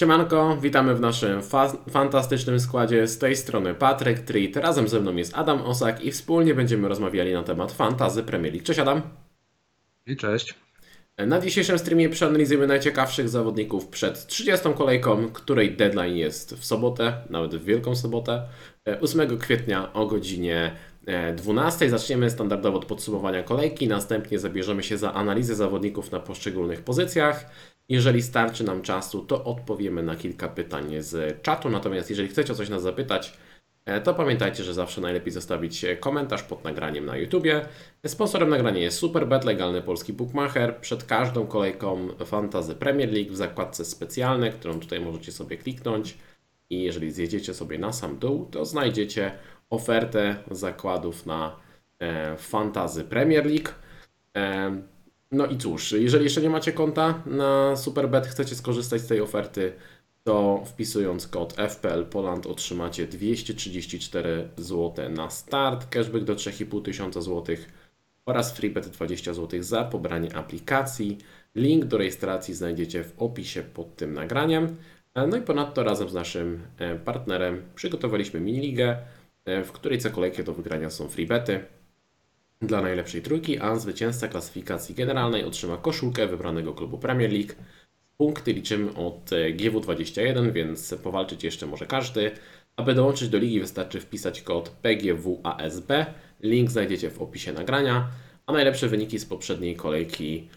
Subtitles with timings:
[0.00, 3.08] Siemanko, witamy w naszym fa- fantastycznym składzie.
[3.08, 7.32] Z tej strony Patryk Treat, razem ze mną jest Adam Osak i wspólnie będziemy rozmawiali
[7.32, 8.66] na temat fantazy Premier League.
[8.66, 9.02] Cześć Adam.
[10.06, 10.54] I cześć.
[11.18, 14.68] Na dzisiejszym streamie przeanalizujemy najciekawszych zawodników przed 30.
[14.74, 18.42] kolejką, której deadline jest w sobotę, nawet w Wielką Sobotę,
[18.88, 20.76] e, 8 kwietnia o godzinie
[21.06, 21.90] e, 12.
[21.90, 27.46] Zaczniemy standardowo od podsumowania kolejki, następnie zabierzemy się za analizę zawodników na poszczególnych pozycjach.
[27.90, 31.70] Jeżeli starczy nam czasu, to odpowiemy na kilka pytań z czatu.
[31.70, 33.32] Natomiast jeżeli chcecie o coś nas zapytać,
[33.84, 37.66] e, to pamiętajcie, że zawsze najlepiej zostawić komentarz pod nagraniem na YouTubie.
[38.06, 40.76] Sponsorem nagrania jest Superbet, legalny polski bookmacher.
[40.80, 46.18] Przed każdą kolejką Fantazy Premier League w zakładce specjalne, którą tutaj możecie sobie kliknąć.
[46.70, 49.32] I jeżeli zjedziecie sobie na sam dół, to znajdziecie
[49.70, 51.56] ofertę zakładów na
[51.98, 53.68] e, Fantazy Premier League.
[55.32, 59.20] E, no i cóż, jeżeli jeszcze nie macie konta na Superbet, chcecie skorzystać z tej
[59.20, 59.72] oferty,
[60.24, 67.56] to wpisując kod FPL Poland otrzymacie 234 zł na start, cashback do 3500 zł
[68.26, 71.18] oraz freebet 20 zł za pobranie aplikacji.
[71.54, 74.76] Link do rejestracji znajdziecie w opisie pod tym nagraniem.
[75.14, 78.98] No i ponadto razem z naszym e, partnerem przygotowaliśmy miniligę,
[79.44, 81.64] e, w której co kolejkę do wygrania są freebety
[82.60, 87.52] dla najlepszej trójki, a zwycięzca klasyfikacji generalnej otrzyma koszulkę wybranego klubu Premier League.
[88.16, 92.30] Punkty liczymy od e, GW21, więc powalczyć jeszcze może każdy.
[92.76, 95.92] Aby dołączyć do ligi wystarczy wpisać kod PGWASB.
[96.40, 98.08] Link znajdziecie w opisie nagrania,
[98.46, 100.48] a najlepsze wyniki z poprzedniej kolejki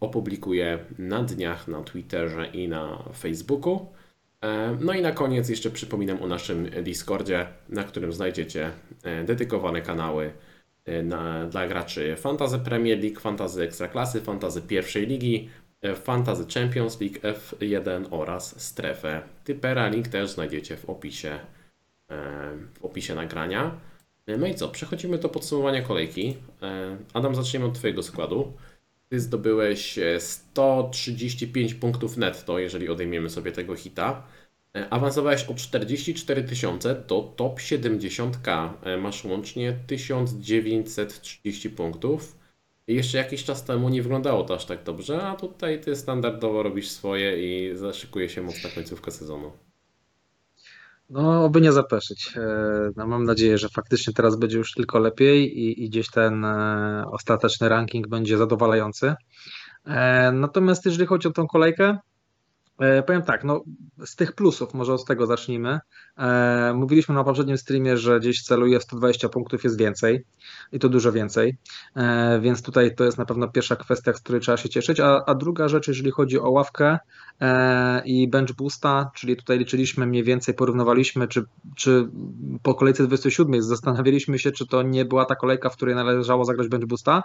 [0.00, 3.86] opublikuję na dniach na Twitterze i na Facebooku.
[4.40, 8.70] E, no i na koniec jeszcze przypominam o naszym Discordzie, na którym znajdziecie
[9.02, 10.32] e, dedykowane kanały
[11.02, 15.48] na, dla graczy Fantazy Premier League, Fantazy Ekstraklasy, Fantazy pierwszej ligi,
[16.04, 19.88] Fantazy Champions League F1 oraz strefę Typera.
[19.88, 21.38] Link też znajdziecie w opisie,
[22.74, 23.80] w opisie nagrania.
[24.38, 26.36] No i co, przechodzimy do podsumowania kolejki.
[27.14, 28.52] Adam, zaczniemy od Twojego składu.
[29.08, 34.26] Ty zdobyłeś 135 punktów netto, jeżeli odejmiemy sobie tego hita.
[34.90, 38.68] Awansowałeś o 44 tysiące do top 70k.
[39.00, 42.36] Masz łącznie 1930 punktów.
[42.86, 46.88] Jeszcze jakiś czas temu nie wyglądało to aż tak dobrze, a tutaj ty standardowo robisz
[46.88, 49.52] swoje i zaszykuje się mocna końcówka sezonu.
[51.10, 52.34] No, oby nie zapeszyć.
[52.96, 57.04] No, mam nadzieję, że faktycznie teraz będzie już tylko lepiej i, i gdzieś ten e,
[57.10, 59.14] ostateczny ranking będzie zadowalający.
[59.86, 62.13] E, natomiast jeżeli chodzi o tą kolejkę, E,
[63.06, 63.64] powiem tak, no
[64.04, 65.80] z tych plusów, może od tego zacznijmy.
[66.18, 70.24] E, mówiliśmy na poprzednim streamie, że gdzieś celuje 120 punktów jest więcej
[70.72, 71.56] i to dużo więcej,
[71.96, 75.00] e, więc tutaj to jest na pewno pierwsza kwestia, z której trzeba się cieszyć.
[75.00, 76.98] A, a druga rzecz, jeżeli chodzi o ławkę
[78.04, 81.44] i bench boosta, czyli tutaj liczyliśmy mniej więcej, porównywaliśmy, czy,
[81.76, 82.08] czy
[82.62, 86.68] po kolejce 27 zastanawialiśmy się, czy to nie była ta kolejka, w której należało zagrać
[86.68, 87.22] bench boosta.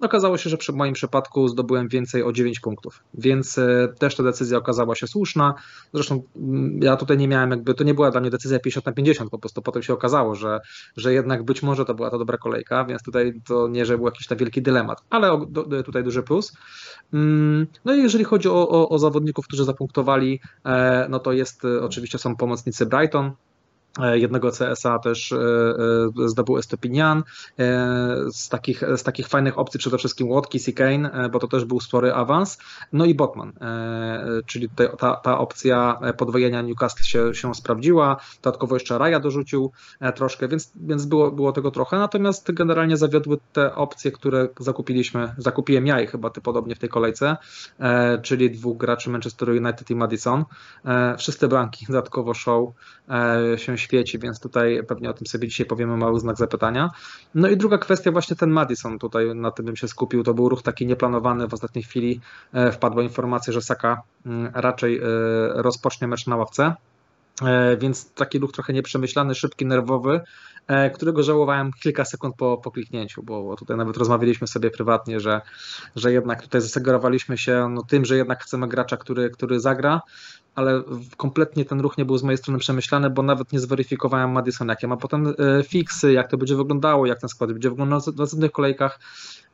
[0.00, 4.22] Okazało się, że przy moim przypadku zdobyłem więcej o 9 punktów, więc e, też ta
[4.22, 5.54] decyzja okazała się słuszna.
[5.94, 8.92] Zresztą mm, ja tutaj nie miałem jakby, to nie była dla mnie decyzja 50 na
[8.92, 10.60] 50, po prostu potem się okazało, że,
[10.96, 14.06] że jednak być może to była to dobra kolejka, więc tutaj to nie, że był
[14.06, 15.46] jakiś tam wielki dylemat, ale
[15.84, 16.52] tutaj duży plus.
[17.12, 21.64] Mm, no i jeżeli chodzi o, o, o zawodników, którzy zapunktowali, e, no to jest
[21.64, 23.32] e, oczywiście są pomocnicy Brighton,
[24.12, 25.36] jednego CSA też e,
[26.24, 27.22] e, zdobył Estopinian.
[28.32, 31.80] Z takich, z takich fajnych opcji przede wszystkim Watkins i Kane, bo to też był
[31.80, 32.58] spory awans.
[32.92, 33.52] No i Botman,
[34.46, 38.16] czyli tutaj ta, ta opcja podwojenia Newcastle się, się sprawdziła.
[38.42, 39.72] Dodatkowo jeszcze Raja dorzucił
[40.14, 41.98] troszkę, więc, więc było, było tego trochę.
[41.98, 45.34] Natomiast generalnie zawiodły te opcje, które zakupiliśmy.
[45.38, 47.36] Zakupiłem ja i chyba ty podobnie w tej kolejce,
[48.22, 50.44] czyli dwóch graczy Manchester United i Madison.
[51.18, 52.68] Wszyscy bramki dodatkowo show
[53.56, 56.90] się świeci, więc tutaj pewnie o tym sobie dzisiaj powiemy mały znak zapytania.
[57.34, 60.48] No i druga kwestia, właśnie ten Madison, tutaj na tym bym się skupił, to był
[60.48, 62.20] ruch taki nieplanowany, w ostatniej chwili
[62.52, 65.02] e, wpadła informacja, że Saka mm, raczej e,
[65.54, 66.74] rozpocznie mecz na ławce,
[67.42, 70.20] e, więc taki ruch trochę nieprzemyślany, szybki, nerwowy,
[70.94, 75.40] którego żałowałem kilka sekund po, po kliknięciu, bo tutaj nawet rozmawialiśmy sobie prywatnie, że,
[75.96, 80.00] że jednak tutaj zasugerowaliśmy się no, tym, że jednak chcemy gracza, który, który zagra,
[80.54, 80.82] ale
[81.16, 84.88] kompletnie ten ruch nie był z mojej strony przemyślany, bo nawet nie zweryfikowałem Madison, jakie
[84.88, 88.52] ma potem e, fiksy, jak to będzie wyglądało, jak ten skład będzie wyglądał w następnych
[88.52, 89.00] kolejkach.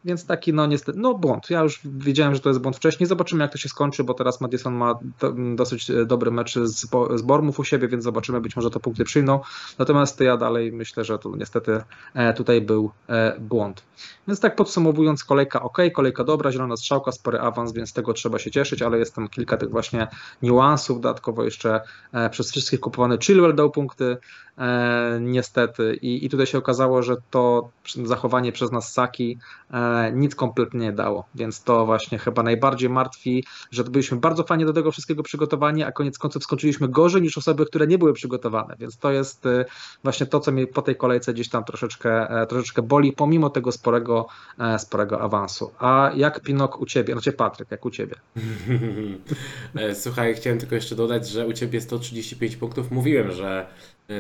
[0.04, 1.50] Więc taki no niestety, no błąd.
[1.50, 3.06] Ja już wiedziałem, że to jest błąd wcześniej.
[3.06, 7.22] Zobaczymy jak to się skończy, bo teraz Madison ma do, dosyć dobry mecz z, z
[7.22, 9.40] Bormów u siebie, więc zobaczymy, być może to punkty przyjmą.
[9.78, 11.80] Natomiast ja dalej myślę, że to niestety
[12.36, 12.90] tutaj był
[13.40, 13.82] błąd.
[14.28, 18.50] Więc tak podsumowując, kolejka ok, kolejka dobra, zielona strzałka, spory awans, więc tego trzeba się
[18.50, 20.08] cieszyć, ale jest tam kilka tych właśnie
[20.42, 21.00] niuansów.
[21.00, 21.80] Dodatkowo jeszcze
[22.30, 24.16] przez wszystkich kupowany Chilwell dał punkty,
[24.58, 25.98] e, niestety.
[26.02, 27.70] I, I tutaj się okazało, że to
[28.04, 29.38] zachowanie przez nas Saki
[29.70, 29.76] e,
[30.12, 31.24] nic kompletnie nie dało.
[31.34, 35.92] Więc to właśnie chyba najbardziej martwi, że byliśmy bardzo fajnie do tego wszystkiego przygotowani, a
[35.92, 38.76] koniec końców skończyliśmy gorzej niż osoby, które nie były przygotowane.
[38.78, 39.64] Więc to jest e,
[40.02, 43.72] właśnie to, co mnie po tej kolejce gdzieś tam troszeczkę, e, troszeczkę boli, pomimo tego
[43.72, 44.26] sporego,
[44.58, 45.70] e, sporego awansu.
[45.78, 47.12] A jak Pinok u ciebie?
[47.12, 48.14] Znaczy Patryk, jak u ciebie?
[49.74, 52.90] E, słuchaj, chciałem tylko jeszcze dodać, że u ciebie 135 punktów.
[52.90, 53.66] Mówiłem, że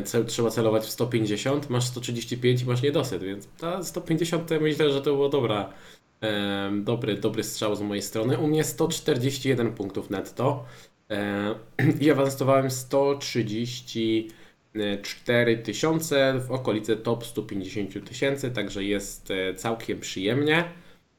[0.04, 4.92] cel, trzeba celować w 150, masz 135 i masz niedosyt, więc ta 150 to myślę,
[4.92, 5.72] że to było dobra,
[6.22, 8.38] e, dobry, dobry strzał z mojej strony.
[8.38, 10.64] U mnie 141 punktów netto
[11.10, 11.54] e,
[12.04, 20.64] i awansowałem 134 tysiące w okolicy top 150 tysięcy, także jest e, całkiem przyjemnie.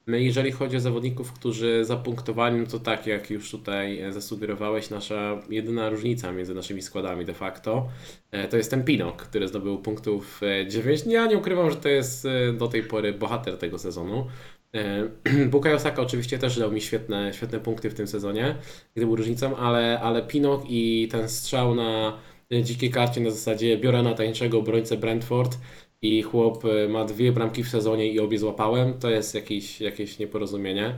[0.08, 4.90] My, jeżeli chodzi o zawodników, którzy zapunktowali, no to tak jak już tutaj e, zasugerowałeś,
[4.90, 7.88] nasza jedyna różnica między naszymi składami de facto
[8.32, 11.06] e, to jest ten Pinok, który zdobył punktów 9.
[11.06, 14.28] Ja nie ukrywam, że to jest e, do tej pory bohater tego sezonu.
[15.52, 18.56] Bukayo Saka oczywiście też dał mi świetne, świetne punkty w tym sezonie,
[18.96, 22.18] gdy był różnicą, ale, ale Pinok i ten strzał na
[22.64, 25.58] dzikiej karcie na zasadzie biorę na tańszego obrońcę Brentford
[26.02, 30.20] i chłop e, ma dwie bramki w sezonie i obie złapałem, to jest jakieś, jakieś
[30.20, 30.98] nieporozumienie.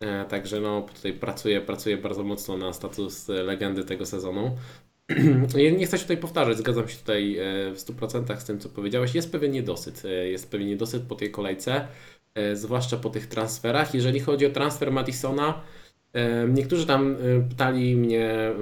[0.00, 4.56] E, także no, tutaj pracuję, pracuję bardzo mocno na status legendy tego sezonu.
[5.78, 7.42] Nie chcę się tutaj powtarzać, zgadzam się tutaj e,
[7.72, 9.14] w 100% z tym, co powiedziałeś.
[9.14, 10.02] Jest pewien niedosyt.
[10.24, 11.88] Jest pewien niedosyt po tej kolejce,
[12.54, 13.94] zwłaszcza po tych transferach.
[13.94, 15.62] Jeżeli chodzi o transfer Madisona,
[16.48, 18.52] Niektórzy tam y, pytali mnie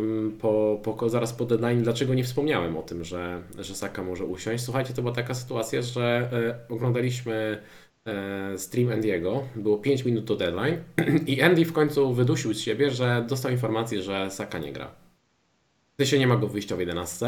[0.41, 4.65] po, po, zaraz po deadline, dlaczego nie wspomniałem o tym, że, że Saka może usiąść.
[4.65, 6.31] Słuchajcie, to była taka sytuacja, że
[6.69, 7.63] e, oglądaliśmy
[8.07, 10.77] e, stream Andy'ego, było 5 minut do deadline
[11.27, 14.91] i Andy w końcu wydusił z siebie, że dostał informację, że Saka nie gra.
[15.99, 17.27] W się nie ma go wyjścia w 11.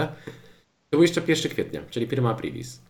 [0.90, 2.89] To był jeszcze 1 kwietnia, czyli prima aprilis.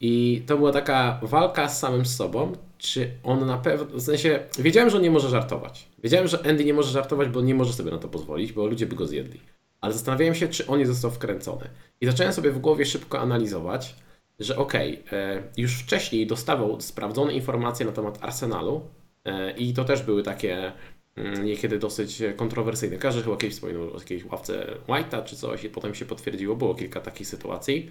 [0.00, 4.90] I to była taka walka z samym sobą, czy on na pewno, w sensie, wiedziałem,
[4.90, 5.88] że on nie może żartować.
[6.04, 8.86] Wiedziałem, że Andy nie może żartować, bo nie może sobie na to pozwolić, bo ludzie
[8.86, 9.40] by go zjedli.
[9.80, 11.68] Ale zastanawiałem się, czy on nie został wkręcony.
[12.00, 13.94] I zacząłem sobie w głowie szybko analizować,
[14.38, 18.80] że okej, okay, e, już wcześniej dostawał sprawdzone informacje na temat Arsenalu
[19.24, 20.72] e, i to też były takie
[21.16, 22.96] mm, niekiedy dosyć kontrowersyjne.
[22.96, 26.74] Każdy chyba kiedyś wspominał o jakiejś ławce White'a czy coś i potem się potwierdziło, było
[26.74, 27.90] kilka takich sytuacji.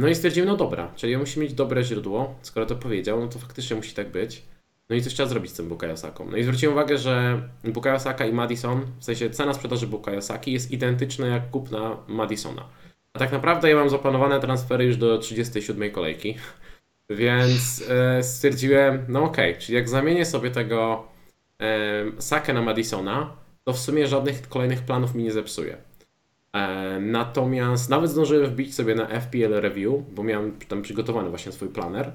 [0.00, 3.28] No i stwierdziłem, no dobra, czyli on musi mieć dobre źródło, skoro to powiedział, no
[3.28, 4.42] to faktycznie musi tak być.
[4.90, 6.30] No i coś trzeba zrobić z tym Bukayo Saką.
[6.30, 10.52] No i zwróciłem uwagę, że Bukayo Saka i Madison, w sensie cena sprzedaży Bukayo Saki
[10.52, 12.68] jest identyczna jak kupna Madisona.
[13.12, 16.36] A tak naprawdę ja mam zaplanowane transfery już do 37 kolejki,
[17.10, 21.08] więc e, stwierdziłem, no okej, okay, czyli jak zamienię sobie tego
[21.62, 25.89] e, Sakę na Madisona, to w sumie żadnych kolejnych planów mi nie zepsuje.
[26.52, 31.68] E, natomiast nawet zdążyłem wbić sobie na FPL Review, bo miałem tam przygotowany właśnie swój
[31.68, 32.12] planer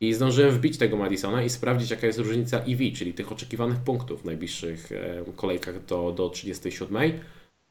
[0.00, 4.22] i zdążyłem wbić tego Madisona i sprawdzić jaka jest różnica EV, czyli tych oczekiwanych punktów
[4.22, 7.12] w najbliższych e, kolejkach do, do 37.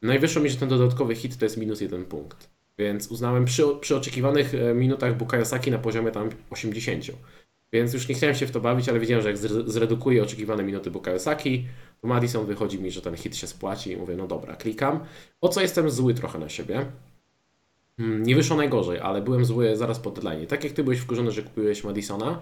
[0.01, 2.49] No i mi, że ten dodatkowy hit to jest minus jeden punkt.
[2.77, 7.05] Więc uznałem przy, przy oczekiwanych e, minutach Bukayo Saki na poziomie tam 80.
[7.73, 9.37] Więc już nie chciałem się w to bawić, ale wiedziałem, że jak
[9.67, 11.67] zredukuję oczekiwane minuty Bukayo Saki,
[12.01, 14.99] to Madison wychodzi mi, że ten hit się spłaci i mówię, no dobra, klikam.
[15.41, 16.85] O co jestem zły trochę na siebie.
[17.97, 20.47] Hmm, nie wyszło najgorzej, ale byłem zły zaraz po deadline.
[20.47, 22.39] Tak jak ty byłeś wkurzony, że kupiłeś Madisona,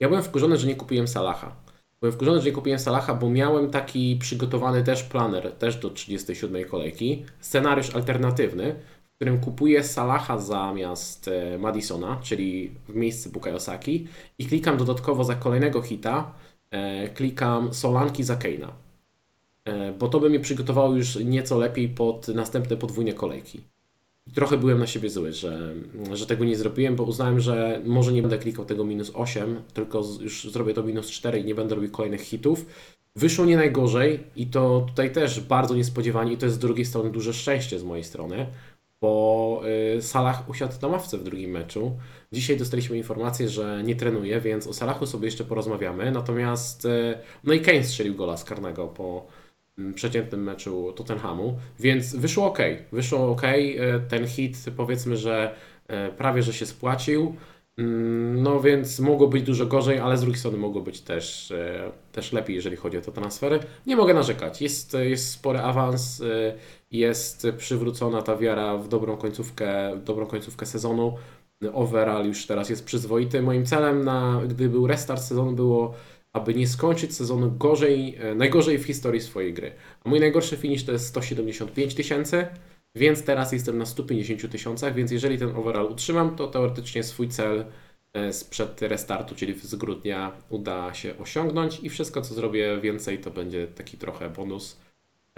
[0.00, 1.56] ja byłem wkurzony, że nie kupiłem Salaha.
[2.00, 6.64] Byłem wkurzony, że nie kupiłem Salaha, bo miałem taki przygotowany też planer, też do 37
[6.64, 8.74] kolejki, scenariusz alternatywny,
[9.18, 14.06] w którym kupuję Salaha zamiast e, Madisona, czyli w miejsce Bukayo Saki
[14.38, 16.34] i klikam dodatkowo za kolejnego hita,
[16.70, 18.72] e, klikam Solanki za Keina.
[19.64, 23.60] E, bo to by mnie przygotowało już nieco lepiej pod następne podwójne kolejki.
[24.34, 25.74] Trochę byłem na siebie zły, że,
[26.12, 30.02] że tego nie zrobiłem, bo uznałem, że może nie będę klikał tego minus 8, tylko
[30.20, 32.66] już zrobię to minus 4 i nie będę robił kolejnych hitów.
[33.16, 37.10] Wyszło nie najgorzej i to tutaj też bardzo niespodziewanie i to jest z drugiej strony
[37.10, 38.46] duże szczęście z mojej strony,
[39.00, 39.62] bo
[39.96, 41.98] y, Salah usiadł na ławce w drugim meczu.
[42.32, 46.12] Dzisiaj dostaliśmy informację, że nie trenuje, więc o Salachu sobie jeszcze porozmawiamy.
[46.12, 49.26] Natomiast, y, no i Kane strzelił gola z karnego po
[49.78, 52.58] Mm, przeciętnym meczu Tottenhamu, więc wyszło ok.
[52.92, 53.42] Wyszło ok.
[53.44, 55.54] E, ten hit powiedzmy, że
[56.16, 57.34] prawie że się spłacił.
[57.78, 61.52] Mm, no więc mogło być dużo gorzej, ale z drugiej strony mogło być też,
[62.12, 63.60] też lepiej, jeżeli chodzi o te transfery.
[63.86, 64.62] Nie mogę narzekać.
[64.62, 66.22] Jest, jest spory awans,
[66.90, 71.16] jest przywrócona ta wiara w dobrą końcówkę, dobrą końcówkę sezonu.
[71.72, 73.42] Overall już teraz jest przyzwoity.
[73.42, 75.94] Moim celem, na, gdy był restart sezonu, było,
[76.32, 79.72] aby nie skończyć sezonu gorzej, e, najgorzej w historii swojej gry.
[80.04, 82.46] A mój najgorszy finish to jest 175 tysięcy.
[82.94, 87.64] Więc teraz jestem na 150 tysiącach, więc jeżeli ten overall utrzymam, to teoretycznie swój cel
[88.12, 93.30] e, sprzed restartu, czyli z grudnia, uda się osiągnąć i wszystko, co zrobię więcej, to
[93.30, 94.87] będzie taki trochę bonus.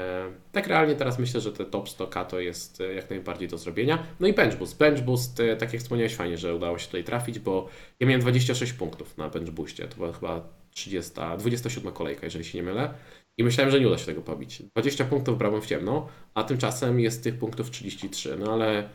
[0.00, 3.58] E, tak realnie teraz myślę, że te top 100k to jest e, jak najbardziej do
[3.58, 4.06] zrobienia.
[4.20, 4.78] No i bench boost.
[4.78, 7.68] Bench boost, tak jak wspomniałeś, fajnie, że udało się tutaj trafić, bo
[8.00, 9.88] ja miałem 26 punktów na bench boostie.
[9.88, 12.94] To była chyba 30, 27 kolejka, jeżeli się nie mylę.
[13.38, 14.62] I myślałem, że nie uda się tego pobić.
[14.62, 18.36] 20 punktów brałem w ciemno, a tymczasem jest tych punktów 33.
[18.36, 18.88] No ale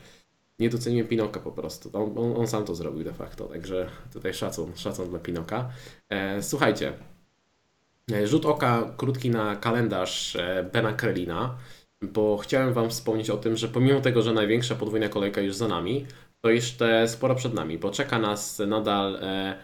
[0.60, 1.90] nie doceniłem Pinoka po prostu.
[1.94, 5.70] On, on, on, sam to zrobił de facto, także tutaj szacun, szacun dla Pinoka.
[6.10, 6.94] E, słuchajcie, e,
[8.24, 11.58] rzut oka krótki na kalendarz e, Bena Krelina,
[12.02, 15.68] bo chciałem Wam wspomnieć o tym, że pomimo tego, że największa podwójna kolejka już za
[15.68, 16.06] nami,
[16.42, 19.56] to jeszcze sporo przed nami, bo czeka nas nadal e,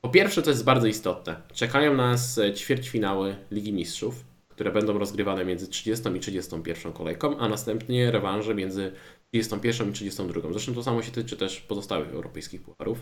[0.00, 1.36] po pierwsze, to jest bardzo istotne.
[1.52, 7.48] Czekają nas e, ćwierćfinały Ligi Mistrzów, które będą rozgrywane między 30 i 31 kolejką, a
[7.48, 8.92] następnie rewanże między
[9.32, 10.52] 31 i 32.
[10.52, 12.98] Zresztą to samo się tyczy też pozostałych europejskich pucharów.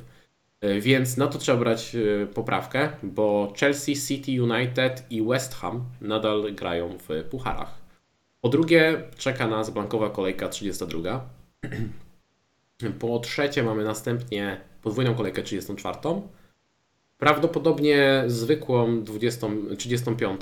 [0.60, 5.84] E, więc na to trzeba brać e, poprawkę, bo Chelsea, City, United i West Ham
[6.00, 7.78] nadal grają w pucharach.
[8.40, 11.28] Po drugie, czeka nas blankowa kolejka 32.
[12.98, 15.98] Po trzecie, mamy następnie podwójną kolejkę 34
[17.18, 19.46] Prawdopodobnie zwykłą 20,
[19.78, 20.40] 35.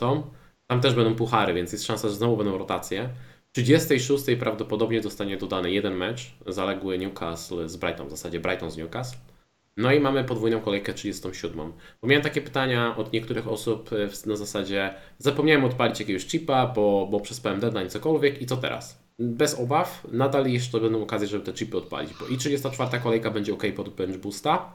[0.67, 3.09] Tam też będą puchary, więc jest szansa, że znowu będą rotacje.
[3.53, 9.19] 36 prawdopodobnie zostanie dodany jeden mecz, zaległy Newcastle z Brighton, w zasadzie Brighton z Newcastle.
[9.77, 11.73] No i mamy podwójną kolejkę 37.
[12.03, 13.91] Bo miałem takie pytania od niektórych osób
[14.27, 19.07] na zasadzie zapomniałem odpalić jakiegoś chipa, bo, bo przespałem deadline, cokolwiek i co teraz?
[19.19, 23.55] Bez obaw, nadal jeszcze będą okazje, żeby te chipy odpalić, bo i 34 kolejka będzie
[23.55, 24.75] ok pod bench boosta,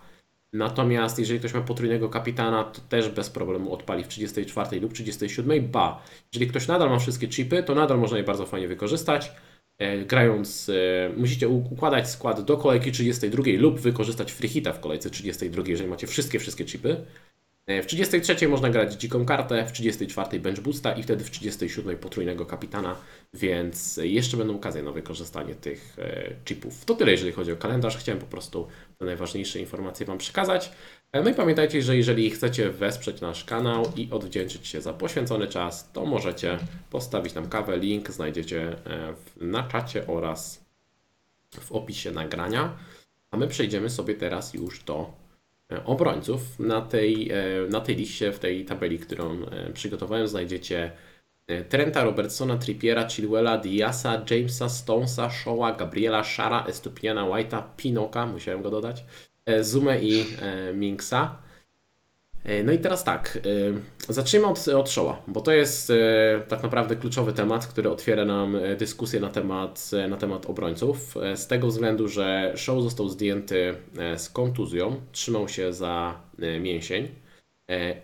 [0.53, 5.67] Natomiast jeżeli ktoś ma potrójnego kapitana, to też bez problemu odpali w 34 lub 37.
[5.71, 6.01] Ba,
[6.33, 9.31] jeżeli ktoś nadal ma wszystkie chipy, to nadal można je bardzo fajnie wykorzystać.
[9.81, 10.73] E, grając, e,
[11.17, 16.07] musicie układać skład do kolejki 32 lub wykorzystać free hita w kolejce 32, jeżeli macie
[16.07, 17.05] wszystkie, wszystkie chipy.
[17.67, 21.97] E, w 33 można grać dziką kartę, w 34 bench boosta i wtedy w 37
[21.97, 22.95] potrójnego kapitana,
[23.33, 25.97] więc jeszcze będą okazje na wykorzystanie tych
[26.45, 26.85] chipów.
[26.85, 27.97] To tyle, jeżeli chodzi o kalendarz.
[27.97, 30.71] Chciałem po prostu te najważniejsze informacje Wam przekazać.
[31.11, 35.47] E, no i pamiętajcie, że jeżeli chcecie wesprzeć nasz kanał i odwdzięczyć się za poświęcony
[35.47, 36.57] czas, to możecie
[36.89, 37.77] postawić nam kawę.
[37.77, 38.75] Link znajdziecie
[39.37, 40.65] na czacie oraz
[41.49, 42.77] w opisie nagrania.
[43.31, 45.21] A my przejdziemy sobie teraz już do
[45.71, 46.59] E, obrońców.
[46.59, 47.35] Na tej, e,
[47.69, 50.91] na tej liście, w tej tabeli, którą e, przygotowałem, znajdziecie
[51.69, 58.69] Trenta, Robertsona, Trippiera, Chilwella, Diasa, Jamesa, Stonesa, Shaw'a, Gabriela, Shara, Estupiniana, White'a, Pinoka, musiałem go
[58.69, 59.05] dodać,
[59.61, 60.25] Zumę i
[60.73, 61.41] Minksa.
[62.43, 63.39] E, no i teraz tak,
[64.07, 68.25] e, zacznijmy od, od Show'a, bo to jest e, tak naprawdę kluczowy temat, który otwiera
[68.25, 71.15] nam dyskusję na temat, na temat obrońców.
[71.35, 73.75] Z tego względu, że Show został zdjęty
[74.17, 76.21] z kontuzją, trzymał się za
[76.61, 77.07] mięsień.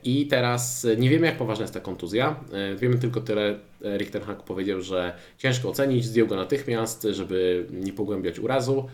[0.03, 2.43] I teraz nie wiemy, jak poważna jest ta kontuzja.
[2.77, 3.59] Wiemy tylko tyle.
[3.97, 8.89] Richter Hack powiedział, że ciężko ocenić, zdjął go natychmiast, żeby nie pogłębiać urazu.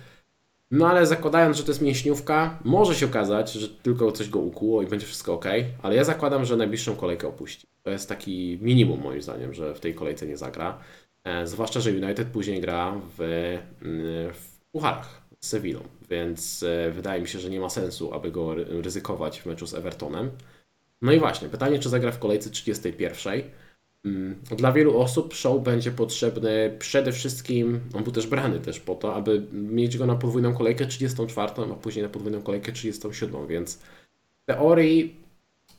[0.73, 4.81] No ale zakładając, że to jest mięśniówka, może się okazać, że tylko coś go ukuło
[4.81, 5.45] i będzie wszystko ok,
[5.81, 7.67] ale ja zakładam, że najbliższą kolejkę opuści.
[7.83, 10.77] To jest taki minimum moim zdaniem, że w tej kolejce nie zagra.
[11.23, 17.21] E, zwłaszcza, że United później gra w, mm, w pucharach z Sevillą, więc e, wydaje
[17.21, 20.31] mi się, że nie ma sensu, aby go ryzykować w meczu z Evertonem.
[21.01, 23.41] No i właśnie, pytanie, czy zagra w kolejce 31.
[24.05, 28.95] Mm, dla wielu osób show będzie potrzebny przede wszystkim, on był też brany też po
[28.95, 33.75] to, aby mieć go na podwójną kolejkę 34, a później na podwójną kolejkę 37, więc
[34.43, 35.23] w teorii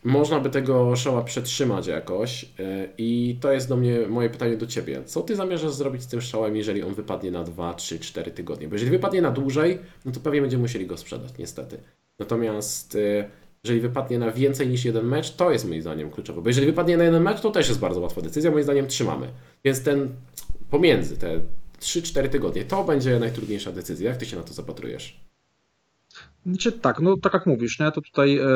[0.05, 4.67] można by tego showa przetrzymać jakoś e, i to jest do mnie moje pytanie do
[4.67, 5.05] Ciebie.
[5.05, 8.69] Co Ty zamierzasz zrobić z tym showem, jeżeli on wypadnie na 2, 3, 4 tygodnie?
[8.69, 11.79] Bo jeżeli wypadnie na dłużej, no to pewnie będziemy musieli go sprzedać, niestety.
[12.19, 13.31] Natomiast e,
[13.65, 16.43] jeżeli wypadnie na więcej niż jeden mecz, to jest moim zdaniem kluczowe.
[16.43, 18.51] Bo jeżeli wypadnie na jeden mecz, to też jest bardzo łatwa decyzja.
[18.51, 19.29] Moim zdaniem trzymamy.
[19.65, 20.09] Więc ten
[20.71, 21.41] pomiędzy te
[21.81, 24.11] 3-4 tygodnie, to będzie najtrudniejsza decyzja.
[24.11, 25.25] Jak ty się na to zapatrujesz?
[26.47, 27.93] Znaczy, tak, no tak jak mówisz, nie?
[27.93, 28.47] to tutaj e,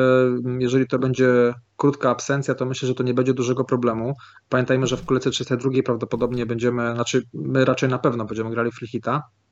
[0.59, 4.13] jeżeli to będzie krótka absencja, to myślę, że to nie będzie dużego problemu.
[4.49, 9.23] Pamiętajmy, że w kolejce 32 prawdopodobnie będziemy, znaczy my raczej na pewno będziemy grali Flichita,
[9.23, 9.48] E,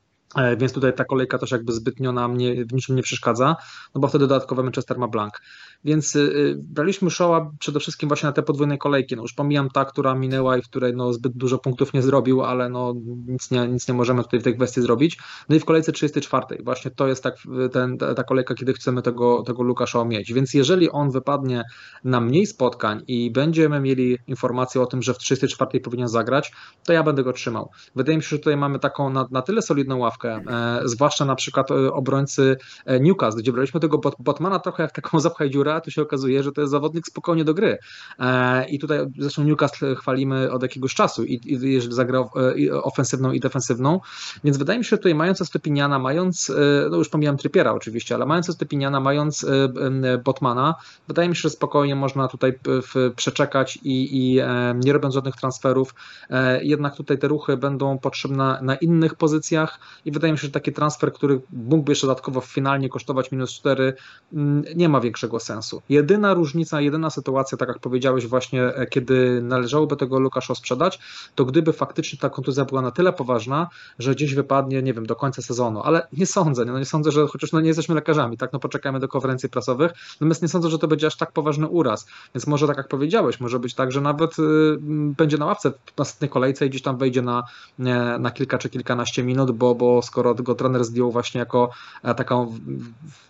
[0.56, 3.56] więc tutaj ta kolejka też jakby zbytnio nam nie, w niczym nie przeszkadza,
[3.94, 5.42] no bo wtedy dodatkowo Manchester ma blank.
[5.84, 9.16] Więc y, y, braliśmy Showa przede wszystkim właśnie na te podwójne kolejki.
[9.16, 12.42] No już pomijam ta, która minęła i w której no zbyt dużo punktów nie zrobił,
[12.42, 12.94] ale no
[13.26, 15.18] nic nie, nic nie możemy tutaj w tej kwestii zrobić.
[15.48, 16.62] No i w kolejce 34.
[16.64, 17.36] Właśnie to jest tak
[17.72, 20.32] ten, ta kolejka, kiedy chcemy tego, tego Lukasza mieć.
[20.32, 21.64] Więc jeżeli on wypadnie
[22.04, 26.52] na mniej spotkań i będziemy mieli informację o tym, że w 34 powinien zagrać,
[26.84, 27.70] to ja będę go trzymał.
[27.96, 31.34] Wydaje mi się, że tutaj mamy taką na, na tyle solidną ławkę, e, zwłaszcza na
[31.34, 32.56] przykład e, obrońcy
[32.86, 36.52] e, Newcastle, gdzie braliśmy tego Botmana trochę jak taką zapchaj dziurę, tu się okazuje, że
[36.52, 37.78] to jest zawodnik spokojnie do gry.
[38.18, 42.30] E, I tutaj zresztą Newcastle chwalimy od jakiegoś czasu, i, i jeżeli zagrał
[42.70, 44.00] e, ofensywną i defensywną,
[44.44, 46.52] więc wydaje mi się, że tutaj mając Stepiniana, mając,
[46.90, 49.46] no już pomijam Trippiera oczywiście, ale mając Stepiniana, mając
[50.24, 50.74] Botmana,
[51.08, 52.58] wydaje mi się, że spokojnie można tutaj
[53.16, 54.40] przeczekać i, i
[54.84, 55.94] nie robiąc żadnych transferów,
[56.62, 60.72] jednak tutaj te ruchy będą potrzebne na innych pozycjach i wydaje mi się, że taki
[60.72, 63.94] transfer, który mógłby jeszcze dodatkowo finalnie kosztować minus 4,
[64.32, 65.57] mm, nie ma większego sensu.
[65.88, 70.98] Jedyna różnica, jedyna sytuacja, tak jak powiedziałeś właśnie, e, kiedy należałoby tego Lukasza sprzedać,
[71.34, 75.16] to gdyby faktycznie ta kontuzja była na tyle poważna, że gdzieś wypadnie, nie wiem, do
[75.16, 78.52] końca sezonu, ale nie sądzę, no nie sądzę, że chociaż no nie jesteśmy lekarzami, tak,
[78.52, 82.06] no poczekamy do konferencji prasowych, natomiast nie sądzę, że to będzie aż tak poważny uraz,
[82.34, 84.42] więc może tak jak powiedziałeś, może być tak, że nawet y,
[85.16, 87.42] będzie na ławce w następnej kolejce i gdzieś tam wejdzie na,
[88.18, 91.70] na kilka czy kilkanaście minut, bo, bo skoro go trener zdjął właśnie jako
[92.02, 92.54] e, taką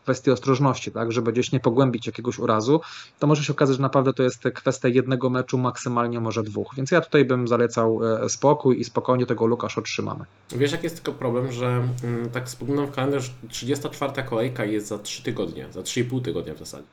[0.02, 2.80] kwestię ostrożności, tak, żeby gdzieś nie pogłębić jakiegoś urazu,
[3.18, 6.75] to może się okazać, że naprawdę to jest kwestia jednego meczu, maksymalnie może dwóch.
[6.76, 10.25] Więc ja tutaj bym zalecał e, spokój i spokojnie tego Lukasz otrzymamy.
[10.56, 11.66] Wiesz, jaki jest tylko problem, że
[12.04, 16.58] mm, tak spoglądam w kalendarz, 34 kolejka jest za 3 tygodnie, za 3,5 tygodnia w
[16.58, 16.87] zasadzie.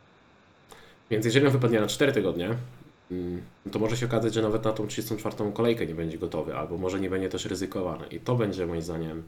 [1.10, 2.56] Więc jeżeli on wypadnie na 4 tygodnie,
[3.12, 3.42] mm,
[3.72, 7.00] to może się okazać, że nawet na tą 34 kolejkę nie będzie gotowy, albo może
[7.00, 8.08] nie będzie też ryzykowany.
[8.08, 9.24] I to będzie moim zdaniem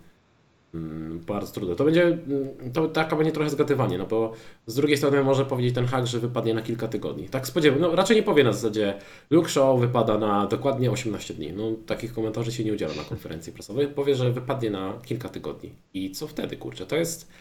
[1.28, 1.76] bardzo trudne.
[1.76, 4.34] To będzie, mm, to taka będzie trochę zgadywanie, no bo
[4.66, 7.30] z drugiej strony może powiedzieć ten hak, że wypadnie na kilka tygodni.
[7.30, 8.94] Tak spodziewam, no raczej nie powie na zasadzie
[9.30, 11.52] Luke Show wypada na dokładnie 18 dni.
[11.52, 13.88] No takich komentarzy się nie udziela na konferencji prasowej.
[13.88, 15.72] Powie, że wypadnie na kilka tygodni.
[15.94, 16.86] I co wtedy, kurczę?
[16.86, 17.32] To jest,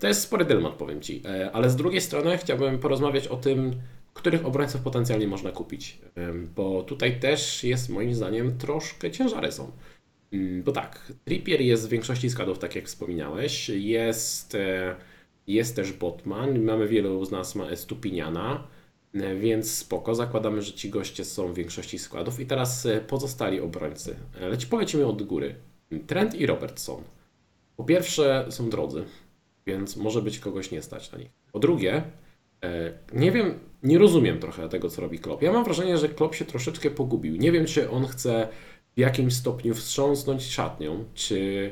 [0.00, 1.22] to jest spory dylemat, powiem Ci.
[1.26, 3.74] E, ale z drugiej strony chciałbym porozmawiać o tym,
[4.14, 5.98] których obrońców potencjalnie można kupić.
[6.56, 9.70] Bo tutaj też jest moim zdaniem troszkę ciężary są.
[10.32, 13.68] Mm, bo tak, Trippier jest w większości składów, tak jak wspominałeś.
[13.68, 14.96] Jest, e,
[15.46, 16.62] jest też Botman.
[16.62, 18.66] Mamy wielu z nas ma Stupiniana,
[19.14, 20.14] e, więc spoko.
[20.14, 22.40] Zakładamy, że ci goście są w większości składów.
[22.40, 24.16] I teraz e, pozostali obrońcy.
[24.40, 25.54] Leci polecimy od góry.
[26.06, 27.02] Trent i Robertson.
[27.76, 29.04] Po pierwsze są drodzy,
[29.66, 31.30] więc może być kogoś nie stać na nich.
[31.52, 32.02] Po drugie,
[33.12, 35.42] nie wiem, nie rozumiem trochę tego, co robi Klopp.
[35.42, 37.36] Ja mam wrażenie, że Klopp się troszeczkę pogubił.
[37.36, 38.48] Nie wiem, czy on chce
[38.96, 41.70] w jakimś stopniu wstrząsnąć szatnią, czy,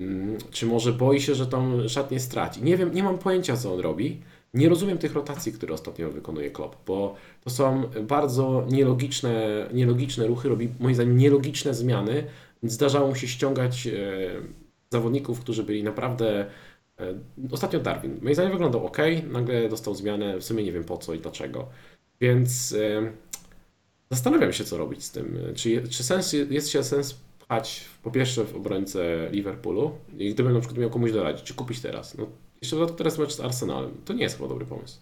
[0.00, 2.62] mm, czy może boi się, że tą szatnię straci.
[2.62, 4.20] Nie wiem, nie mam pojęcia, co on robi.
[4.54, 10.48] Nie rozumiem tych rotacji, które ostatnio wykonuje Klopp, bo to są bardzo nielogiczne, nielogiczne ruchy,
[10.48, 12.24] robi moim zdaniem nielogiczne zmiany.
[12.62, 13.92] Zdarzało mu się ściągać e,
[14.90, 16.46] zawodników, którzy byli naprawdę.
[17.00, 17.14] E,
[17.50, 18.18] ostatnio Darwin.
[18.22, 18.98] Moim zdaniem wyglądał ok,
[19.32, 21.68] nagle dostał zmianę, w sumie nie wiem po co i dlaczego.
[22.20, 23.12] Więc e,
[24.12, 25.38] Zastanawiam się, co robić z tym.
[25.54, 30.60] Czy, czy sens, jest się sens pchać po pierwsze w obrońcę Liverpoolu i gdybym na
[30.60, 32.16] przykład miał komuś doradzić, czy kupić teraz?
[32.18, 32.26] No,
[32.62, 33.90] jeszcze to teraz mecz z Arsenalem.
[34.04, 34.98] To nie jest chyba dobry pomysł.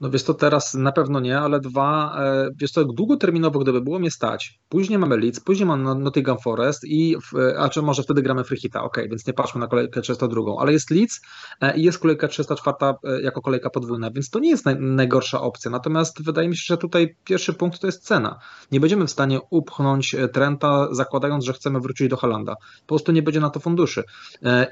[0.00, 3.98] No wiesz to teraz na pewno nie, ale dwa, e, wiesz to długoterminowo gdyby było
[3.98, 7.16] mnie stać, później mamy Leeds, później mamy Nottingham Forest i,
[7.58, 10.90] a czy może wtedy gramy Frichita, ok, więc nie patrzmy na kolejkę 302, ale jest
[10.90, 11.20] Leeds
[11.60, 15.40] e, i jest kolejka 304 e, jako kolejka podwójna, więc to nie jest naj, najgorsza
[15.40, 18.38] opcja, natomiast wydaje mi się, że tutaj pierwszy punkt to jest cena.
[18.72, 22.54] Nie będziemy w stanie upchnąć Trenta zakładając, że chcemy wrócić do Holanda.
[22.80, 24.04] Po prostu nie będzie na to funduszy.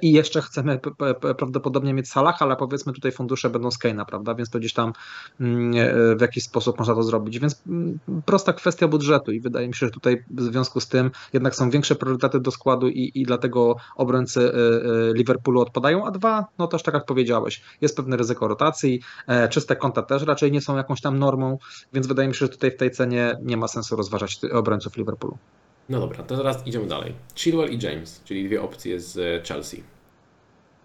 [0.03, 0.81] I jeszcze chcemy
[1.39, 4.93] prawdopodobnie mieć Salah, ale powiedzmy tutaj fundusze będą z prawda, więc to gdzieś tam
[6.16, 7.38] w jakiś sposób można to zrobić.
[7.38, 11.11] Więc mm, prosta kwestia budżetu i wydaje mi się, że tutaj w związku z tym
[11.33, 14.53] jednak są większe priorytety do składu i, i dlatego obrońcy y,
[15.11, 19.48] y, Liverpoolu odpadają, a dwa, no też tak jak powiedziałeś, jest pewne ryzyko rotacji, e,
[19.48, 21.59] czyste konta też raczej nie są jakąś tam normą,
[21.92, 25.38] więc wydaje mi się, że tutaj w tej cenie nie ma sensu rozważać obrońców Liverpoolu.
[25.88, 27.14] No dobra, to teraz idziemy dalej.
[27.35, 29.83] Chilwell i James, czyli dwie opcje z Chelsea.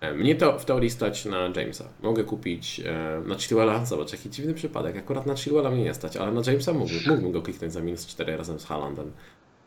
[0.01, 1.89] E, mnie to w teorii stać na Jamesa.
[2.03, 4.97] Mogę kupić e, na Chilwella, zobacz jaki dziwny przypadek.
[4.97, 8.07] Akurat na Chilwella mnie nie stać, ale na Jamesa mógłbym, mógłbym go kliknąć za minus
[8.07, 9.11] 4 razem z Haalandem.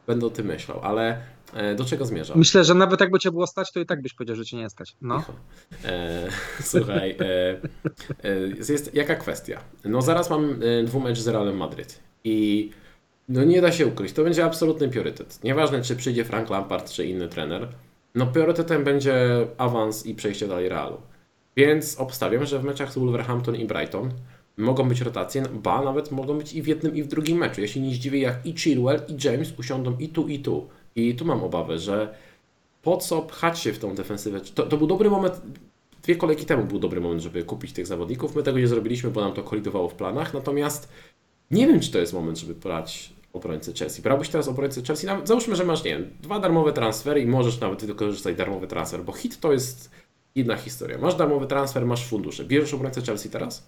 [0.06, 1.18] Będę o tym myślał, ale
[1.54, 2.38] e, do czego zmierzam?
[2.38, 4.70] Myślę, że nawet jakby cię było stać, to i tak byś powiedział, że cię nie
[4.70, 4.96] stać.
[5.02, 5.24] No.
[5.84, 6.28] E,
[6.62, 7.16] słuchaj,
[8.24, 8.32] e,
[8.68, 9.60] jest jaka kwestia?
[9.84, 12.70] No zaraz mam dwumecz z Realem Madryt i
[13.28, 15.44] no nie da się ukryć, to będzie absolutny priorytet.
[15.44, 17.68] Nieważne, czy przyjdzie Frank Lampard, czy inny trener
[18.14, 20.96] no priorytetem będzie awans i przejście dalej Realu.
[21.56, 24.10] Więc obstawiam, że w meczach z Wolverhampton i Brighton
[24.56, 27.66] mogą być rotacje, ba, nawet mogą być i w jednym i w drugim meczu.
[27.66, 30.68] Się nie zdziwię, jak i Chilwell, i James usiądą i tu, i tu.
[30.96, 32.14] I tu mam obawę, że
[32.82, 34.40] po co pchać się w tą defensywę?
[34.40, 35.40] To, to był dobry moment,
[36.02, 38.36] dwie kolejki temu był dobry moment, żeby kupić tych zawodników.
[38.36, 40.34] My tego nie zrobiliśmy, bo nam to kolidowało w planach.
[40.34, 40.88] Natomiast
[41.50, 44.02] nie wiem, czy to jest moment, żeby brać obrońcę Chelsea.
[44.02, 45.06] Brałbyś teraz obrońcę Chelsea?
[45.06, 48.66] Nawet, załóżmy, że masz, nie wiem, dwa darmowe transfery i możesz nawet tylko korzystać darmowy
[48.66, 49.90] transfer, bo hit to jest
[50.34, 50.98] inna historia.
[50.98, 52.44] Masz darmowy transfer, masz fundusze.
[52.44, 53.66] Bierzesz obrońcę Chelsea teraz?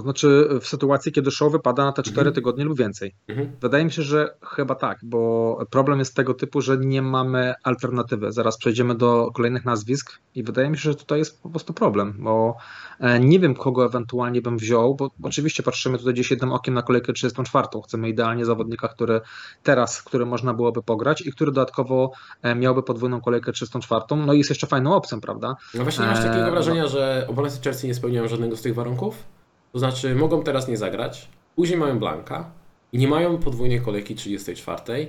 [0.00, 2.34] To znaczy w sytuacji, kiedy show wypada na te 4 mhm.
[2.34, 3.14] tygodnie lub więcej.
[3.28, 3.50] Mhm.
[3.60, 8.32] Wydaje mi się, że chyba tak, bo problem jest tego typu, że nie mamy alternatywy.
[8.32, 12.14] Zaraz przejdziemy do kolejnych nazwisk i wydaje mi się, że tutaj jest po prostu problem,
[12.18, 12.56] bo
[13.00, 16.82] e, nie wiem, kogo ewentualnie bym wziął, bo oczywiście patrzymy tutaj gdzieś jednym okiem na
[16.82, 17.68] kolejkę 34.
[17.84, 19.20] Chcemy idealnie zawodnika, który
[19.62, 22.10] teraz, który można byłoby pograć i który dodatkowo
[22.42, 24.04] e, miałby podwójną kolejkę 34.
[24.26, 25.56] No i jest jeszcze fajną opcją, prawda?
[25.74, 26.88] No właśnie, masz takiego e, wrażenia, no.
[26.88, 29.39] że obrońcy Chelsea nie spełniają żadnego z tych warunków?
[29.72, 32.50] To znaczy, mogą teraz nie zagrać, później mają blanka
[32.92, 35.08] i nie mają podwójnej kolejki 34.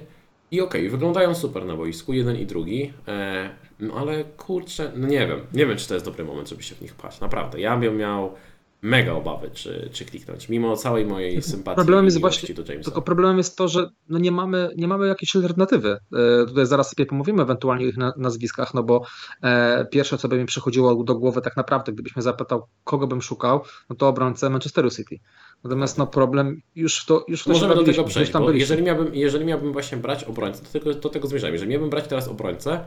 [0.51, 5.07] I okej, okay, wyglądają super na boisku, jeden i drugi, e, no ale kurczę, no
[5.07, 7.19] nie wiem, nie wiem, czy to jest dobry moment, żeby się w nich paść.
[7.19, 8.33] Naprawdę, ja bym miał
[8.81, 12.83] mega obawy, czy, czy kliknąć, mimo całej mojej sympatii problemem jest właśnie, do Jamesa.
[12.83, 15.97] Tylko problemem jest to, że no nie, mamy, nie mamy jakiejś alternatywy.
[16.13, 19.05] E, tutaj zaraz sobie pomówimy ewentualnie o ich nazwiskach, no bo
[19.43, 23.21] e, pierwsze, co by mi przychodziło do głowy tak naprawdę, gdybyś mnie zapytał, kogo bym
[23.21, 25.19] szukał, no to obrońcę Manchesteru City.
[25.63, 29.45] Natomiast no problem już to już to Możemy do tego przejść, tam jeżeli miałbym, jeżeli
[29.45, 31.53] miałbym właśnie brać obrońcę, do tego, do tego zmierzam.
[31.53, 32.85] Jeżeli miałbym brać teraz obrońcę,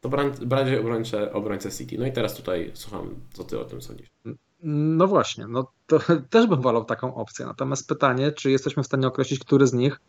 [0.00, 0.08] to
[0.40, 1.98] brać obrońcę, obrońcę City.
[1.98, 4.08] No i teraz tutaj słucham, co ty o tym sądzisz.
[4.62, 5.98] No właśnie, no to
[6.30, 7.46] też bym wolał taką opcję.
[7.46, 10.00] Natomiast pytanie, czy jesteśmy w stanie określić, który z nich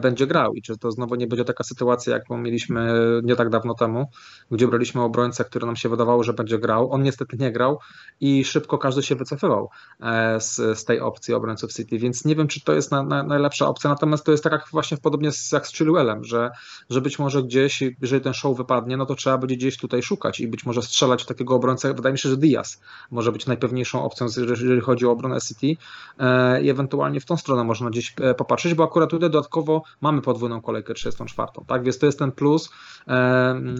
[0.00, 0.54] będzie grał.
[0.54, 4.06] I czy to znowu nie będzie taka sytuacja, jaką mieliśmy nie tak dawno temu,
[4.50, 6.92] gdzie braliśmy obrońcę, który nam się wydawało, że będzie grał.
[6.92, 7.78] On niestety nie grał
[8.20, 12.48] i szybko każdy się wycofywał e, z, z tej opcji obrońców City, więc nie wiem,
[12.48, 15.66] czy to jest na, na, najlepsza opcja, natomiast to jest tak jak właśnie podobnie jak
[15.66, 16.50] z Chilwellem, że,
[16.90, 20.40] że być może gdzieś, jeżeli ten show wypadnie, no to trzeba będzie gdzieś tutaj szukać
[20.40, 24.04] i być może strzelać w takiego obrońcę, wydaje mi się, że Diaz może być najpewniejszą
[24.04, 25.82] opcją, jeżeli chodzi o obronę City
[26.18, 30.22] e, i ewentualnie w tą stronę można gdzieś popatrzeć, bo akurat tutaj do dodatkowo mamy
[30.22, 31.48] podwójną kolejkę 34.
[31.66, 31.82] Tak?
[31.82, 32.70] Więc to jest ten plus,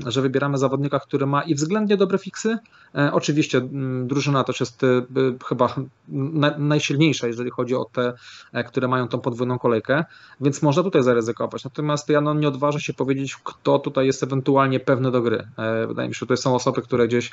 [0.06, 2.58] że wybieramy zawodnika, który ma i względnie dobre fiksy.
[2.94, 3.60] E, oczywiście
[4.04, 4.86] drużyna też jest e,
[5.48, 5.74] chyba
[6.58, 8.12] najsilniejsza, jeżeli chodzi o te,
[8.52, 10.04] e, które mają tą podwójną kolejkę,
[10.40, 11.64] więc można tutaj zaryzykować.
[11.64, 15.48] Natomiast ja no, nie odważę się powiedzieć, kto tutaj jest ewentualnie pewny do gry.
[15.88, 17.32] Wydaje mi się, że tutaj są osoby, które gdzieś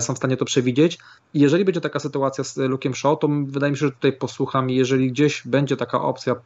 [0.00, 0.98] są w stanie to przewidzieć.
[1.34, 5.12] Jeżeli będzie taka sytuacja z Lukiem Shaw, to wydaje mi się, że tutaj posłucham jeżeli
[5.12, 6.36] gdzieś będzie taka opcja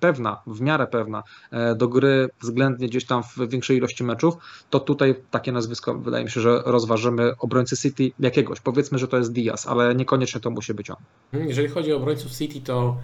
[0.00, 4.34] pewna w miarę pewna e, do gry względnie gdzieś tam w większej ilości meczów,
[4.70, 8.60] to tutaj takie nazwisko wydaje mi się, że rozważymy obrońcy City jakiegoś.
[8.60, 10.96] Powiedzmy, że to jest Diaz, ale niekoniecznie to musi być on.
[11.32, 12.96] Hmm, jeżeli chodzi o obrońców City, to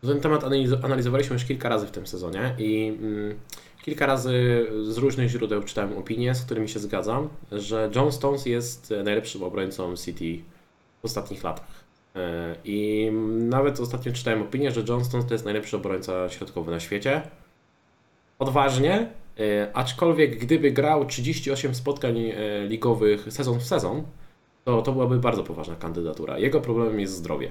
[0.00, 0.44] ten temat
[0.84, 3.34] analizowaliśmy już kilka razy w tym sezonie i mm,
[3.82, 8.94] kilka razy z różnych źródeł czytałem opinie, z którymi się zgadzam, że John Stones jest
[9.04, 10.42] najlepszym obrońcą City
[11.02, 11.85] w ostatnich latach.
[12.16, 17.22] E, I nawet ostatnio czytałem opinię, że Johnston to jest najlepszy obrońca środkowy na świecie.
[18.38, 24.02] Odważnie, e, aczkolwiek gdyby grał 38 spotkań e, ligowych sezon w sezon,
[24.64, 26.38] to to byłaby bardzo poważna kandydatura.
[26.38, 27.50] Jego problemem jest zdrowie.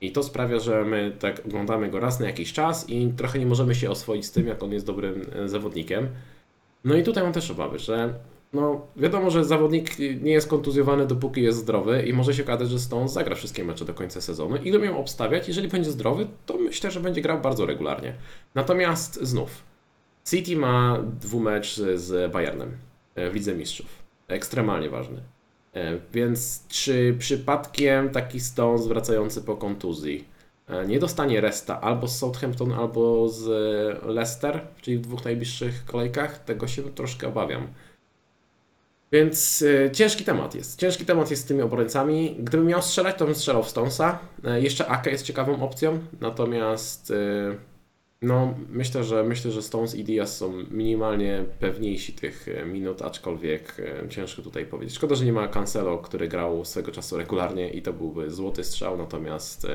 [0.00, 3.46] I to sprawia, że my tak oglądamy go raz na jakiś czas i trochę nie
[3.46, 6.08] możemy się oswoić z tym, jak on jest dobrym zawodnikiem.
[6.84, 8.14] No i tutaj mam też obawy, że
[8.52, 12.78] no, wiadomo, że zawodnik nie jest kontuzjowany, dopóki jest zdrowy i może się okazać, że
[12.78, 14.56] Stones zagra wszystkie mecze do końca sezonu.
[14.56, 18.14] I ją obstawiać, jeżeli będzie zdrowy, to myślę, że będzie grał bardzo regularnie.
[18.54, 19.62] Natomiast znów,
[20.30, 22.76] City ma dwumecz z Bayernem
[23.16, 23.86] w Lidze Mistrzów.
[24.28, 25.22] Ekstremalnie ważny.
[25.74, 30.24] E, więc czy przypadkiem taki Stones wracający po kontuzji
[30.68, 33.46] e, nie dostanie resta albo z Southampton, albo z
[34.04, 36.44] Leicester, czyli w dwóch najbliższych kolejkach?
[36.44, 37.66] Tego się troszkę obawiam.
[39.12, 40.80] Więc y, ciężki temat jest.
[40.80, 42.36] Ciężki temat jest z tymi obrońcami.
[42.38, 44.18] Gdybym miał strzelać, to bym strzelał w Stonesa.
[44.58, 47.56] Y, jeszcze Aka jest ciekawą opcją, natomiast y,
[48.22, 53.76] no, myślę, że myślę, że Stones i Diaz są minimalnie pewniejsi tych minut, aczkolwiek
[54.08, 54.96] ciężko tutaj powiedzieć.
[54.96, 58.98] Szkoda, że nie ma Cancelo, który grał swego czasu regularnie i to byłby złoty strzał,
[58.98, 59.66] natomiast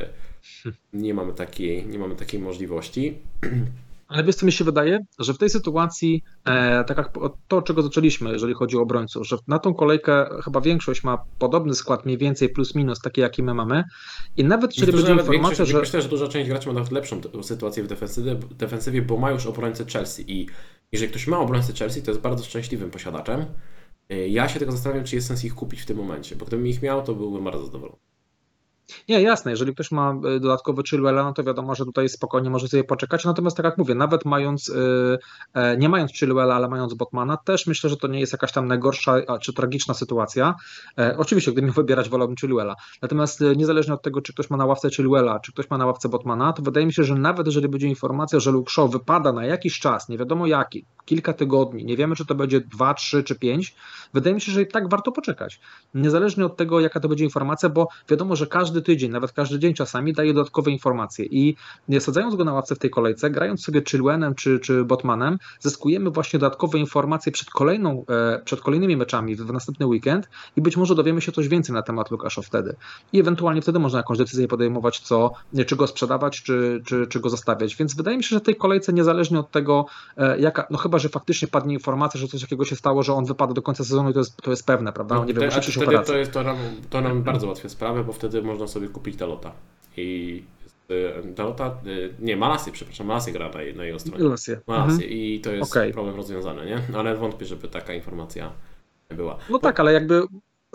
[0.94, 3.18] nie mamy takiej, nie mamy takiej możliwości.
[4.08, 5.00] Ale wiesz, co mi się wydaje?
[5.20, 7.10] Że w tej sytuacji, e, tak jak
[7.48, 11.74] to, czego zaczęliśmy, jeżeli chodzi o obrońców, że na tą kolejkę chyba większość ma podobny
[11.74, 13.84] skład, mniej więcej plus minus, taki jaki my mamy.
[14.38, 15.80] I nawet jeżeli będzie informacja, że.
[15.80, 19.46] Myślę, że duża część graczy ma nawet lepszą sytuację w defensywie, defensywie, bo ma już
[19.46, 20.32] obrońcę Chelsea.
[20.32, 20.48] I
[20.92, 23.46] jeżeli ktoś ma obrońcę Chelsea, to jest bardzo szczęśliwym posiadaczem.
[24.10, 26.68] E, ja się tylko zastanawiam, czy jest sens ich kupić w tym momencie, bo gdybym
[26.68, 27.98] ich miał, to byłbym bardzo zadowolony.
[29.10, 32.68] Nie, jasne, jeżeli ktoś ma e, dodatkowy Chilwella, no to wiadomo, że tutaj spokojnie może
[32.68, 35.18] sobie poczekać, natomiast tak jak mówię, nawet mając, e,
[35.54, 38.68] e, nie mając Chilwella, ale mając Botmana, też myślę, że to nie jest jakaś tam
[38.68, 40.56] najgorsza czy tragiczna sytuacja.
[41.18, 42.76] Oczywiście, gdybym miał wybierać, wolałbym Chilwella.
[43.02, 46.10] Natomiast niezależnie od tego, czy ktoś ma na ławce Chilwella, czy ktoś ma na ławce
[46.10, 49.46] Botmana, to wydaje mi się, że nawet jeżeli będzie informacja, że Luke Shaw wypada na
[49.46, 53.36] jakiś czas, nie wiadomo jaki, kilka tygodni, nie wiemy, czy to będzie dwa, trzy czy
[53.36, 53.76] pięć,
[54.14, 55.60] wydaje mi się, że i tak warto poczekać.
[55.94, 59.74] Niezależnie od tego, jaka to będzie informacja, bo wiadomo, że każdy tydzień, nawet każdy dzień
[59.74, 61.56] czasami daje dodatkowe informacje i
[62.00, 66.40] sadzając go na ławce w tej kolejce, grając sobie Chilwenem czy, czy Botmanem, zyskujemy właśnie
[66.40, 71.22] dodatkowe informacje przed, kolejną, e, przed kolejnymi meczami w, następny weekend i być może dowiemy
[71.22, 72.76] się coś więcej na temat Lukasza wtedy.
[73.14, 75.32] I ewentualnie wtedy można jakąś decyzję podejmować, co,
[75.68, 77.76] czy go sprzedawać, czy, czy, czy go zostawiać.
[77.76, 79.86] Więc wydaje mi się, że tej kolejce niezależnie od tego,
[80.18, 83.26] e, jaka, no chyba, że faktycznie padnie informacja, że coś takiego się stało, że on
[83.26, 85.16] wypada do końca sezonu i to jest, to jest pewne, prawda?
[85.16, 86.58] No, nie wiem, musi wtedy to, jest, to, nam,
[86.90, 89.52] to nam bardzo łatwia sprawę, bo wtedy można sobie kupić Dalota.
[89.98, 90.44] I
[91.36, 94.24] Dalota, y, nie, Malasy, przepraszam, Malasy gra na, na jego stronie.
[94.24, 94.62] Malasy.
[94.68, 95.12] Malasy mhm.
[95.12, 95.94] i to jest okay.
[95.94, 96.98] problem rozwiązany, nie?
[96.98, 98.52] Ale wątpię, żeby taka informacja
[99.10, 99.38] była.
[99.50, 100.22] No tak, ale jakby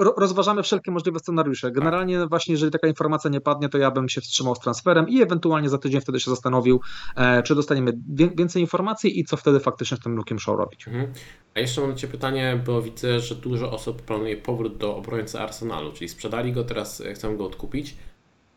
[0.00, 1.70] rozważamy wszelkie możliwe scenariusze.
[1.70, 5.22] Generalnie właśnie, jeżeli taka informacja nie padnie, to ja bym się wstrzymał z transferem i
[5.22, 6.80] ewentualnie za tydzień wtedy się zastanowił,
[7.16, 7.92] e, czy dostaniemy
[8.36, 10.88] więcej informacji i co wtedy faktycznie z tym Lukiem Show robić.
[10.88, 11.12] Mhm.
[11.54, 15.92] A jeszcze mam Cię pytanie, bo widzę, że dużo osób planuje powrót do obrońcy Arsenalu,
[15.92, 17.96] czyli sprzedali go, teraz chcą go odkupić.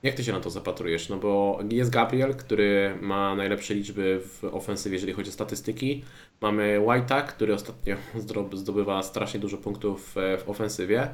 [0.04, 1.10] Jak ty się na to zapatrujesz?
[1.10, 6.04] No bo jest Gabriel, który ma najlepsze liczby w ofensywie, jeżeli chodzi o statystyki.
[6.42, 7.96] Mamy White'a, który ostatnio
[8.54, 11.08] zdobywa strasznie dużo punktów w ofensywie.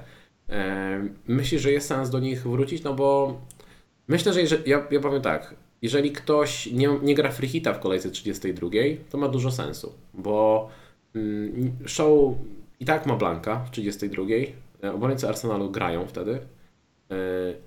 [1.28, 2.84] Myślisz, że jest sens do nich wrócić?
[2.84, 3.40] No bo
[4.08, 8.12] myślę, że jeżeli, ja, ja powiem tak, jeżeli ktoś nie, nie gra freehita w kolejce
[8.12, 8.70] 32,
[9.10, 10.70] to ma dużo sensu, bo
[11.16, 12.34] mm, show
[12.80, 14.24] i tak ma Blanka w 32,
[14.84, 16.40] e, obrońcy Arsenalu grają wtedy
[17.12, 17.16] e,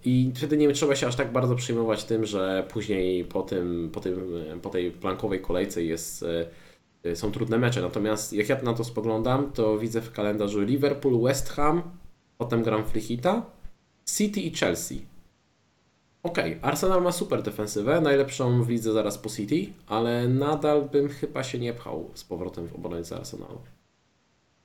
[0.05, 4.01] i wtedy nie trzeba się aż tak bardzo przejmować tym, że później po, tym, po,
[4.01, 4.21] tym,
[4.62, 6.25] po tej blankowej kolejce jest,
[7.05, 7.83] e, są trudne mecze.
[7.83, 11.83] Natomiast jak ja na to spoglądam, to widzę w kalendarzu Liverpool, West Ham,
[12.42, 13.42] potem gram Flichita,
[14.16, 14.96] City i Chelsea.
[16.22, 21.09] Okej, okay, Arsenal ma super defensywę, najlepszą w lidze zaraz po City, ale nadal bym
[21.09, 23.59] chyba się nie pchał z powrotem w obrońcę Arsenalu.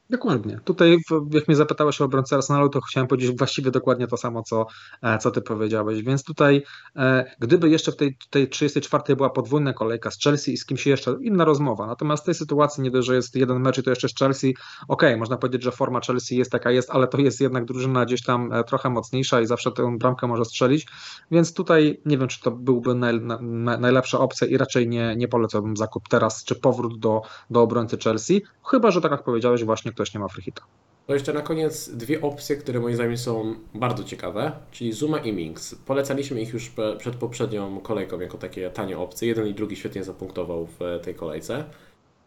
[0.09, 0.59] Dokładnie.
[0.63, 0.97] Tutaj,
[1.31, 4.65] jak mnie zapytałeś o obrońcę Arsenalu, to chciałem powiedzieć właściwie dokładnie to samo, co,
[5.01, 6.03] e, co ty powiedziałeś.
[6.03, 6.63] Więc tutaj,
[6.95, 10.87] e, gdyby jeszcze w tej, tej 34 była podwójna kolejka z Chelsea i z kimś
[10.87, 11.87] jeszcze, inna rozmowa.
[11.87, 14.55] Natomiast w tej sytuacji nie dość, że jest jeden mecz i to jeszcze z Chelsea,
[14.87, 18.05] okej, okay, można powiedzieć, że forma Chelsea jest taka jest, ale to jest jednak drużyna
[18.05, 20.87] gdzieś tam e, trochę mocniejsza i zawsze tę bramkę może strzelić.
[21.31, 25.27] Więc tutaj nie wiem, czy to byłby naj, na, najlepsza opcja i raczej nie, nie
[25.27, 28.41] polecałbym zakup teraz, czy powrót do, do obrońcy Chelsea.
[28.65, 30.61] Chyba, że tak jak powiedziałeś, właśnie ktoś nie ma freehita.
[31.07, 35.33] To jeszcze na koniec dwie opcje, które moim zdaniem są bardzo ciekawe, czyli Zuma i
[35.33, 35.75] Minx.
[35.75, 39.27] Polecaliśmy ich już przed poprzednią kolejką jako takie tanie opcje.
[39.27, 41.63] Jeden i drugi świetnie zapunktował w tej kolejce.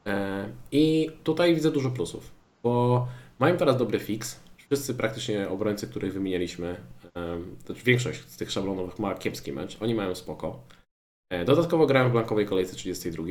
[0.07, 2.31] E, I tutaj widzę dużo plusów,
[2.63, 3.07] bo
[3.39, 4.41] mają teraz dobry fix.
[4.57, 6.77] Wszyscy praktycznie obrońcy, których wymienialiśmy,
[7.67, 9.77] znaczy większość z tych szablonowych ma kiepski mecz.
[9.81, 10.61] Oni mają spoko.
[11.31, 13.25] E, dodatkowo grałem w blankowej kolejce 32.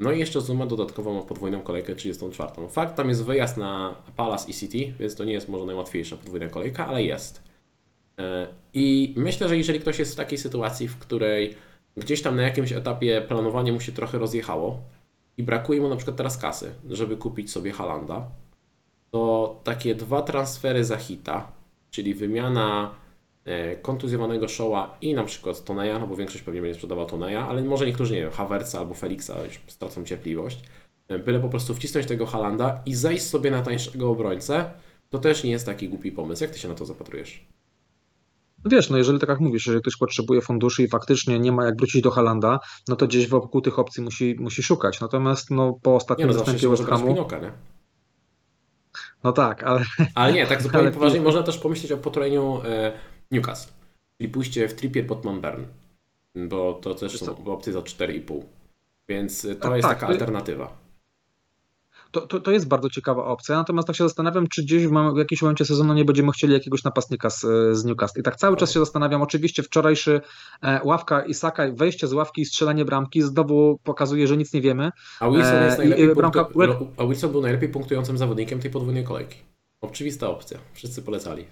[0.00, 2.68] No i jeszcze Zuma dodatkowo ma podwójną kolejkę 34.
[2.68, 6.48] Fakt, tam jest wyjazd na Palace i City, więc to nie jest może najłatwiejsza podwójna
[6.48, 7.42] kolejka, ale jest.
[8.18, 11.54] E, I myślę, że jeżeli ktoś jest w takiej sytuacji, w której
[11.96, 14.80] gdzieś tam na jakimś etapie planowanie mu się trochę rozjechało
[15.36, 18.28] i brakuje mu na przykład teraz kasy, żeby kupić sobie Halanda,
[19.10, 21.52] to takie dwa transfery za hita,
[21.90, 22.90] czyli wymiana
[23.82, 27.86] kontuzjowanego Showa i na przykład Toneja, no bo większość pewnie będzie sprzedawał Toneja, ale może
[27.86, 30.62] niektórzy, nie wiem, Havertza albo Felixa już stracą cierpliwość.
[31.08, 34.70] E, byle po prostu wcisnąć tego Halanda i zejść sobie na tańszego obrońcę,
[35.10, 36.44] to też nie jest taki głupi pomysł.
[36.44, 37.46] Jak ty się na to zapatrujesz?
[38.64, 41.76] Wiesz, no jeżeli tak jak mówisz, jeżeli ktoś potrzebuje funduszy i faktycznie nie ma jak
[41.76, 45.00] wrócić do Halanda, no to gdzieś wokół tych opcji musi, musi szukać.
[45.00, 47.26] Natomiast no, po ostatnim nie, no, występie West Hamu...
[47.42, 47.52] nie?
[49.24, 49.84] No tak, ale...
[50.14, 50.94] Ale nie, tak zupełnie ale...
[50.94, 52.92] poważnie, można też pomyśleć o potrojeniu e,
[53.30, 53.72] Newcastle.
[54.18, 55.62] Czyli pójście w Trippier pod Bern,
[56.34, 58.42] bo to też są opcje za 4,5.
[59.08, 60.76] Więc to A, jest tak, taka alternatywa.
[62.10, 65.42] to, to, to jest bardzo ciekawa opcja, natomiast tak się zastanawiam, czy gdzieś w jakimś
[65.42, 67.40] momencie sezonu nie będziemy chcieli jakiegoś napastnika z,
[67.72, 68.20] z Newcastle.
[68.20, 70.20] I tak cały czas się zastanawiam, oczywiście wczorajszy
[70.62, 74.90] e, ławka Isaka, wejście z ławki i strzelanie bramki znowu pokazuje, że nic nie wiemy.
[75.20, 76.48] A Wilson, jest najlepiej bramka...
[76.96, 79.36] a Wilson był najlepiej punktującym zawodnikiem tej podwójnej kolejki.
[79.80, 81.44] Oczywista opcja, wszyscy polecali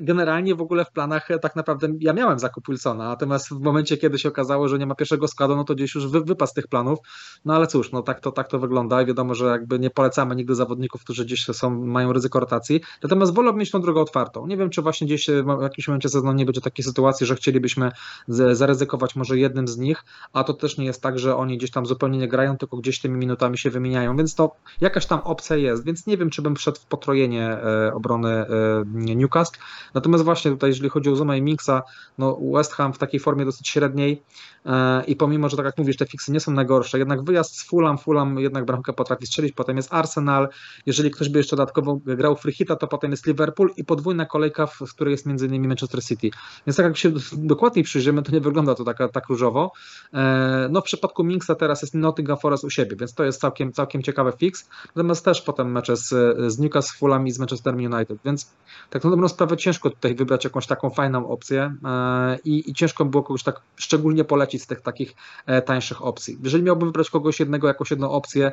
[0.00, 3.96] generalnie w ogóle w planach e, tak naprawdę ja miałem zakup Wilsona, natomiast w momencie,
[3.96, 6.54] kiedy się okazało, że nie ma pierwszego składu, no to gdzieś już wy, wypadł z
[6.54, 6.98] tych planów.
[7.44, 10.36] No ale cóż, no tak to, tak to wygląda i wiadomo, że jakby nie polecamy
[10.36, 12.80] nigdy zawodników, którzy gdzieś są, mają ryzyko rotacji.
[13.02, 14.46] Natomiast wolę mieć tą drogę otwartą.
[14.46, 15.26] Nie wiem, czy właśnie gdzieś
[15.58, 17.90] w jakimś momencie sezonu nie będzie takiej sytuacji, że chcielibyśmy
[18.28, 21.86] zaryzykować może jednym z nich, a to też nie jest tak, że oni gdzieś tam
[21.86, 25.84] zupełnie nie grają, tylko gdzieś tymi minutami się wymieniają, więc to jakaś tam opcja jest,
[25.84, 28.46] więc nie wiem, czy bym wszedł w potrojenie e, obrony e,
[28.94, 29.58] Newcastle.
[29.94, 31.82] Natomiast właśnie tutaj, jeżeli chodzi o Zuma i Mixa,
[32.18, 34.22] no West Ham w takiej formie dosyć średniej
[34.66, 37.64] e, i pomimo, że tak jak mówisz, te fiksy nie są najgorsze, jednak wyjazd z
[37.64, 40.48] Fulham, Fulham jednak bramkę potrafi strzelić, potem jest Arsenal,
[40.86, 44.94] jeżeli ktoś by jeszcze dodatkowo grał Freehita, to potem jest Liverpool i podwójna kolejka, w
[44.94, 46.30] której jest między innymi Manchester City.
[46.66, 49.72] Więc tak jak się dokładniej przyjrzymy, to nie wygląda to tak, tak różowo.
[50.14, 53.72] E, no w przypadku Mixa teraz jest Nottingham Forest u siebie, więc to jest całkiem,
[53.72, 54.68] całkiem ciekawy fix.
[54.96, 56.08] Natomiast też potem mecze z,
[56.52, 58.50] z Newcastle, Fulham i z Manchester United, więc
[58.90, 63.04] tak na dobrą sprawę ciężko tutaj wybrać jakąś taką fajną opcję e, i, i ciężko
[63.04, 65.14] było kogoś tak szczególnie polecić z tych takich
[65.46, 66.38] e, tańszych opcji.
[66.42, 68.52] Jeżeli miałbym wybrać kogoś jednego, jakąś jedną opcję,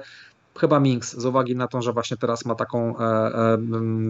[0.58, 3.58] chyba Minx, z uwagi na to, że właśnie teraz ma taką e, e,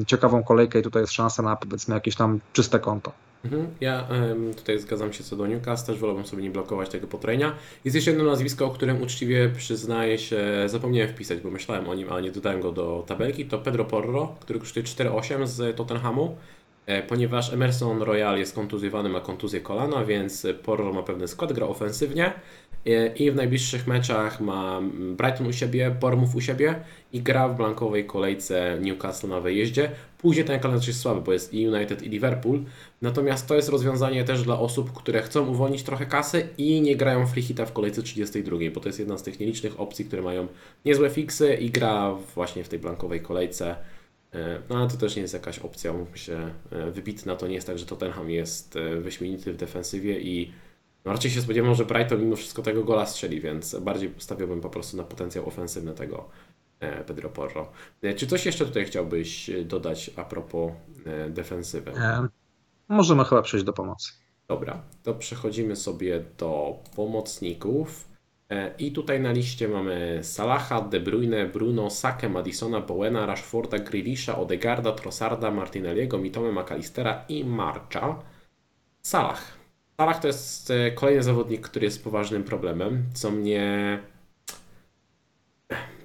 [0.08, 3.12] ciekawą kolejkę i tutaj jest szansa na powiedzmy jakieś tam czyste konto.
[3.46, 3.68] Mhm.
[3.82, 4.08] Ja
[4.56, 7.56] tutaj zgadzam się co do Newcastle, też wolałbym sobie nie blokować tego potrenia.
[7.86, 12.12] Jest jeszcze jedno nazwisko, o którym uczciwie przyznaję się, zapomniałem wpisać, bo myślałem o nim,
[12.12, 16.38] ale nie dodałem go do tabelki, to Pedro Porro, który kosztuje 4,8 z Tottenhamu.
[16.86, 21.68] E, ponieważ Emerson Royal jest kontuzjowany, ma kontuzję kolana, więc Porro ma pewny skład, gra
[21.68, 22.34] ofensywnie
[22.86, 24.82] e, i w najbliższych meczach ma
[25.18, 26.76] Brighton u siebie, Bournemouth u siebie
[27.14, 29.92] i gra w blankowej kolejce Newcastle na wyjeździe.
[30.18, 32.64] Później ten kalendarz jest słaby, bo jest i United i Liverpool,
[33.02, 37.28] natomiast to jest rozwiązanie też dla osób, które chcą uwolnić trochę kasy i nie grają
[37.28, 40.48] free hita w kolejce 32, bo to jest jedna z tych nielicznych opcji, które mają
[40.86, 43.76] niezłe fiksy i gra właśnie w tej blankowej kolejce.
[44.34, 47.36] E, no ale to też nie jest jakaś opcja, mówmy się, e, wybitna.
[47.36, 50.54] To nie jest tak, że Tottenham jest e, wyśmienity w defensywie i
[51.06, 54.70] no raczej się spodziewam, że Brighton mimo wszystko tego gola strzeli, więc bardziej stawiałbym po
[54.70, 56.30] prostu na potencjał ofensywny tego
[57.08, 57.72] Pedro Porro.
[58.16, 60.72] Czy coś jeszcze tutaj chciałbyś dodać a propos
[61.30, 61.92] defensywy?
[62.90, 64.12] możemy chyba przejść do pomocy.
[64.48, 68.13] Dobra, to przechodzimy sobie do pomocników.
[68.50, 74.38] E, I tutaj na liście mamy Salaha, De Bruyne, Bruno, Sake, Madisona, Bowena, Rashforda, Grealisha,
[74.38, 78.20] Odegarda, Trossarda, Martinelliego, Mitome, McAllistera i Marcha.
[79.02, 79.58] Salah.
[79.98, 84.00] Salah to jest e, kolejny zawodnik, który jest poważnym problemem, co mnie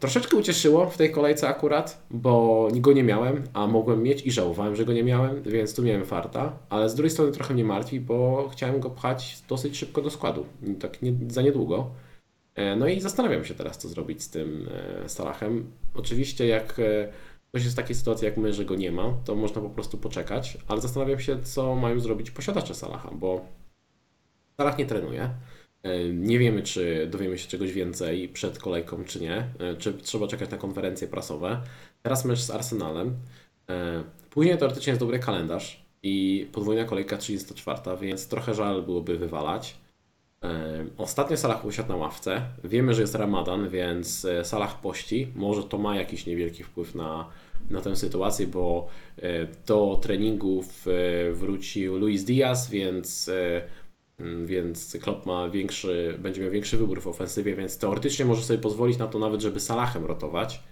[0.01, 4.77] troszeczkę ucieszyło w tej kolejce akurat, bo go nie miałem, a mogłem mieć i żałowałem,
[4.77, 8.01] że go nie miałem, więc tu miałem farta, ale z drugiej strony trochę mnie martwi,
[8.01, 10.47] bo chciałem go pchać dosyć szybko do składu,
[10.81, 11.91] tak nie, za niedługo.
[12.59, 14.69] E, no i zastanawiam się teraz, co zrobić z tym
[15.05, 15.71] e, Salahem.
[15.95, 17.13] Oczywiście, jak e,
[17.49, 19.99] ktoś jest w takiej sytuacji jak my, że go nie ma, to można po prostu
[19.99, 23.47] poczekać, ale zastanawiam się, co mają zrobić posiadacze Salaha, bo
[24.57, 25.31] Salah nie trenuje.
[26.13, 29.49] Nie wiemy, czy dowiemy się czegoś więcej przed kolejką, czy nie.
[29.79, 31.63] Czy trzeba czekać na konferencje prasowe.
[32.03, 33.17] Teraz mecz z Arsenalem.
[34.31, 39.77] Później teoretycznie jest dobry kalendarz i podwójna kolejka 34, więc trochę żal byłoby wywalać.
[40.99, 42.43] Ostatnio Salah usiadł na ławce.
[42.65, 45.33] Wiemy, że jest Ramadan, więc e, Salah pości.
[45.35, 47.29] Może to ma jakiś niewielki wpływ na,
[47.71, 53.31] na tę sytuację, bo e, do treningów e, wrócił Luis Diaz, więc,
[54.19, 58.59] mm, więc Klopp ma większy, będzie miał większy wybór w ofensywie, więc teoretycznie może sobie
[58.59, 60.63] pozwolić na to nawet, żeby Salahem rotować,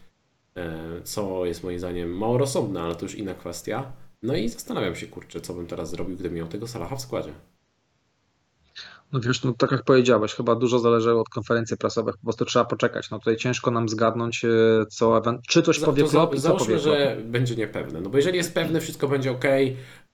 [1.05, 3.92] co jest moim zdaniem mało rozsądne, ale to już inna kwestia.
[4.22, 7.33] No i zastanawiam się, kurczę, co bym teraz zrobił, gdybym miał tego Salaha w składzie.
[9.12, 12.64] No wiesz, no tak jak powiedziałeś, chyba dużo zależy od konferencji prasowych, po prostu trzeba
[12.64, 13.11] poczekać.
[13.11, 14.49] No tutaj ciężko nam zgadnąć, e,
[14.88, 18.37] co, czy coś powie to Klopp i co powie że będzie niepewne, no bo jeżeli
[18.37, 19.45] jest pewny, wszystko będzie ok,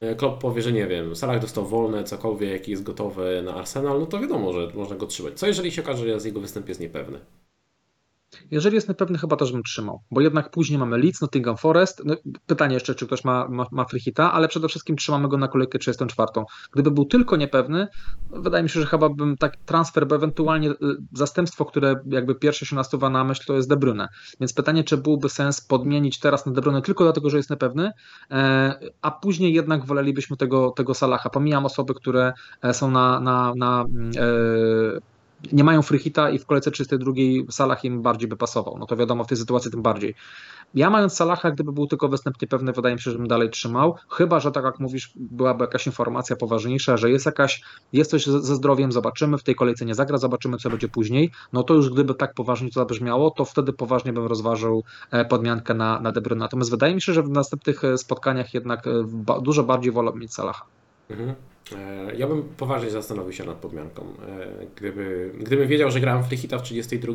[0.01, 4.07] e, Klopp powie, że nie wiem, Salah dostał wolne, cokolwiek, jest gotowy na Arsenal, no
[4.07, 5.35] to wiadomo, że można go trzymać.
[5.35, 7.21] Co jeżeli się okaże, że jego występ jest niepewny?
[8.53, 12.03] Jeżeli jest niepewny, chyba też bym trzymał, bo jednak później mamy Leeds, Nottingham Forest.
[12.05, 13.87] No, pytanie jeszcze, czy ktoś ma, ma, ma
[14.33, 16.29] ale przede wszystkim trzymamy go na kolejkę 34.
[16.73, 17.89] Gdyby był tylko niepewny,
[18.31, 20.77] wydaje mi się, że chyba bym tak transfer, bo ewentualnie y,
[21.13, 24.09] zastępstwo, które jakby pierwsze się nasuwa na myśl, to jest De Bruyne.
[24.41, 27.91] Więc pytanie, czy byłby sens podmienić teraz na De Bruyne tylko dlatego, że jest niepewny,
[28.31, 31.31] e, a później jednak wolelibyśmy tego, tego Salaha.
[31.31, 35.12] Pomijam osoby, które e, są na, na, na mm, e,
[35.53, 37.13] nie mają free i w kolejce 32
[37.51, 38.77] Salah im bardziej by pasował.
[38.79, 40.15] No to wiadomo, w tej sytuacji tym bardziej.
[40.75, 43.97] Ja mając Salaha, gdyby był tylko występnie pewny, wydaje mi się, że bym dalej trzymał.
[44.09, 48.55] Chyba, że tak jak mówisz, byłaby jakaś informacja poważniejsza, że jest jakaś, jest coś ze
[48.55, 51.31] zdrowiem, zobaczymy, w tej kolejce nie zagra, zobaczymy, co będzie później.
[51.53, 55.75] No to już gdyby tak poważnie to zabrzmiało, to wtedy poważnie bym rozważył e, podmiankę
[55.75, 56.23] na, na De.
[56.37, 58.91] Natomiast wydaje mi się, że w następnych e, spotkaniach jednak e,
[59.43, 60.82] dużo bardziej wolę mieć Salaha.
[61.13, 61.35] Mhm.
[62.17, 64.07] Ja bym poważnie zastanowił się nad podmianką.
[64.77, 67.13] Gdyby, gdybym wiedział, że grałem w Lichita w 32,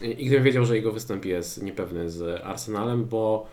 [0.00, 3.46] i gdybym wiedział, że jego występ jest niepewny z Arsenalem, bo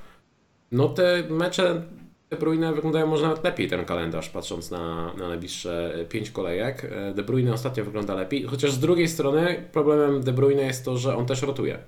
[0.72, 1.84] no te mecze
[2.30, 6.92] De Bruyne wyglądają może nawet lepiej ten kalendarz, patrząc na, na najbliższe pięć kolejek.
[7.16, 11.16] De Bruyne ostatnio wygląda lepiej, chociaż z drugiej strony problemem De Bruyne jest to, że
[11.16, 11.80] on też rotuje.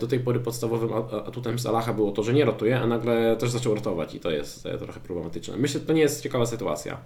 [0.00, 0.92] Do tej pory podstawowym
[1.26, 4.66] atutem Salaha było to, że nie rotuje, a nagle też zaczął rotować i to jest
[4.66, 5.56] e, trochę problematyczne.
[5.56, 7.00] Myślę, że to nie jest ciekawa sytuacja.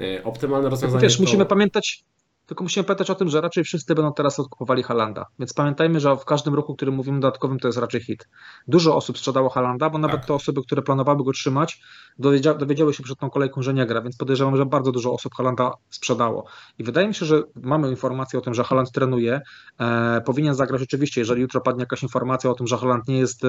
[0.00, 1.02] E, optymalne rozwiązanie.
[1.02, 1.22] Wiesz, to...
[1.22, 2.04] musimy pamiętać,
[2.52, 5.26] tylko musimy pamiętać o tym, że raczej wszyscy będą teraz odkupowali Halanda.
[5.38, 8.28] Więc pamiętajmy, że w każdym ruchu, który mówimy dodatkowym, to jest raczej hit.
[8.68, 10.26] Dużo osób sprzedało Halanda, bo nawet tak.
[10.26, 11.80] te osoby, które planowały go trzymać,
[12.18, 15.34] dowiedzia dowiedziały się przed tą kolejką, że nie gra, więc podejrzewam, że bardzo dużo osób
[15.34, 16.44] Halanda sprzedało.
[16.78, 19.40] I wydaje mi się, że mamy informację o tym, że Haland trenuje.
[19.80, 23.44] E, powinien zagrać oczywiście, jeżeli jutro padnie jakaś informacja o tym, że Haland nie jest
[23.44, 23.48] e,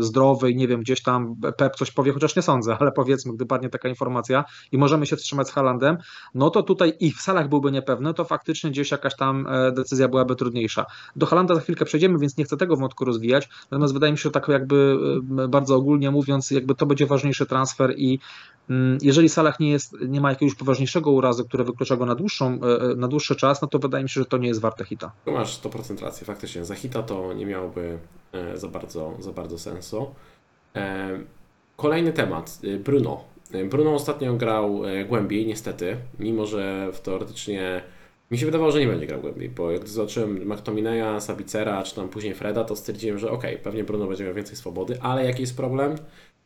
[0.00, 3.46] zdrowy i nie wiem, gdzieś tam Pep coś powie, chociaż nie sądzę, ale powiedzmy, gdy
[3.46, 5.96] padnie taka informacja i możemy się wstrzymać z Halandem,
[6.34, 10.08] no to tutaj i w salach byłby niepewny, to faktycznie gdzieś jakaś tam e, decyzja
[10.08, 10.86] byłaby trudniejsza.
[11.16, 14.22] Do Halanda za chwilkę przejdziemy, więc nie chcę tego wątku rozwijać, natomiast wydaje mi się,
[14.22, 14.98] że tak jakby
[15.38, 18.18] e, bardzo ogólnie mówiąc, jakby to będzie ważniejszy transfer i
[18.70, 22.46] mm, jeżeli Salah nie, jest, nie ma jakiegoś poważniejszego urazu, które wyklucza go na, dłuższą,
[22.52, 25.12] e, na dłuższy czas, no to wydaje mi się, że to nie jest warte hita.
[25.26, 26.64] Masz 100% racji, faktycznie.
[26.64, 27.98] Za hita to nie miałoby
[28.54, 30.14] za bardzo, za bardzo sensu.
[31.76, 33.24] Kolejny temat, Bruno.
[33.70, 37.82] Bruno ostatnio grał głębiej, niestety, mimo że teoretycznie
[38.34, 42.08] mi się wydawało, że nie będzie grał głębiej, bo jak zobaczyłem McTominaya, Sabicera, czy tam
[42.08, 45.40] później Freda, to stwierdziłem, że okej, okay, pewnie Bruno będzie miał więcej swobody, ale jaki
[45.40, 45.94] jest problem?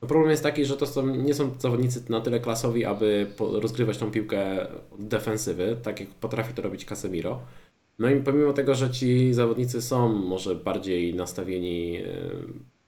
[0.02, 3.98] No problem jest taki, że to są, nie są zawodnicy na tyle klasowi, aby rozgrywać
[3.98, 4.66] tą piłkę
[4.98, 7.40] defensywy, tak jak potrafi to robić Casemiro.
[7.98, 12.04] No i pomimo tego, że ci zawodnicy są może bardziej nastawieni e,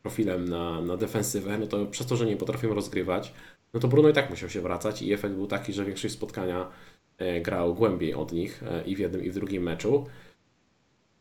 [0.02, 3.32] profilem na, na defensywę, no to przez to, że nie potrafią rozgrywać,
[3.74, 6.68] no to Bruno i tak musiał się wracać i efekt był taki, że większość spotkania
[7.42, 10.06] grał głębiej od nich e, i w jednym i w drugim meczu.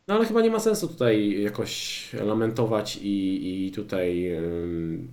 [0.07, 4.31] No ale chyba nie ma sensu tutaj jakoś lamentować i, i tutaj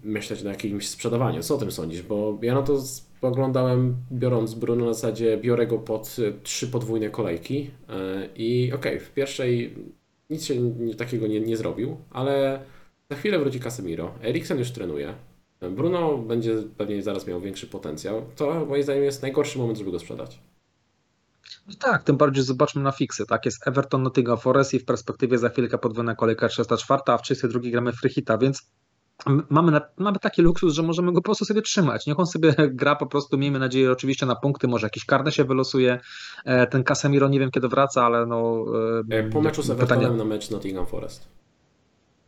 [0.04, 1.42] myśleć na jakimś sprzedawaniu.
[1.42, 2.02] Co o tym sądzisz?
[2.02, 7.70] Bo ja na to spoglądałem biorąc Bruno na zasadzie biorę go pod trzy podwójne kolejki
[7.88, 9.74] e, i okej, okay, w pierwszej
[10.30, 10.54] nic się
[10.98, 12.60] takiego nie, nie zrobił, ale
[13.10, 15.14] za chwilę wróci Casemiro, Eriksen już trenuje,
[15.70, 18.22] Bruno będzie pewnie zaraz miał większy potencjał.
[18.36, 20.38] To moim zdaniem jest najgorszy moment, żeby go sprzedać.
[21.68, 23.26] No tak, tym bardziej zobaczmy na fiksy.
[23.26, 27.22] Tak, jest Everton, Nottingham Forest i w perspektywie za chwilkę podwójna kolejka 34, a w
[27.22, 28.70] 32 gramy Frychita, więc
[29.50, 32.06] mamy, mamy taki luksus, że możemy go po prostu sobie trzymać.
[32.06, 35.44] Niech on sobie gra po prostu, miejmy nadzieję oczywiście na punkty, może jakiś karne się
[35.44, 36.00] wylosuje.
[36.44, 38.64] E, ten Casemiro nie wiem kiedy wraca, ale no...
[39.10, 40.18] E, po meczu z Evertonem pytanie...
[40.18, 41.28] na mecz Nottingham Forest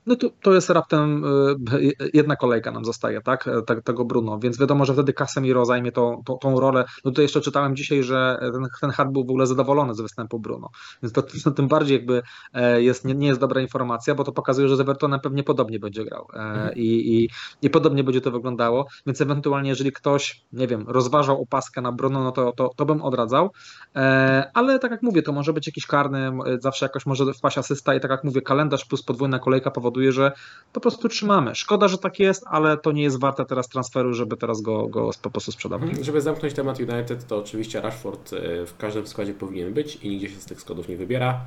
[0.09, 1.25] no to, to jest raptem
[1.73, 3.49] y, jedna kolejka nam zostaje, tak?
[3.49, 6.85] E, tego Bruno, więc wiadomo, że wtedy Casemiro zajmie tą, tą, tą rolę.
[7.05, 10.39] No to jeszcze czytałem dzisiaj, że ten, ten Hart był w ogóle zadowolony z występu
[10.39, 10.69] Bruno,
[11.03, 12.23] więc to, to tym bardziej jakby
[12.55, 15.79] e, jest, nie, nie, jest dobra informacja, bo to pokazuje, że z Evertonem pewnie podobnie
[15.79, 16.75] będzie grał e, mhm.
[16.75, 17.31] i, i,
[17.63, 22.25] i podobnie będzie to wyglądało, więc ewentualnie jeżeli ktoś, nie wiem, rozważał opaskę na Bruno,
[22.25, 23.51] no to, to, to bym odradzał,
[24.55, 28.01] ale tak jak mówię, to może być jakiś karny, zawsze jakoś może wpaść asysta i
[28.01, 30.33] tak jak mówię, kalendarz plus podwójna kolejka powoduje powoduje, że
[30.73, 31.55] po prostu trzymamy.
[31.55, 35.11] Szkoda, że tak jest, ale to nie jest warte teraz transferu, żeby teraz go, go
[35.23, 35.89] po prostu sprzedawać.
[35.89, 36.05] Mhm.
[36.05, 40.29] Żeby zamknąć temat United, to oczywiście Rashford e, w każdym składzie powinien być i nigdzie
[40.29, 41.41] się z tych składów nie wybiera.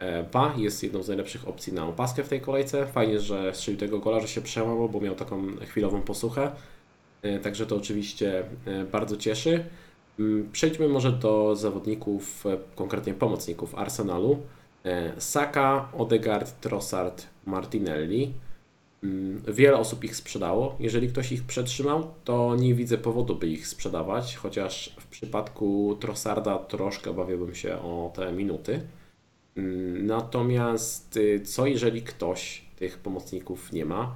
[0.00, 0.24] E,
[0.56, 2.86] jest jedną z najlepszych opcji na opaskę w tej kolejce.
[2.86, 6.50] Fajnie, że strzelił tego gola, że się przełamał, bo miał taką chwilową posłuchę.
[7.22, 8.44] E, także to oczywiście
[8.92, 9.64] bardzo cieszy.
[10.18, 12.44] Mm, przejdźmy może do zawodników,
[12.76, 14.38] konkretnie pomocników Arsenalu.
[15.18, 18.32] Saka, Odegaard, Trossard, Martinelli.
[19.02, 20.76] Mm, wiele osób ich sprzedało.
[20.80, 26.58] Jeżeli ktoś ich przetrzymał, to nie widzę powodu, by ich sprzedawać, chociaż w przypadku Trossarda
[26.58, 28.80] troszkę obawiałbym się o te minuty.
[29.56, 34.14] Mm, natomiast y, co jeżeli ktoś tych pomocników nie ma?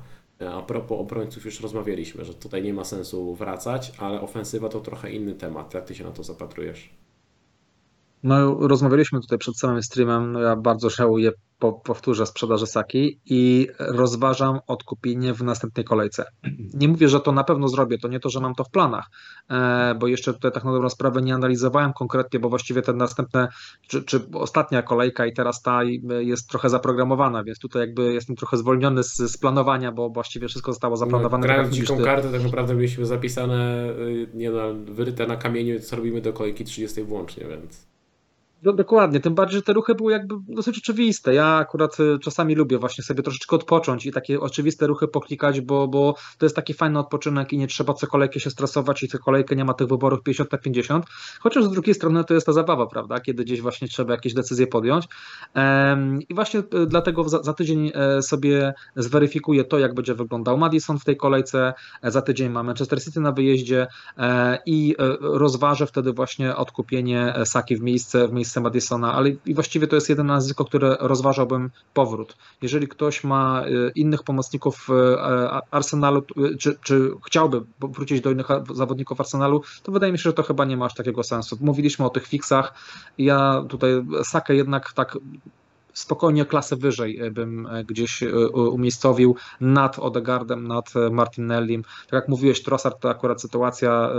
[0.51, 5.13] A propos obrońców już rozmawialiśmy, że tutaj nie ma sensu wracać, ale ofensywa to trochę
[5.13, 5.75] inny temat.
[5.75, 7.02] Jak ty się na to zapatrujesz?
[8.23, 10.33] No, rozmawialiśmy tutaj przed samym streamem.
[10.33, 16.25] No ja bardzo żałuję po, powtórzę sprzedaży Saki i rozważam odkupienie w następnej kolejce.
[16.75, 19.07] Nie mówię, że to na pewno zrobię, to nie to, że mam to w planach,
[19.51, 23.49] e, bo jeszcze tutaj tak na dobrą sprawę nie analizowałem konkretnie, bo właściwie te następne,
[23.89, 25.81] czy, czy ostatnia kolejka i teraz ta
[26.21, 30.73] jest trochę zaprogramowana, więc tutaj jakby jestem trochę zwolniony z, z planowania, bo właściwie wszystko
[30.73, 31.41] zostało zaplanowane.
[31.41, 32.05] No, grając dziką ty...
[32.05, 36.65] kartę tak naprawdę mieliśmy zapisane, y, nie no, wyryte na kamieniu, co robimy do kolejki
[36.65, 37.92] 30 włącznie, więc...
[38.63, 41.35] No, dokładnie, tym bardziej, że te ruchy były jakby dosyć oczywiste.
[41.35, 45.89] Ja akurat y, czasami lubię właśnie sobie troszeczkę odpocząć i takie oczywiste ruchy poklikać, bo,
[45.89, 49.19] bo to jest taki fajny odpoczynek i nie trzeba co kolejkę się stresować i co
[49.19, 51.07] kolejkę nie ma tych wyborów 50 na 50.
[51.41, 54.67] Chociaż z drugiej strony to jest ta zabawa, prawda, kiedy gdzieś właśnie trzeba jakieś decyzje
[54.67, 55.05] podjąć.
[56.29, 60.99] I właśnie y, dlatego za, za tydzień e, sobie zweryfikuję to, jak będzie wyglądał Madison
[60.99, 61.75] w tej kolejce.
[62.03, 63.87] E, za tydzień ma Manchester City na wyjeździe
[64.19, 69.55] e, i rozważę wtedy właśnie odkupienie Saki w miejsce, w miejsce miejsce Madisona, ale i
[69.55, 72.37] właściwie to jest jedyne nazwisko, które rozważałbym powrót.
[72.63, 74.93] Jeżeli ktoś ma y, innych pomocników y,
[75.71, 80.33] Arsenalu, y, czy, czy chciałby wrócić do innych zawodników Arsenalu, to wydaje mi się, że
[80.33, 81.59] to chyba nie ma aż takiego sensu.
[81.61, 82.75] Mówiliśmy o tych fixach.
[83.19, 83.91] Ja tutaj
[84.25, 85.19] Sakę jednak tak
[85.93, 91.83] spokojnie klasę wyżej e, bym e, gdzieś e, umiejscowił nad Odegardem, nad Martinellim.
[91.83, 94.11] Tak jak mówiłeś, Trossard to akurat sytuacja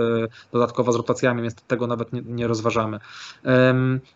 [0.51, 2.99] dodatkowa z rotacjami, więc tego nawet nie, nie rozważamy.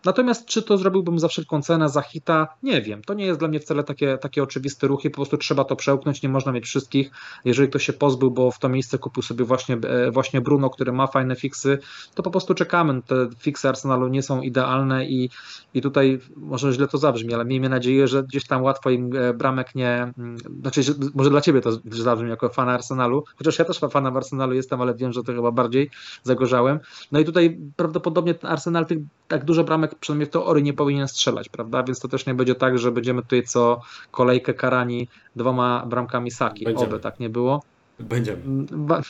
[0.04, 2.48] Natomiast czy to zrobiłbym za wszelką cenę, za hita?
[2.62, 3.02] Nie wiem.
[3.02, 6.22] To nie jest dla mnie wcale takie, takie oczywiste ruchy, po prostu trzeba to przełknąć,
[6.22, 7.10] nie można mieć wszystkich.
[7.44, 9.78] Jeżeli ktoś się pozbył, bo w to miejsce kupił sobie właśnie,
[10.10, 11.78] właśnie Bruno, który ma fajne fiksy,
[12.14, 13.02] to po prostu czekamy.
[13.02, 15.30] Te fiksy Arsenalu nie są idealne i,
[15.74, 19.34] i tutaj może źle to zabrzmi, ale miejmy nadzieję, że gdzieś tam łatwo im e,
[19.34, 20.12] bramek nie.
[20.18, 20.80] Mm, znaczy,
[21.14, 24.94] może dla ciebie to zabrzmi jako fan Arsenalu, chociaż ja też fanem Arsenalu jestem, ale
[24.94, 25.90] wiem, że to chyba bardziej
[26.22, 26.80] zagorzałem.
[27.12, 31.08] No i tutaj prawdopodobnie ten Arsenal tych tak dużo bramek, przynajmniej w teorii, nie powinien
[31.08, 31.82] strzelać, prawda?
[31.82, 33.80] Więc to też nie będzie tak, że będziemy tutaj co
[34.10, 36.64] kolejkę karani dwoma bramkami Saki.
[36.64, 36.88] Będziemy.
[36.88, 37.62] Oby tak nie było.
[37.98, 38.42] Będziemy.
[38.70, 39.02] Ba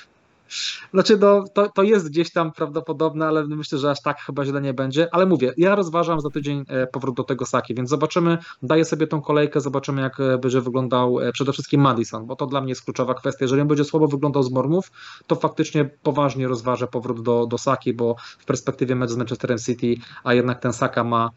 [0.93, 4.61] znaczy, no, to, to jest gdzieś tam prawdopodobne, ale myślę, że aż tak chyba źle
[4.61, 5.09] nie będzie.
[5.13, 9.07] Ale mówię, ja rozważam za tydzień e, powrót do tego Saki, więc zobaczymy, daję sobie
[9.07, 12.69] tą kolejkę, zobaczymy, jak e, będzie wyglądał e, przede wszystkim Madison, bo to dla mnie
[12.69, 13.45] jest kluczowa kwestia.
[13.45, 14.93] Jeżeli on będzie słabo wyglądał z Mormów,
[15.27, 19.95] to faktycznie poważnie rozważę powrót do, do Saki, bo w perspektywie mecz z Manchesterem City,
[20.25, 21.31] a jednak ten Saka ma,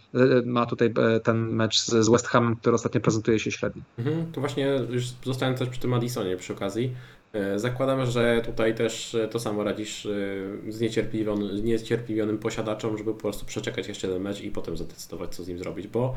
[0.45, 0.93] ma tutaj
[1.23, 3.81] ten mecz z West Hamem, który ostatnio prezentuje się średnio.
[3.97, 6.95] Mhm, to właśnie już zostałem też przy tym Madisonie przy okazji.
[7.33, 10.11] E, zakładam, że tutaj też e, to samo radzisz e,
[10.69, 15.47] zniecierpliwionym, zniecierpliwionym posiadaczom, żeby po prostu przeczekać jeszcze jeden mecz i potem zadecydować, co z
[15.47, 16.15] nim zrobić, bo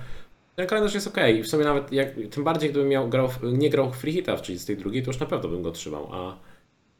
[0.56, 1.16] ten kalendarz jest ok.
[1.44, 4.90] W sumie nawet, jak, tym bardziej gdybym miał, grał, nie grał free hita w 32,
[4.90, 6.36] to już na pewno bym go trzymał, a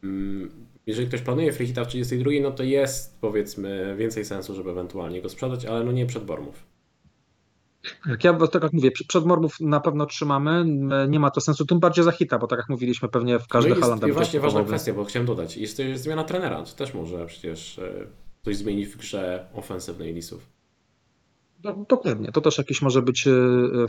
[0.04, 0.50] mm,
[0.86, 5.22] jeżeli ktoś planuje free hita w 32, no to jest powiedzmy więcej sensu, żeby ewentualnie
[5.22, 6.73] go sprzedać, ale no nie przed Bormów.
[8.06, 10.64] Jak ja tak jak mówię, przed Mormów na pewno trzymamy,
[11.08, 13.74] nie ma to sensu, tym bardziej za hita, bo tak jak mówiliśmy, pewnie w każdej
[13.80, 17.26] no I właśnie ważna kwestia, bo chciałem dodać, jest to zmiana trenera, to też może
[17.26, 18.06] przecież e,
[18.44, 20.46] coś zmienić w grze ofensywnej Lisów.
[21.64, 22.32] No, dokładnie.
[22.32, 23.32] To też jakiś może być e,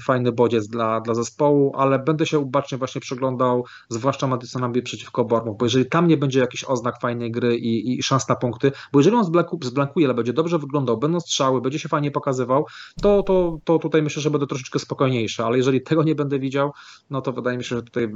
[0.06, 5.58] fajny bodziec dla, dla zespołu, ale będę się ubacznie właśnie przyglądał, zwłaszcza Madisonowi przeciwko Bormów,
[5.58, 9.00] bo jeżeli tam nie będzie jakichś oznak fajnej gry i, i szans na punkty, bo
[9.00, 12.66] jeżeli on zblanku, zblankuje, ale będzie dobrze wyglądał, będą strzały, będzie się fajnie pokazywał,
[13.02, 16.72] to, to, to tutaj myślę, że będę troszeczkę spokojniejszy, ale jeżeli tego nie będę widział,
[17.10, 18.10] no to wydaje mi się, że tutaj e,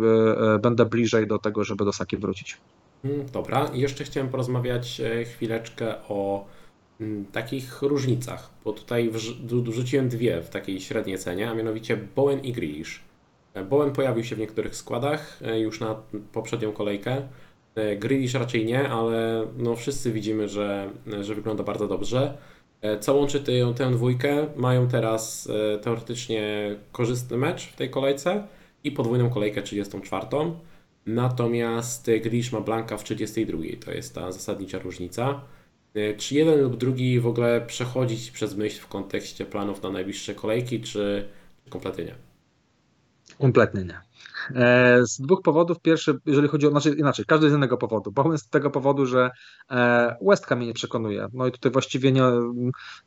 [0.59, 2.57] będę bliżej do tego, żeby do Saki wrócić.
[3.03, 6.45] Mm, dobra, jeszcze chciałem porozmawiać e, chwileczkę o
[7.31, 9.11] takich różnicach, bo tutaj
[9.43, 13.01] wrzuciłem dwie w takiej średniej cenie, a mianowicie Bowen i Grealish.
[13.53, 15.95] E, Bowen pojawił się w niektórych składach e, już na
[16.33, 17.21] poprzednią kolejkę.
[17.75, 20.89] E, Grealish raczej nie, ale no wszyscy widzimy, że,
[21.21, 22.37] że wygląda bardzo dobrze.
[22.99, 24.47] Co łączy tę, tę dwójkę?
[24.55, 25.49] Mają teraz
[25.81, 28.47] teoretycznie korzystny mecz w tej kolejce
[28.83, 30.25] i podwójną kolejkę 34.
[31.05, 33.57] Natomiast Grealish ma blanka w 32.
[33.85, 35.41] To jest ta zasadnicza różnica.
[35.95, 40.35] E, czy jeden lub drugi w ogóle przechodzić przez myśl w kontekście planów na najbliższe
[40.35, 41.27] kolejki, czy
[41.69, 42.15] kompletnie nie?
[43.37, 44.08] Kompletnie nie.
[44.55, 45.79] E, z dwóch powodów.
[45.79, 48.11] Pierwszy, jeżeli chodzi o, znaczy inaczej, każdy z innego powodu.
[48.11, 49.31] Bowen z tego powodu, że
[49.71, 51.27] e, West Ham mnie nie przekonuje.
[51.33, 52.23] No i tutaj właściwie nie,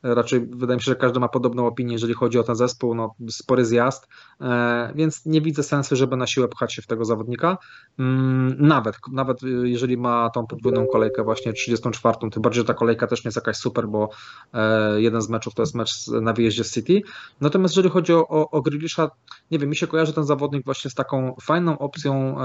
[0.03, 3.15] raczej wydaje mi się, że każdy ma podobną opinię, jeżeli chodzi o ten zespół, no
[3.29, 4.07] spory zjazd,
[4.41, 7.57] e, więc nie widzę sensu, żeby na siłę pchać się w tego zawodnika.
[7.99, 13.07] Mm, nawet, nawet jeżeli ma tą podwójną kolejkę właśnie 34, tym bardziej, że ta kolejka
[13.07, 14.09] też nie jest jakaś super, bo
[14.95, 17.01] jeden z meczów to jest mecz na wyjeździe z City.
[17.41, 19.09] Natomiast jeżeli chodzi o, o, o Grealisha,
[19.51, 22.35] nie wiem, mi się kojarzy ten zawodnik właśnie z taką fajną, opcją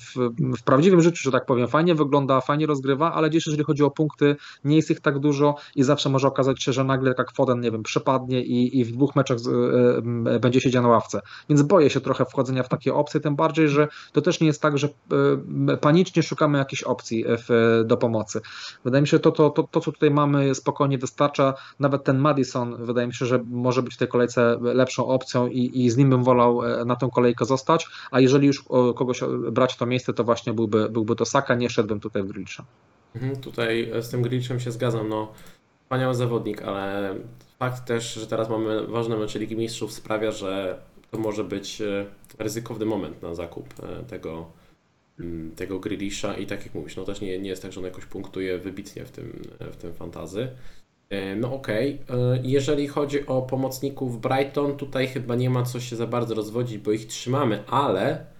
[0.00, 1.68] w, w prawdziwym życiu, że tak powiem.
[1.68, 5.54] Fajnie wygląda, fajnie rozgrywa, ale gdzieś jeżeli chodzi o punkty, nie jest ich tak dużo
[5.76, 8.92] i zawsze może okazać się, że nagle jak Foden, nie wiem, przepadnie i, i w
[8.92, 11.20] dwóch meczach z, y, będzie siedział na ławce.
[11.48, 14.62] Więc boję się trochę wchodzenia w takie opcje, tym bardziej, że to też nie jest
[14.62, 18.40] tak, że y, panicznie szukamy jakichś opcji w, do pomocy.
[18.84, 21.54] Wydaje mi się, że to, to, to, to, co tutaj mamy spokojnie wystarcza.
[21.80, 25.84] Nawet ten Madison, wydaje mi się, że może być w tej kolejce lepszą opcją i,
[25.84, 28.64] i z nim bym wolał na tę kolejkę zostać, a jeżeli już
[28.96, 29.20] kogoś
[29.52, 32.64] brać to miejsce, to właśnie byłby, byłby to Saka, nie szedłbym tutaj w Grealisha.
[33.14, 35.32] Mhm, tutaj z tym Grealishem się zgadzam, no
[35.82, 37.14] wspaniały zawodnik, ale
[37.58, 40.78] fakt też, że teraz mamy ważne mecze Ligi Mistrzów sprawia, że
[41.10, 42.06] to może być e,
[42.38, 44.46] ryzykowny moment na zakup e, tego,
[45.20, 47.86] mm, tego Grealisha i tak jak mówisz, no też nie, nie jest tak, że on
[47.86, 50.48] jakoś punktuje wybitnie w tym, w tym fantazy.
[51.12, 52.40] E, no okej, okay.
[52.42, 56.92] jeżeli chodzi o pomocników Brighton, tutaj chyba nie ma co się za bardzo rozwodzić, bo
[56.92, 58.32] ich trzymamy, ale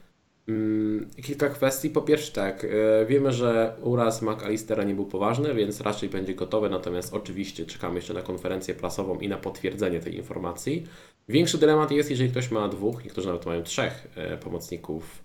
[0.49, 1.91] Mm, kilka kwestii.
[1.91, 6.71] Po pierwsze, tak, e, wiemy, że uraz McAllistera nie był poważny, więc raczej będzie gotowy,
[6.71, 10.87] natomiast oczywiście czekamy jeszcze na konferencję prasową i na potwierdzenie tej informacji.
[11.29, 15.23] Większy dylemat jest, jeżeli ktoś ma dwóch, niektórzy nawet mają trzech e, pomocników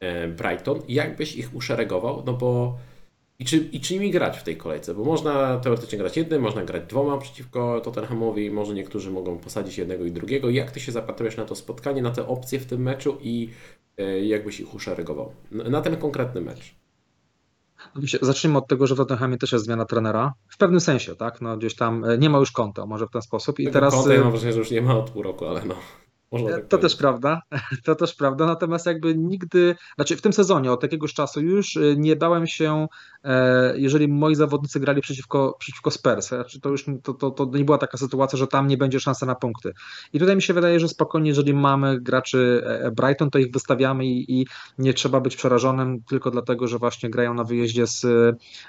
[0.00, 2.78] e, Brighton, jak byś ich uszeregował, no bo
[3.42, 4.94] i czy, I czy nimi grać w tej kolejce?
[4.94, 10.04] Bo można teoretycznie grać jednym, można grać dwoma przeciwko Tottenhamowi, może niektórzy mogą posadzić jednego
[10.04, 10.50] i drugiego.
[10.50, 13.50] Jak ty się zapatrujesz na to spotkanie, na te opcje w tym meczu i
[13.98, 16.74] E, jakbyś ich uszeregował na ten konkretny mecz?
[18.22, 20.34] Zacznijmy od tego, że w Tottenhamie też jest zmiana trenera.
[20.48, 21.40] W pewnym sensie, tak?
[21.40, 23.60] No, gdzieś tam e, nie ma już konta, może w ten sposób.
[23.60, 23.94] I Tego teraz.
[23.94, 25.74] Konta, ja mam wrażenie, że już nie ma od pół roku, ale no.
[26.32, 27.42] Można tak to też prawda,
[27.84, 31.94] to też prawda, natomiast jakby nigdy, znaczy w tym sezonie od jakiegoś czasu już y,
[31.98, 32.86] nie bałem się,
[33.24, 37.64] e, jeżeli moi zawodnicy grali przeciwko, przeciwko Spurs, znaczy to już to, to, to nie
[37.64, 39.72] była taka sytuacja, że tam nie będzie szansy na punkty.
[40.12, 44.06] I tutaj mi się wydaje, że spokojnie, jeżeli mamy graczy e, Brighton, to ich wystawiamy
[44.06, 44.46] i, i
[44.78, 48.00] nie trzeba być przerażonym tylko dlatego, że właśnie grają na wyjeździe z,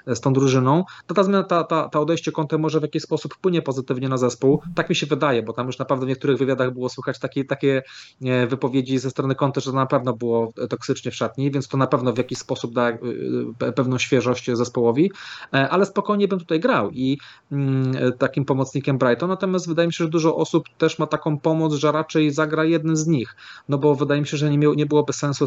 [0.06, 0.84] z tą drużyną.
[1.06, 4.16] To ta zmiana, ta, ta, ta odejście kątem może w jakiś sposób wpłynie pozytywnie na
[4.16, 4.62] zespół.
[4.74, 7.82] Tak mi się wydaje, bo tam już naprawdę w niektórych wywiadach było słychać takie takie
[8.24, 11.76] e, wypowiedzi ze strony Conte, że to na pewno było toksycznie w szatni, więc to
[11.76, 15.10] na pewno w jakiś sposób da e, pewną świeżość zespołowi,
[15.54, 17.18] e, ale spokojnie bym tutaj grał i
[17.52, 21.74] mm, takim pomocnikiem Brighton, natomiast wydaje mi się, że dużo osób też ma taką pomoc,
[21.74, 23.36] że raczej zagra jeden z nich,
[23.68, 25.46] no bo wydaje mi się, że nie, nie byłoby sensu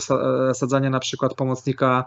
[0.53, 2.05] sadzania na przykład pomocnika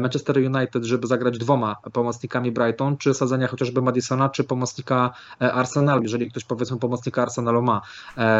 [0.00, 6.30] Manchester United, żeby zagrać dwoma pomocnikami Brighton, czy sadzania chociażby Madisona, czy pomocnika Arsenalu, jeżeli
[6.30, 7.80] ktoś powiedzmy pomocnika Arsenalu ma.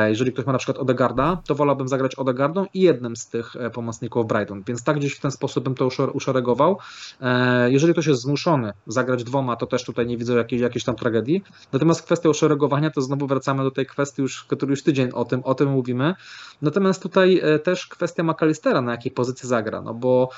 [0.09, 3.71] Jeżeli ktoś ma na przykład Odegarda, to wolałbym zagrać Odegardą i jednym z tych e,
[3.71, 6.79] pomocników Brighton, więc tak gdzieś w ten sposób bym to uszeregował.
[7.21, 10.97] E, jeżeli ktoś jest zmuszony zagrać dwoma, to też tutaj nie widzę jakiejś, jakiejś tam
[10.97, 11.43] tragedii.
[11.73, 15.43] Natomiast kwestia uszeregowania, to znowu wracamy do tej kwestii już, który już tydzień o tym,
[15.45, 16.15] o tym mówimy.
[16.63, 20.29] Natomiast tutaj e, też kwestia McAllistera, na jakiej pozycji zagra, no bo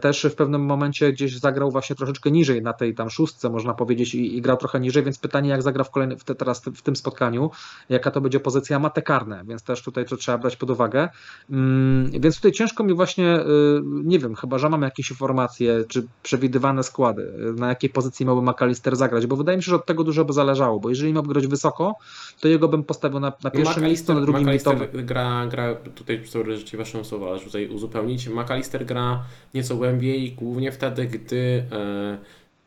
[0.00, 4.14] też w pewnym momencie gdzieś zagrał właśnie troszeczkę niżej na tej tam szóstce, można powiedzieć,
[4.14, 6.82] i, i grał trochę niżej, więc pytanie, jak zagra w kolejnym, w te, teraz w
[6.82, 7.50] tym spotkaniu,
[7.88, 11.08] jaka to będzie pozycja, ma te karne, więc też tutaj to trzeba brać pod uwagę.
[11.50, 13.44] Mm, więc tutaj ciężko mi właśnie, y,
[13.84, 18.50] nie wiem, chyba, że mam jakieś informacje, czy przewidywane składy, y, na jakiej pozycji miałby
[18.50, 21.28] McAllister zagrać, bo wydaje mi się, że od tego dużo by zależało, bo jeżeli miałby
[21.28, 21.94] grać wysoko,
[22.40, 26.56] to jego bym postawił na, na pierwszym miejscu, na drugim McAllister gra, gra, tutaj sorry,
[26.56, 29.24] że ci waszą słowa, ale tutaj uzupełnić, McAllister gra
[29.54, 32.18] nieco głębiej, głównie wtedy, gdy e,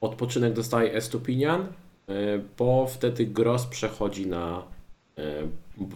[0.01, 1.67] odpoczynek dostaje Estupinian, e,
[2.57, 4.76] bo wtedy Gross przechodzi na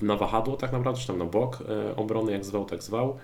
[0.02, 3.18] na wahadło tak naprawdę, czy tam na bok e, obrony, jak zwał, tak zwał.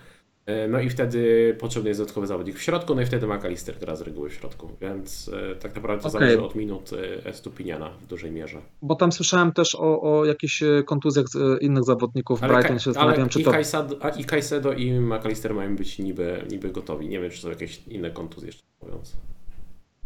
[0.45, 3.95] E, no i wtedy potrzebny jest dodatkowy zawodnik w środku, no i wtedy McAllister gra
[3.95, 6.22] z reguły w środku, więc e, tak naprawdę to okay.
[6.22, 6.91] zależy od minut
[7.24, 8.62] Estupiniana w dużej mierze.
[8.82, 11.26] Bo tam słyszałem też o, o jakichś kontuzjach
[11.62, 13.52] innych zawodników ale Brighton, się zastanawiam, czy i to...
[13.52, 17.10] Kajsado, i Kajsedo i McAllister mają być niby, niby gotowi.
[17.10, 19.18] Nie wiem, czy są jakieś inne kontuzje, jeszcze mówiąc.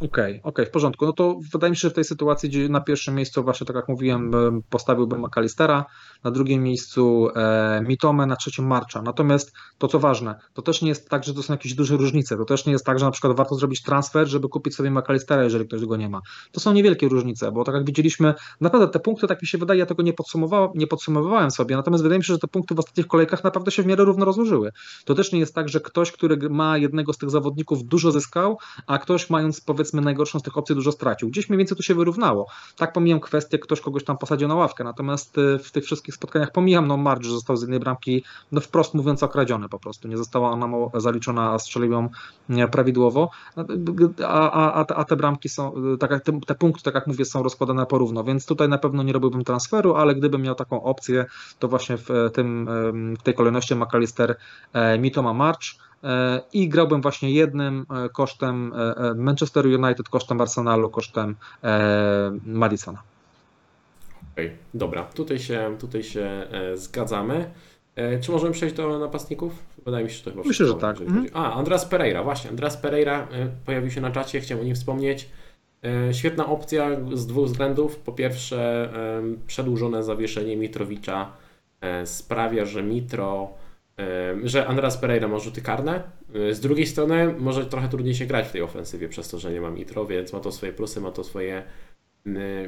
[0.02, 1.06] Okej, okay, okay, w porządku.
[1.06, 3.76] No to wydaje mi się, że w tej sytuacji, gdzie na pierwszym miejscu, właśnie tak
[3.76, 4.32] jak mówiłem,
[4.70, 5.86] postawiłbym McAllistera,
[6.24, 9.02] na drugim miejscu e, Mitome, na trzecim Marcza.
[9.02, 12.38] Natomiast to, co ważne, to też nie jest tak, że to są jakieś duże różnice.
[12.38, 15.44] To też nie jest tak, że na przykład warto zrobić transfer, żeby kupić sobie McAllistera,
[15.44, 16.22] jeżeli ktoś go nie ma.
[16.52, 19.80] To są niewielkie różnice, bo tak jak widzieliśmy, naprawdę te punkty, tak mi się wydaje,
[19.80, 23.08] ja tego nie, podsumowałem, nie sobie, natomiast wydaje mi się, że te punkty w ostatnich
[23.08, 24.72] kolejkach naprawdę się w miarę równo rozłożyły.
[25.06, 28.58] To też nie jest tak, że ktoś, który ma jednego z tych zawodników dużo zyskał,
[28.88, 31.30] a ktoś mając powiedzmy powiedzmy najgorszą z tych opcji dużo stracił.
[31.30, 32.48] Gdzieś mniej więcej to się wyrównało.
[32.78, 36.52] Tak pomijam kwestię, ktoś kogoś tam posadził na ławkę, natomiast y, w tych wszystkich spotkaniach
[36.52, 40.08] pomijam, no Marge został z jednej bramki, no wprost mówiąc okradziony po prostu.
[40.08, 42.10] Nie została ona zaliczona, a strzelił ją
[42.72, 43.30] prawidłowo,
[44.26, 47.44] a, a, a te bramki są, y, tak, te, te punkty, tak jak mówię, są
[47.44, 51.26] rozkładane porówno, więc tutaj na pewno nie robiłbym transferu, ale gdybym miał taką opcję,
[51.60, 52.68] to właśnie w, tym,
[53.20, 54.38] w tej kolejności McAllister,
[55.00, 55.64] Mitoma March,
[56.54, 58.74] i grałbym właśnie jednym kosztem
[59.16, 61.36] Manchester United, kosztem Arsenalu, kosztem
[62.46, 63.04] Madisona.
[64.34, 67.52] Okej, okay, dobra, tutaj się, tutaj się zgadzamy.
[68.22, 69.54] Czy możemy przejść do napastników?
[69.86, 71.02] Wydaje mi się, że to chyba Myślę, że tak.
[71.02, 71.28] Mhm.
[71.34, 72.50] A, Andras Pereira, właśnie.
[72.50, 73.28] Andras Pereira
[73.66, 75.30] pojawił się na czacie, chciałem o nim wspomnieć.
[75.84, 77.96] E, świetna opcja z dwóch względów.
[77.96, 78.90] Po pierwsze,
[79.48, 81.32] przedłużone zawieszenie Mitrowicza
[81.82, 83.50] e, sprawia, że Mitro,
[84.44, 86.04] że Andras Pereira ma rzuty karne.
[86.36, 89.52] E, z drugiej strony, może trochę trudniej się grać w tej ofensywie przez to, że
[89.52, 91.64] nie ma Mitro, więc ma to swoje plusy, ma to swoje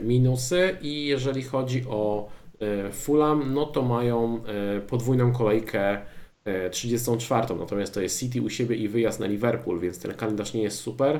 [0.01, 0.77] minusy.
[0.81, 2.29] I jeżeli chodzi o
[2.91, 4.41] Fulham, no to mają
[4.87, 5.97] podwójną kolejkę
[6.71, 7.55] 34.
[7.55, 10.79] Natomiast to jest City u siebie i wyjazd na Liverpool, więc ten kalendarz nie jest
[10.79, 11.19] super.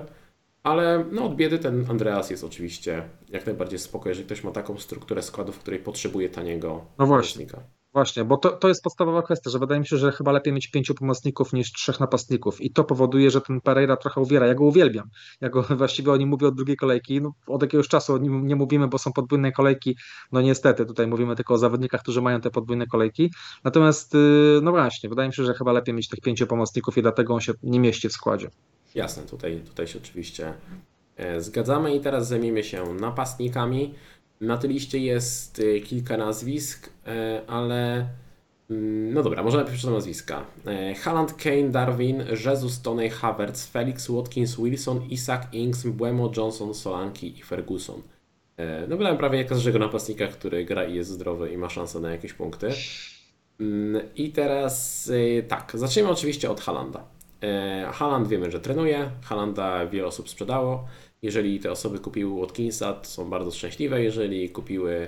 [0.63, 4.77] Ale no, od biedy ten Andreas jest oczywiście jak najbardziej spoko, jeżeli ktoś ma taką
[4.77, 7.45] strukturę składu, w której potrzebuje taniego no właśnie.
[7.93, 10.67] Właśnie, bo to, to jest podstawowa kwestia, że wydaje mi się, że chyba lepiej mieć
[10.67, 14.47] pięciu pomocników niż trzech napastników i to powoduje, że ten Pereira trochę uwiera.
[14.47, 15.09] Ja go uwielbiam.
[15.41, 17.21] Ja go właściwie o nim mówię od drugiej kolejki.
[17.21, 19.97] No, od jakiegoś czasu o nim nie mówimy, bo są podwójne kolejki.
[20.31, 23.31] No niestety, tutaj mówimy tylko o zawodnikach, którzy mają te podwójne kolejki.
[23.63, 27.01] Natomiast, y, no właśnie, wydaje mi się, że chyba lepiej mieć tych pięciu pomocników i
[27.01, 28.49] dlatego on się nie mieści w składzie.
[28.95, 30.53] Jasne, tutaj, tutaj się oczywiście
[31.17, 33.93] e, zgadzamy i teraz zajmiemy się napastnikami.
[34.43, 38.07] Na tej liście jest e, kilka nazwisk, e, ale
[38.69, 40.45] mm, no dobra, może najpierw przeczytam nazwiska.
[41.03, 47.43] Haaland, Kane, Darwin, Jesus, Tony, Havertz, Felix, Watkins, Wilson, Isaac, Inks, Buemo, Johnson, Solanki i
[47.43, 48.01] Ferguson.
[48.87, 52.33] No bylałem prawie każdego napastnika, który gra i jest zdrowy i ma szansę na jakieś
[52.33, 52.69] punkty.
[53.59, 55.11] Mm, I teraz
[55.47, 57.03] tak, zaczniemy oczywiście od Halanda.
[57.43, 60.87] E, Haaland wiemy, że trenuje, Haalanda wiele osób sprzedało.
[61.23, 64.03] Jeżeli te osoby kupiły Watkinsa, to są bardzo szczęśliwe.
[64.03, 65.07] Jeżeli kupiły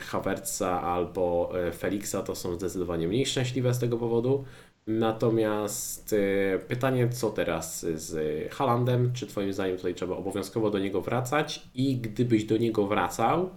[0.00, 4.44] Havertza albo e, Felixa, to są zdecydowanie mniej szczęśliwe z tego powodu.
[4.86, 8.14] Natomiast e, pytanie, co teraz z
[8.52, 9.12] Halandem?
[9.12, 11.62] Czy Twoim zdaniem tutaj trzeba obowiązkowo do niego wracać?
[11.74, 13.50] I gdybyś do niego wracał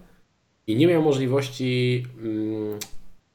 [0.68, 2.80] i nie miał możliwości mm,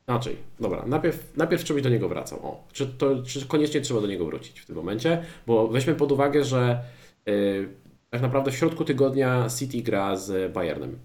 [0.09, 2.39] Inaczej, dobra, najpierw, najpierw czy byś do niego wracał.
[2.39, 5.25] O, czy, to, czy koniecznie trzeba do niego wrócić w tym momencie?
[5.47, 6.81] Bo weźmy pod uwagę, że
[7.27, 7.69] yy,
[8.11, 10.99] tak naprawdę w środku tygodnia City gra z Bayernem.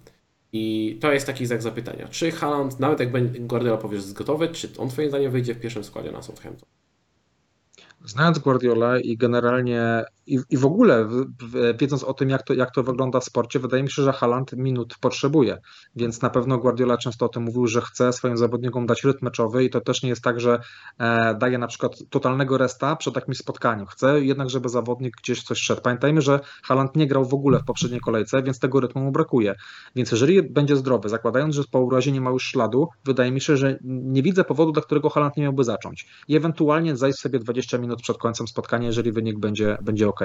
[0.52, 2.08] I to jest taki znak zapytania.
[2.08, 3.10] Czy Haaland, nawet jak
[3.48, 6.70] Guardiola powie, że jest gotowy, czy on twoim zdaniem wyjdzie w pierwszym składzie na Southampton?
[8.06, 11.08] Znając Guardiola i generalnie i, i w ogóle
[11.80, 14.54] wiedząc o tym, jak to, jak to wygląda w sporcie, wydaje mi się, że Haaland
[14.54, 15.58] minut potrzebuje.
[15.96, 19.64] Więc na pewno Guardiola często o tym mówił, że chce swoim zawodnikom dać rytm meczowy
[19.64, 20.60] i to też nie jest tak, że
[20.98, 23.86] e, daje na przykład totalnego resta przed takim spotkaniem.
[23.86, 25.82] Chce jednak, żeby zawodnik gdzieś coś szedł.
[25.82, 29.56] Pamiętajmy, że Haaland nie grał w ogóle w poprzedniej kolejce, więc tego rytmu mu brakuje.
[29.96, 33.58] Więc jeżeli będzie zdrowy, zakładając, że po urazie nie ma już śladu, wydaje mi się,
[33.58, 36.08] że nie widzę powodu, dla którego Haaland nie miałby zacząć.
[36.28, 40.20] I ewentualnie zajść sobie 20 minut przed końcem spotkania, jeżeli wynik będzie, będzie ok.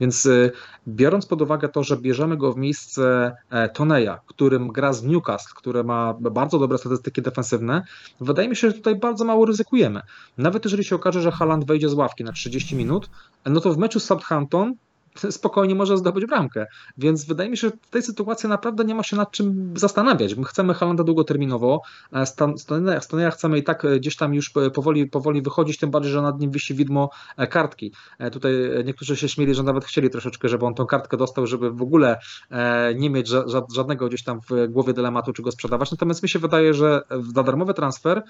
[0.00, 0.52] Więc y,
[0.88, 5.54] biorąc pod uwagę to, że bierzemy go w miejsce e, Toneja, którym gra z Newcastle,
[5.56, 7.82] który ma bardzo dobre statystyki defensywne,
[8.20, 10.00] wydaje mi się, że tutaj bardzo mało ryzykujemy.
[10.38, 13.10] Nawet jeżeli się okaże, że Haaland wejdzie z ławki na 30 minut,
[13.46, 14.74] no to w meczu z Southampton
[15.30, 16.66] spokojnie może zdobyć bramkę.
[16.98, 20.34] Więc wydaje mi się, że w tej sytuacji naprawdę nie ma się nad czym zastanawiać.
[20.34, 21.82] My chcemy Halanda długoterminowo,
[23.00, 26.40] Staneja chcemy i tak e, gdzieś tam już powoli, powoli wychodzić, tym bardziej, że nad
[26.40, 27.92] nim wisi widmo e, kartki.
[28.18, 28.54] E, tutaj
[28.84, 32.18] niektórzy się śmieli, że nawet chcieli troszeczkę, żeby on tą kartkę dostał, żeby w ogóle
[32.94, 33.28] nie mieć
[33.74, 35.90] żadnego gdzieś tam w głowie dylematu, czy go sprzedawać.
[35.90, 37.02] Natomiast mi się wydaje, że
[37.34, 38.22] za darmowy transfer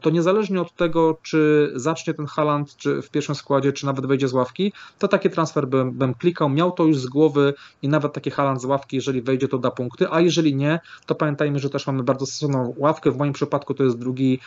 [0.00, 4.28] to niezależnie od tego, czy zacznie ten Haland czy w pierwszym składzie, czy nawet wejdzie
[4.28, 8.12] z ławki, to taki transfer bym bym klikał, miał to już z głowy i nawet
[8.12, 11.70] taki Haland z ławki, jeżeli wejdzie, to da punkty, a jeżeli nie, to pamiętajmy, że
[11.70, 13.10] też mamy bardzo stosowną ławkę.
[13.10, 14.40] W moim przypadku to jest drugi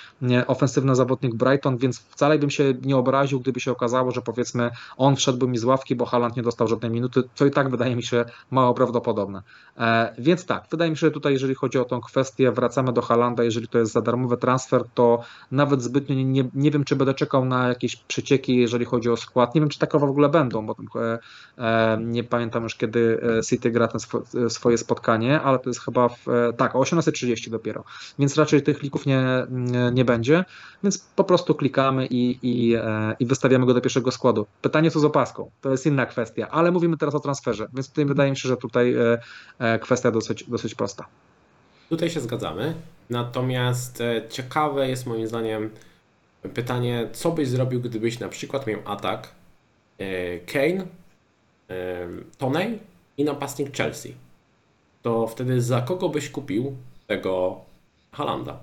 [0.47, 5.15] ofensywny zawodnik Brighton, więc wcale bym się nie obraził, gdyby się okazało, że powiedzmy on
[5.15, 8.03] wszedłby mi z ławki, bo Haland nie dostał żadnej minuty, co i tak wydaje mi
[8.03, 9.41] się mało prawdopodobne.
[9.77, 13.01] E, więc tak, wydaje mi się, że tutaj, jeżeli chodzi o tą kwestię, wracamy do
[13.01, 16.95] Halanda, jeżeli to jest za darmowy transfer, to nawet zbytnio nie, nie, nie wiem, czy
[16.95, 19.55] będę czekał na jakieś przecieki, jeżeli chodzi o skład.
[19.55, 21.19] Nie wiem, czy takowe w ogóle będą, bo e, E,
[21.99, 24.01] nie pamiętam już kiedy e, City gra ten
[24.45, 26.25] e, swoje spotkanie, ale to jest chyba w,
[26.57, 27.83] tak, o 18.30 dopiero,
[28.19, 29.23] więc raczej tych lików nie,
[29.93, 30.45] nie będzie,
[30.83, 32.75] więc po prostu klikamy i, i,
[33.19, 34.45] i wystawiamy go do pierwszego składu.
[34.61, 38.05] Pytanie co z opaską, to jest inna kwestia, ale mówimy teraz o transferze, więc tutaj
[38.05, 38.95] wydaje mi się, że tutaj
[39.81, 41.05] kwestia dosyć, dosyć prosta.
[41.89, 42.73] Tutaj się zgadzamy,
[43.09, 45.69] natomiast ciekawe jest moim zdaniem
[46.53, 49.27] pytanie, co byś zrobił, gdybyś na przykład miał atak
[50.53, 50.85] Kane,
[52.37, 52.79] Tonej
[53.17, 54.13] i napastnik Chelsea,
[55.01, 56.75] to wtedy za kogo byś kupił
[57.07, 57.61] tego
[58.11, 58.59] Halanda?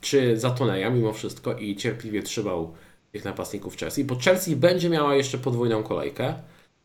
[0.00, 2.72] Czy za Toneja mimo wszystko i cierpliwie trzymał
[3.12, 6.34] tych napastników Chelsea, bo Chelsea będzie miała jeszcze podwójną kolejkę,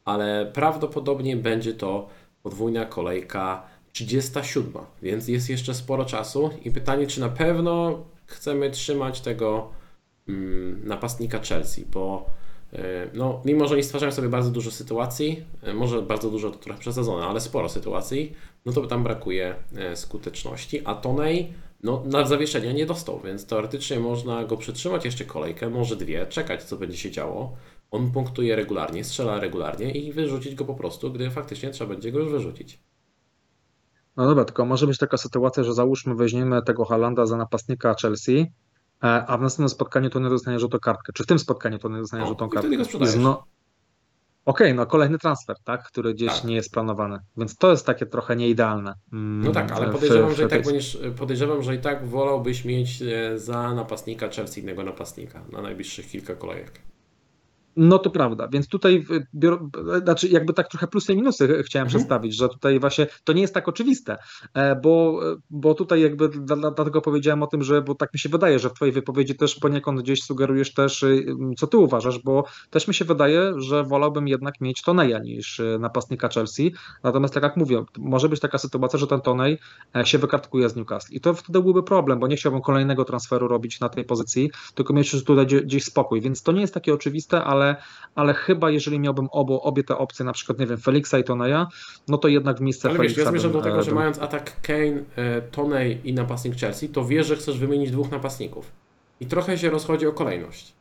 [0.06, 2.10] ale prawdopodobnie będzie to
[2.44, 6.50] podwójna kolejka 37, więc jest jeszcze sporo czasu.
[6.64, 9.70] I pytanie, czy na pewno chcemy trzymać tego
[10.28, 12.30] mm, napastnika Chelsea, bo
[13.14, 16.80] no, mimo, że oni stwarzają sobie bardzo dużo sytuacji, e, może bardzo dużo to trochę
[16.80, 18.34] przesadzone, ale sporo sytuacji,
[18.66, 21.54] no to tam brakuje e, skuteczności, a Tonej
[21.84, 26.64] no, na zawieszenia nie dostał, więc teoretycznie można go przytrzymać jeszcze kolejkę, może dwie, czekać
[26.64, 27.56] co będzie się działo.
[27.92, 32.20] On punktuje regularnie, strzela regularnie i wyrzucić go po prostu, gdy faktycznie trzeba będzie go
[32.20, 32.80] już wyrzucić.
[34.18, 38.38] No dobra, tylko może być taka sytuacja, że załóżmy weźmiemy tego Halanda za napastnika Chelsea,
[38.38, 38.52] e,
[39.02, 41.14] a w następnym spotkaniu to nie dostanie żółtą kartkę.
[41.14, 42.86] Czy w tym spotkaniu to nie dostanie żółtą kartkę?
[42.86, 43.16] sprzedajesz.
[43.16, 43.44] No,
[44.46, 46.44] Okej, no kolejny transfer, tak, który gdzieś Tak.
[46.44, 47.20] nie jest planowany.
[47.38, 48.94] Więc to jest takie trochę nieidealne.
[49.14, 52.08] mm, No tak, ale podejrzewam, w że i tak tej- będziesz, podejrzewam, że i tak
[52.08, 56.82] wolałbyś mieć e, za napastnika Chelsea innego napastnika na najbliższych kilka kolejek.
[57.82, 59.06] No to prawda, więc tutaj
[59.36, 59.60] bior,
[60.04, 61.88] znaczy jakby tak trochę plusy i minusy ch- chciałem Mhm.
[61.88, 64.18] przedstawić, że tutaj właśnie to nie jest tak oczywiste,
[64.54, 65.20] e, bo,
[65.50, 68.60] bo tutaj jakby dla, dla- dlatego powiedziałem o tym, że bo tak mi się wydaje,
[68.60, 71.26] że w twojej wypowiedzi też poniekąd gdzieś sugerujesz też, y,
[71.58, 75.78] co ty uważasz, bo też mi się wydaje, że wolałbym jednak mieć Toneja niż y,
[75.80, 76.74] napastnika Chelsea,
[77.04, 79.58] natomiast tak jak mówię, może być taka sytuacja, że ten Tonej
[79.96, 81.14] e, się wykartkuje z Newcastle.
[81.16, 84.94] I to wtedy byłby problem, bo nie chciałbym kolejnego transferu robić na tej pozycji, tylko
[84.94, 87.69] mieć już tutaj gdzie- gdzieś spokój, więc to nie jest takie oczywiste, ale
[88.16, 91.68] ale chyba jeżeli miałbym obo, obie te opcje, na przykład, nie wiem, Felixa i Toneja,
[92.08, 94.20] no to jednak w miejsce Ale wiesz, Felixa ja zmierzam do tego, e, że mając
[94.20, 98.72] atak Kane, e, Tonej i napastnik Chelsea, to wiesz, że chcesz wymienić dwóch napastników.
[99.20, 100.74] I trochę się rozchodzi o kolejność.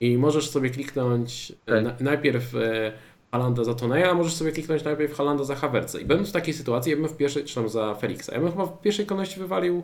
[0.00, 1.84] I możesz sobie kliknąć e, Okej.
[1.84, 2.92] na, najpierw e,
[3.32, 5.98] Halanda za Toneja, a możesz sobie kliknąć najpierw Halanda za Havertza.
[5.98, 8.50] I będąc w takiej sytuacji, ja bym w pierwszej, czy tam za Felixa, ja bym
[8.50, 9.82] chyba w pierwszej kolejności wywalił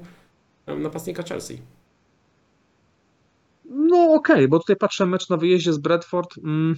[0.66, 1.58] e, napastnika Chelsea.
[3.70, 6.38] No okej, bo tutaj patrzę mecz na wyjeździe z Bradford.
[6.38, 6.74] Mm,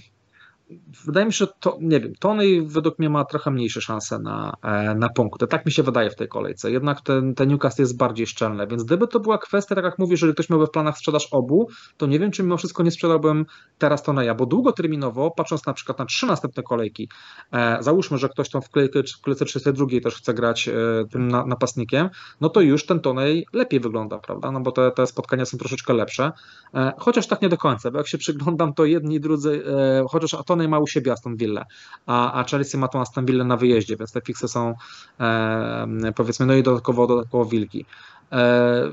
[1.05, 4.53] wydaje mi się, że to, nie wiem, Tony według mnie ma trochę mniejsze szanse na,
[4.61, 5.47] e, na punkty.
[5.47, 6.71] Tak mi się wydaje w tej kolejce.
[6.71, 10.11] Jednak ten, ten Newcastle jest bardziej szczelny, więc gdyby to była kwestia, tak jak mówisz,
[10.11, 13.45] jeżeli ktoś miałby w planach sprzedaż obu, to nie wiem, czy mimo wszystko nie sprzedałbym
[13.77, 17.09] teraz Toneja, bo długoterminowo, patrząc na przykład na trzy następne kolejki,
[17.51, 20.73] e, załóżmy, że ktoś tam w kolejce, w kolejce 32 też chce grać e,
[21.11, 22.09] tym na, napastnikiem,
[22.41, 24.51] no to już ten Tonej lepiej wygląda, prawda?
[24.51, 26.31] No bo te, te spotkania są troszeczkę lepsze.
[26.73, 30.05] E, Chociaż tak nie do końca, bo jak się przyglądam, to jedni i drudzy, e,
[30.09, 31.65] chociaż Atonej ma u siebie Aston Villa,
[32.05, 34.73] a, a Chelsea ma tą Aston Villa na wyjeździe, więc te fiksy są
[35.19, 37.85] e, powiedzmy, no i dodatkowo, dodatkowo wilki.
[38.31, 38.91] E,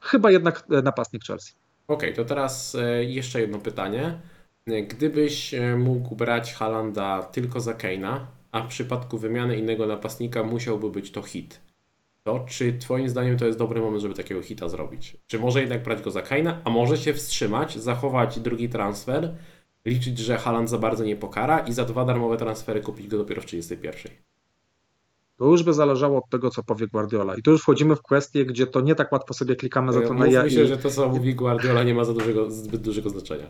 [0.00, 1.52] chyba jednak e, napastnik Chelsea.
[1.88, 4.18] Okej, to teraz e, jeszcze jedno pytanie.
[4.88, 8.18] Gdybyś e, mógł brać Halanda tylko za Kane'a,
[8.52, 11.60] a w przypadku wymiany innego napastnika musiałby być to hit,
[12.24, 15.16] to czy Twoim zdaniem to jest dobry moment, żeby takiego hita zrobić?
[15.26, 19.34] Czy może jednak brać go za Kane'a, a może się wstrzymać, zachować drugi transfer,
[19.84, 23.42] liczyć, że Haaland za bardzo nie pokara i za dwa darmowe transfery kupić go dopiero
[23.42, 24.12] w 31?
[25.36, 27.34] To już by zależało od tego, co powie Guardiola.
[27.34, 30.14] I tu już wchodzimy w kwestię, gdzie to nie tak łatwo sobie klikamy za to
[30.14, 30.66] na ja się, i...
[30.66, 33.46] że to co mówi Guardiola nie ma za dużego, zbyt dużego znaczenia.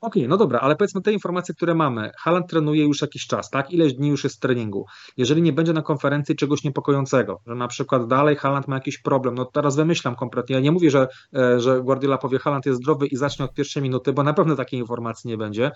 [0.00, 2.10] Okej, no dobra, ale powiedzmy te informacje, które mamy.
[2.18, 3.70] Haaland trenuje już jakiś czas, tak?
[3.70, 4.86] Ileś dni już jest w treningu.
[5.16, 9.34] Jeżeli nie będzie na konferencji czegoś niepokojącego, że na przykład dalej Haaland ma jakiś problem,
[9.34, 10.54] no teraz wymyślam kompletnie.
[10.54, 13.82] Ja nie mówię, że, e, że Guardiola powie Haaland jest zdrowy i zacznie od pierwszej
[13.82, 15.70] minuty, bo na pewno takiej informacji nie będzie,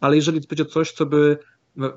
[0.00, 1.38] ale jeżeli będzie coś, co by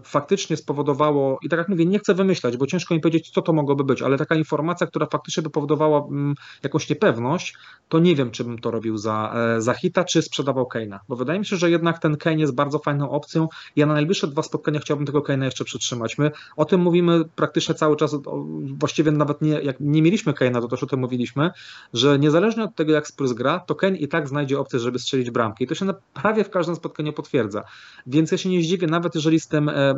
[0.03, 3.53] faktycznie spowodowało, i tak jak mówię, nie chcę wymyślać, bo ciężko mi powiedzieć, co to
[3.53, 7.53] mogłoby być, ale taka informacja, która faktycznie by powodowała mm, jakąś niepewność,
[7.89, 11.15] to nie wiem, czy bym to robił za, e, za hita, czy sprzedawał Kane'a, bo
[11.15, 13.47] wydaje mi się, że jednak ten Kane jest bardzo fajną opcją.
[13.75, 16.17] Ja na najbliższe dwa spotkania chciałbym tego Kane'a jeszcze przytrzymać.
[16.17, 18.15] My o tym mówimy praktycznie cały czas,
[18.63, 21.51] właściwie nawet nie, jak nie mieliśmy Kane'a, to też o tym mówiliśmy,
[21.93, 25.31] że niezależnie od tego, jak Spurs gra, to Kane i tak znajdzie opcję, żeby strzelić
[25.31, 27.63] bramkę i to się na, prawie w każdym spotkaniu potwierdza.
[28.07, 29.93] Więc ja się nie zdziwię, nawet jeżeli z tym e, e,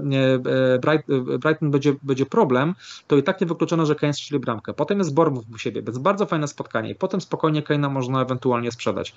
[0.75, 1.07] e, Bright,
[1.39, 2.75] Brighton będzie, będzie problem,
[3.07, 4.73] to i tak nie wykluczone, że Kane strzeli bramkę.
[4.73, 8.71] Potem jest Bournemouth u siebie, więc bardzo fajne spotkanie i potem spokojnie Kane'a można ewentualnie
[8.71, 9.15] sprzedać.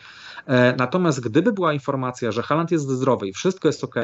[0.77, 3.95] Natomiast gdyby była informacja, że Haaland jest zdrowy i wszystko jest ok,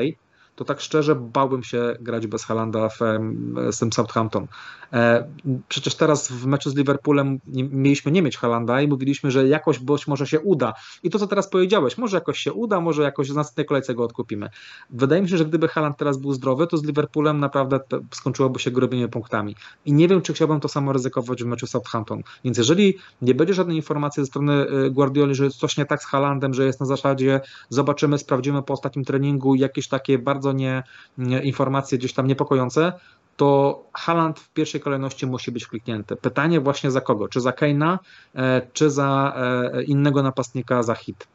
[0.56, 4.46] to tak szczerze bałbym się grać bez Halanda w, em, z tym Southampton.
[4.92, 5.28] E,
[5.68, 7.40] Przecież teraz w meczu z Liverpoolem
[7.70, 10.72] mieliśmy nie mieć Halanda i mówiliśmy, że jakoś być może się uda.
[11.02, 14.04] I to, co teraz powiedziałeś, może jakoś się uda, może jakoś w następnej kolejce go
[14.04, 14.48] odkupimy.
[14.90, 17.80] Wydaje mi się, że gdyby Haaland teraz był zdrowy, to z Liverpoolem naprawdę
[18.10, 19.56] skończyłoby się grobienie punktami.
[19.86, 22.22] I nie wiem, czy chciałbym to samo ryzykować w meczu Southampton.
[22.44, 26.06] Więc jeżeli nie będzie żadnej informacji ze strony y, Guardioli, że coś nie tak z
[26.06, 30.82] Haalandem, że jest na zasadzie zobaczymy, sprawdzimy po ostatnim treningu jakieś takie bardzo nie,
[31.18, 32.92] nie informacje gdzieś tam niepokojące,
[33.36, 36.16] to Haaland w pierwszej kolejności musi być kliknięty.
[36.16, 37.28] Pytanie właśnie za kogo?
[37.28, 37.98] Czy za Keina,
[38.34, 41.28] e, czy za e, innego napastnika za hit?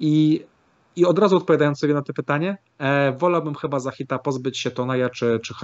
[0.00, 0.44] I
[0.96, 4.70] i od razu odpowiadając sobie na to pytanie, e, wolałbym chyba za hita pozbyć się
[4.70, 5.54] Toneja, czy, czy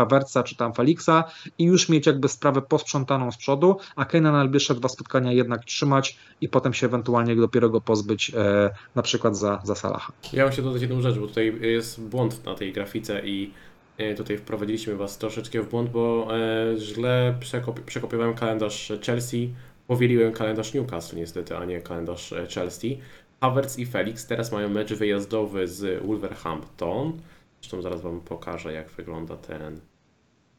[0.44, 1.24] czy tam Felixa
[1.58, 5.64] i już mieć jakby sprawę posprzątaną z przodu, a Kane'a na najbliższe dwa spotkania jednak
[5.64, 10.12] trzymać i potem się ewentualnie dopiero go pozbyć e, na przykład za, za Salaha.
[10.32, 13.52] Ja bym się dodać jedną rzecz, bo tutaj jest błąd na tej grafice i
[13.98, 19.54] e, tutaj wprowadziliśmy Was troszeczkę w błąd, bo e, źle przekop przekopiowałem kalendarz Chelsea,
[19.86, 22.98] powieliłem kalendarz Newcastle niestety, a nie kalendarz e, Chelsea.
[23.40, 27.20] Havertz i Felix teraz mają mecz wyjazdowy z Wolverhampton.
[27.60, 29.80] Zresztą zaraz Wam pokażę, jak wygląda ten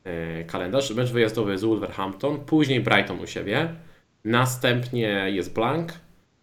[0.03, 0.91] e, kalendarz.
[0.91, 3.75] Mecz wyjazdowy z Wolverhampton, później Brighton u siebie,
[4.25, 5.93] następnie jest Blank,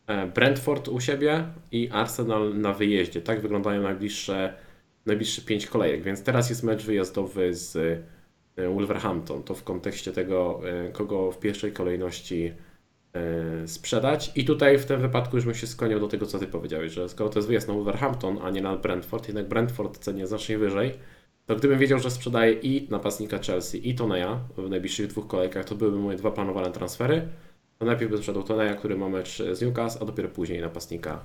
[0.07, 3.23] e, Brentford u siebie i Arsenal na wyjeździe.
[3.23, 4.55] Tak wyglądają najbliższe,
[5.07, 7.77] najbliższe pięć kolejek, więc teraz jest mecz wyjazdowy z
[8.57, 9.43] e, Wolverhampton.
[9.43, 10.61] To w kontekście tego,
[10.93, 12.53] kogo w pierwszej kolejności
[13.67, 14.33] sprzedać.
[14.35, 17.09] I tutaj w tym wypadku już bym się skłaniał do tego, co Ty powiedziałeś, że
[17.09, 20.95] skoro to jest wyjazd na Wolverhampton, a nie na Brentford, jednak Brentford cenię znacznie wyżej,
[21.47, 25.75] to gdybym wiedział, że sprzedaję i napastnika Chelsea, i Toneja w najbliższych dwóch kolejkach, to
[25.75, 27.29] byłyby moje dwa planowane transfery.
[27.79, 31.21] To najpierw bym sprzedał Toneja, który ma mecz z Newcastle, a dopiero później napastnika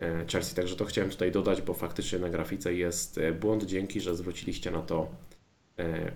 [0.00, 0.54] e, Chelsea.
[0.54, 3.64] Także to chciałem tutaj dodać, bo faktycznie na grafice jest e, błąd.
[3.64, 5.08] Dzięki, że zwróciliście na to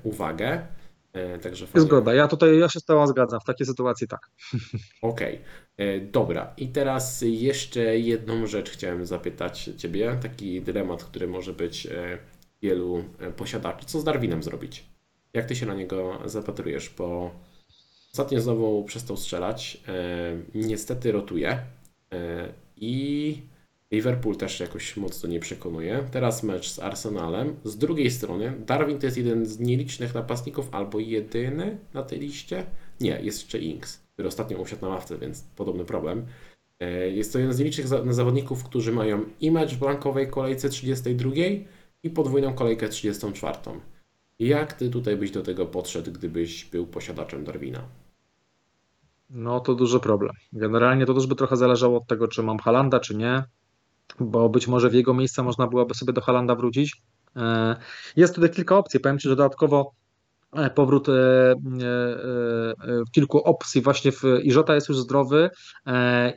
[0.03, 0.67] uwagę.
[1.15, 1.87] E, także fajnie.
[1.87, 4.31] Zgoda, ja tutaj ja się z Tobą zgadzam, w takiej sytuacji tak.
[5.03, 5.87] Okej, okay.
[5.87, 6.55] E, dobra.
[6.57, 12.19] I teraz jeszcze jedną rzecz chciałem zapytać Ciebie, taki dylemat, który może być e,
[12.63, 13.05] wielu
[13.37, 13.87] posiadaczy.
[13.87, 14.85] Co z Darwinem zrobić?
[15.33, 16.91] Jak Ty się na niego zapatrujesz?
[16.99, 17.31] Bo
[18.13, 19.83] ostatnio znowu przestał strzelać,
[20.55, 21.59] niestety rotuje
[22.77, 23.43] i
[23.91, 26.05] Liverpool też jakoś mocno nie przekonuje.
[26.11, 27.57] Teraz mecz z Arsenalem.
[27.65, 32.67] Z drugiej strony, Darwin to jest jeden z nielicznych napastników, albo jedyny na tej liście.
[33.01, 36.27] Nie, jest jeszcze Inks, który ostatnio usiadł na ławce, więc podobny problem.
[36.81, 41.31] E, jest to jeden z nielicznych zawodników, którzy mają i mecz w blankowej kolejce 32
[42.03, 43.59] i podwójną kolejkę 34.
[44.39, 47.83] Jak ty tutaj byś do tego podszedł, gdybyś był posiadaczem Darwina?
[49.31, 50.33] No to duży problem.
[50.53, 53.43] Generalnie to też by trochę zależało od tego, czy mam Halanda, czy nie
[54.21, 57.03] bo być może w jego miejsce można byłoby sobie do Halanda wrócić.
[57.37, 57.77] E,
[58.17, 59.01] jest tutaj kilka opcji.
[59.01, 59.93] Powiem Ci, że dodatkowo
[60.53, 61.13] e, powrót e,
[63.13, 65.51] kilku opcji właśnie w Iżota jest już zdrowy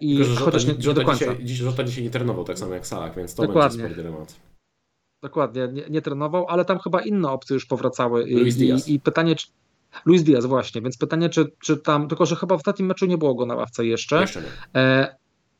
[0.02, 1.36] i Żota, chociaż nie, nie do końca.
[1.36, 3.78] Dzisiaj, Żota dzisiaj nie trenował tak samo jak Salak, więc to Dokładnie.
[3.78, 4.40] będzie spory dylemat.
[5.22, 8.26] Dokładnie, nie, nie, trenował, ale tam chyba inne opcje już powracały.
[8.26, 9.48] Luis I, i, I pytanie, czy,
[10.06, 13.18] Luis Diaz właśnie, więc pytanie, czy, czy tam, tylko że chyba w ostatnim meczu nie
[13.18, 14.22] było go na ławce jeszcze.
[14.22, 15.18] Jeszcze nie.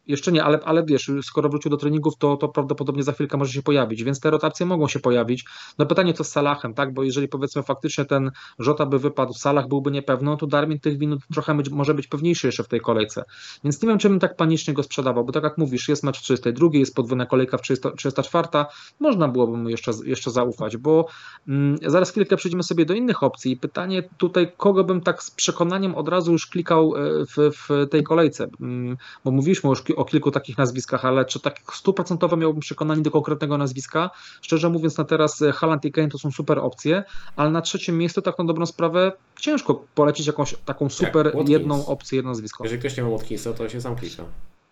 [0.08, 3.54] Jeszcze nie, ale, ale wiesz, skoro wrócił do treningów, to, to prawdopodobnie za chwilkę może
[3.54, 5.46] się pojawić, więc te rotacje mogą się pojawić.
[5.78, 6.94] No pytanie co z Salahem, tak?
[6.94, 11.22] Bo jeżeli powiedzmy faktycznie ten Żota by wypadł, Salah byłby niepewny, to Darwin tych minut
[11.34, 13.24] trochę może być pewniejszy jeszcze w tej kolejce.
[13.64, 16.20] Więc nie wiem, czy bym tak panicznie go sprzedawał, bo tak jak mówisz, jest mecz
[16.20, 18.48] w 32, jest podwójna kolejka w 34,
[19.00, 21.08] można byłoby mu jeszcze, jeszcze zaufać, bo
[21.48, 23.52] mm, zaraz chwilkę przejdziemy sobie do innych opcji.
[23.52, 27.90] I pytanie tutaj, kogo bym tak z przekonaniem od razu już klikał e, w, w
[27.90, 32.62] tej kolejce, mm, bo mówiliśmy już o kilku takich nazwiskach, ale czy tak stuprocentowo miałbym
[32.62, 34.10] przekonanie do konkretnego nazwiska?
[34.42, 37.04] Szczerze mówiąc, na teraz e, Haaland i Kane to są super opcje,
[37.36, 42.16] ale na trzecim miejscu, tak na dobrą sprawę, ciężko polecić jakąś taką super jedną opcję,
[42.16, 42.64] jedno nazwisko.
[42.64, 44.24] Jeżeli ktoś nie ma Watkinsa, to się sam klika.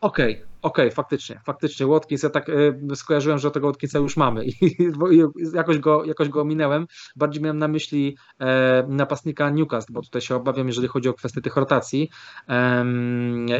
[0.01, 1.88] Okej, okay, okej, okay, faktycznie, faktycznie.
[1.88, 4.51] Watkins, ja tak y, skojarzyłem, że tego Watkinsa już mamy i,
[5.11, 6.88] i, jakoś, go, jakoś go ominęłem.
[7.16, 11.41] Bardziej miałem na myśli e, napastnika Newcastle, bo tutaj się obawiam, jeżeli chodzi o kwestię
[11.41, 12.09] tych rotacji.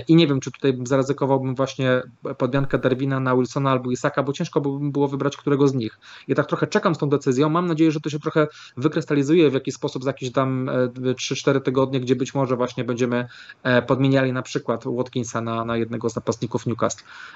[0.08, 2.01] I nie wiem, czy tutaj zaryzykowałbym właśnie
[2.38, 5.99] podmiankę Darwina na Wilsona albo Isaka, bo ciężko by było wybrać którego z nich.
[6.28, 7.49] I tak trochę czekam z tą decyzją.
[7.49, 8.47] Mam nadzieję, że to się trochę
[8.78, 13.28] wykrystalizuje w jakiś sposób za jakieś tam 3-4 e, tygodnie, gdzie być może właśnie będziemy
[13.64, 16.66] e, podmieniali na przykład Watkinsa na, na jednego z napastników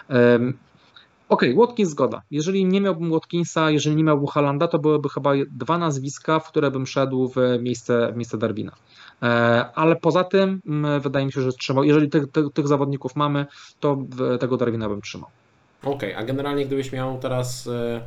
[0.09, 0.69] napastników Newcastle.
[1.29, 2.21] Okej, okay, Watkins zgoda.
[2.31, 6.71] Jeżeli nie miałbym Watkinsa, jeżeli nie miałbym Halanda, to byłyby chyba dwa nazwiska, w które
[6.71, 8.71] bym szedł w miejsce, w miejsce Darwina.
[9.23, 9.25] E,
[9.75, 10.61] ale poza tym
[11.01, 13.45] wydaje mi się, że trzeba, jeżeli tych, tych, tych zawodników mamy,
[13.79, 13.97] to
[14.39, 15.29] tego Darwina bym trzymał.
[15.83, 18.01] Okej, okay, a generalnie gdybyś miał teraz e,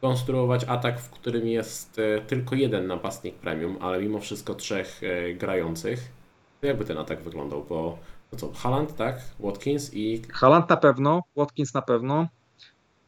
[0.00, 5.00] konstruować atak, w którym jest e, tylko jeden napastnik premium, ale mimo wszystko trzech
[5.38, 6.12] grających,
[6.60, 7.64] to jakby ten atak wyglądał?
[7.68, 7.98] Bo
[8.32, 9.20] no Haaland, tak?
[9.40, 10.22] Watkins i...
[10.32, 12.28] Haaland na pewno, Watkins na pewno.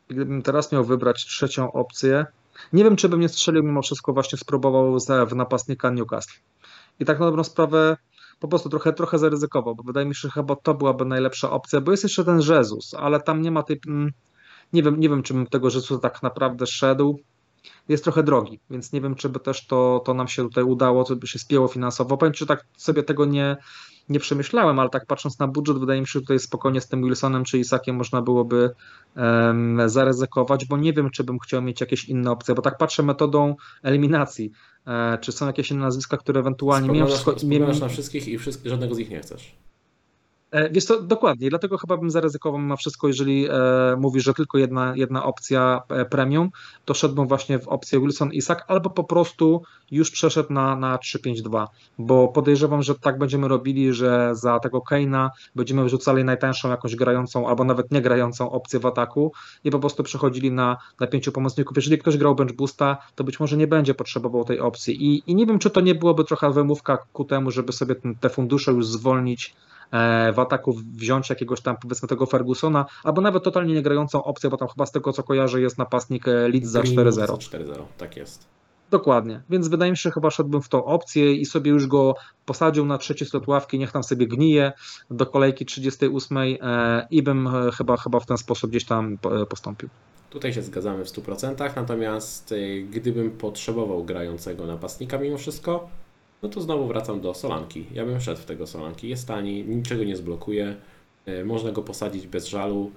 [0.09, 2.27] Gdybym teraz miał wybrać trzecią opcję,
[2.73, 4.99] nie wiem, czy bym nie strzelił mimo wszystko właśnie spróbował
[5.29, 6.41] w napastnika Newcastle.
[7.01, 7.97] I tak na dobrą sprawę
[8.41, 11.81] po prostu trochę, trochę zaryzykował, bo wydaje mi się, że chyba to byłaby najlepsza opcja,
[11.81, 13.81] bo jest jeszcze ten Jezus, ale tam nie ma tej...
[13.87, 14.13] Mm,
[14.73, 17.19] nie wiem, nie wiem, czy bym tego Jezusa tak naprawdę szedł.
[17.89, 21.05] Jest trochę drogi, więc nie wiem, czy by też to, to nam się tutaj udało,
[21.05, 22.17] co by się spięło finansowo.
[22.17, 23.57] Powiem, czy tak sobie tego nie,
[24.09, 27.03] nie przemyślałem, ale tak patrząc na budżet, wydaje mi się, że tutaj spokojnie z tym
[27.03, 28.71] Wilsonem czy Isakiem można byłoby
[29.17, 33.03] um, zaryzykować, bo nie wiem, czy bym chciał mieć jakieś inne opcje, bo tak patrzę
[33.03, 34.53] metodą eliminacji.
[34.87, 36.87] E, czy są jakieś inne nazwiska, które ewentualnie...
[36.87, 39.55] Spoglądasz, wszystko, spoglądasz na wszystkich i wszystkich, żadnego z nich nie chcesz.
[40.53, 43.53] E, wiesz to dokładnie, dlatego chyba bym zaryzykował mimo wszystko, jeżeli e,
[43.99, 46.51] mówisz, że tylko jedna, jedna opcja e, premium,
[46.85, 51.67] to szedłbym właśnie w opcję Wilson Isak, albo po prostu już przeszedł na, na 3-5-2,
[51.99, 57.49] bo podejrzewam, że tak będziemy robili, że za tego Keina będziemy wrzucali najtańszą jakąś grającą,
[57.49, 59.33] albo nawet nie grającą opcję w ataku
[59.65, 61.77] i po prostu przechodzili na, na pięciu pomocników.
[61.77, 65.35] Jeżeli ktoś grał bench boosta, to być może nie będzie potrzebował tej opcji i, i
[65.35, 68.87] nie wiem, czy to nie byłoby trochę wymówka ku temu, żeby sobie te fundusze już
[68.87, 69.55] zwolnić
[70.35, 74.57] w ataku wziąć jakiegoś tam powiedzmy tego Fergusona, albo nawet totalnie nie grającą opcję, bo
[74.57, 77.27] tam chyba z tego co kojarzę jest napastnik e, Leeds za 4-0.
[77.27, 78.49] 4-0, tak jest.
[78.91, 82.15] Dokładnie, więc wydaje mi się, że chyba szedłbym w tą opcję i sobie już go
[82.47, 84.73] posadził na trzeci slot ławki, niech tam sobie gnije
[85.11, 89.19] do kolejki 38 e, i bym chyba, chyba w ten sposób gdzieś tam
[89.49, 89.89] postąpił.
[90.31, 92.55] Tutaj się zgadzamy w 100%, natomiast
[92.91, 95.89] gdybym potrzebował grającego napastnika mimo wszystko,
[96.43, 97.87] no to znowu wracam do Solanki.
[97.95, 99.09] Ja bym szedł w tego Solanki.
[99.09, 100.77] Jest tani, niczego nie zblokuje,
[101.27, 102.91] e, można go posadzić bez żalu.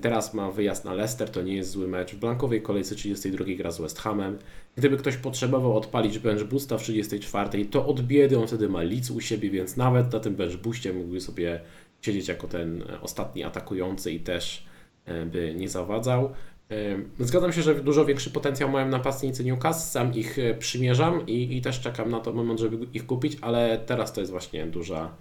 [0.00, 2.14] Teraz ma wyjazd na Leicester, to nie jest zły mecz.
[2.14, 4.38] W blankowej kolejce 32 gra z West Hamem.
[4.76, 9.10] Gdyby ktoś potrzebował odpalić bench boosta w 34, to od biedy on wtedy ma Leeds
[9.10, 11.60] u siebie, więc nawet na tym bench boostie mógłby sobie
[12.02, 14.66] siedzieć jako ten ostatni atakujący i też
[15.04, 16.32] e, by nie zawadzał.
[17.18, 21.62] Zgadzam się, że dużo większy potencjał mają napastnicy Newcastle, sam ich e, przymierzam i, i
[21.62, 25.14] też czekam na to moment, żeby ich kupić, ale teraz to jest właśnie duża,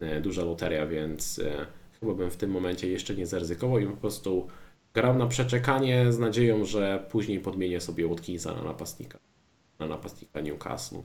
[0.00, 1.66] e, duża loteria, więc e,
[2.00, 4.48] chyba bym w tym momencie jeszcze nie zaryzykował i po prostu
[4.94, 9.18] grał na przeczekanie z nadzieją, że później podmienię sobie Watkinsa na napastnika,
[9.78, 10.98] na napastnika Newcastle.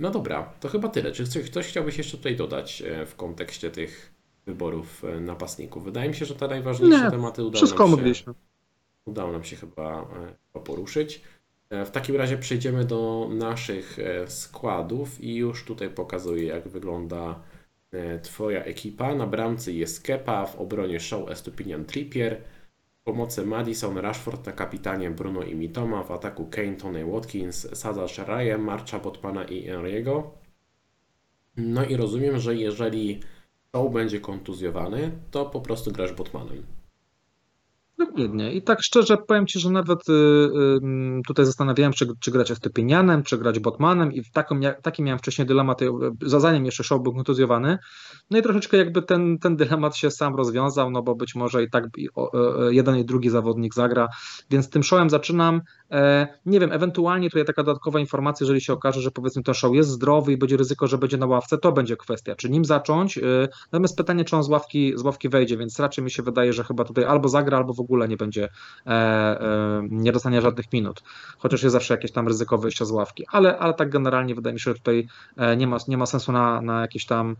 [0.00, 1.12] No dobra, to chyba tyle.
[1.12, 4.12] Czy coś, coś chciałbyś jeszcze tutaj dodać w kontekście tych
[4.46, 5.84] wyborów napastników?
[5.84, 7.90] Wydaje mi się, że te najważniejsze nie, tematy udało wszystko się...
[7.90, 8.34] Mogliśmy
[9.06, 10.08] udało nam się chyba
[10.54, 11.22] e, poruszyć.
[11.70, 17.40] E, w takim razie przejdziemy do naszych e, składów i już tutaj pokazuję, jak wygląda
[18.22, 19.14] Twoja ekipa.
[19.14, 22.42] Na bramce jest Kepa, w obronie Show Estupinian Trippier,
[23.00, 28.18] w pomocy Madison, Rashford na kapitanie Bruno i Mitoma, w ataku Kane, Tony Watkins, sadzasz
[28.18, 30.30] Ryan, Marcha, Botmana i Enriego.
[31.56, 33.20] No i rozumiem, że jeżeli
[33.72, 36.66] Show będzie kontuzjowany, to po prostu grasz Botmanem.
[37.98, 38.52] Dokładnie.
[38.52, 40.80] I tak szczerze powiem Ci, że nawet y, y,
[41.26, 45.82] tutaj zastanawiałem czy, czy grać Estypinianem, czy grać Botmanem i taką, taki miałem wcześniej dylemat,
[45.82, 45.88] y,
[46.22, 47.78] zanim jeszcze show był kontuzjowany.
[48.30, 51.70] No i troszeczkę jakby ten, ten dylemat się sam rozwiązał, no bo być może i
[51.70, 51.84] tak
[52.70, 54.08] jeden i drugi zawodnik zagra,
[54.50, 55.60] więc tym showem zaczynam.
[55.90, 59.74] E, nie wiem, ewentualnie tutaj taka dodatkowa informacja, jeżeli się okaże, że powiedzmy ten show
[59.74, 63.18] jest zdrowy i będzie ryzyko, że będzie na ławce, to będzie kwestia, czy nim zacząć.
[63.72, 66.64] Natomiast pytanie, czy on z ławki, z ławki wejdzie, więc raczej mi się wydaje, że
[66.64, 68.48] chyba tutaj albo zagra, albo w ogóle nie będzie,
[68.86, 71.02] e, e, nie dostanie żadnych minut,
[71.38, 74.60] chociaż jest zawsze jakieś tam ryzyko wyjścia z ławki, ale, ale tak generalnie wydaje mi
[74.60, 75.08] się, że tutaj
[75.56, 77.36] nie ma, nie ma sensu na, na jakieś tam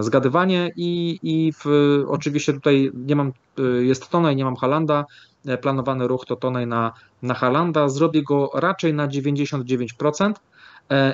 [0.00, 0.70] zgadywanie.
[0.76, 1.64] I, i w,
[2.08, 3.32] oczywiście tutaj nie mam,
[3.80, 5.04] jest Tonej, nie mam Halanda,
[5.60, 6.92] planowany ruch to Tonej na,
[7.22, 10.55] na Halanda, zrobię go raczej na 99%, E,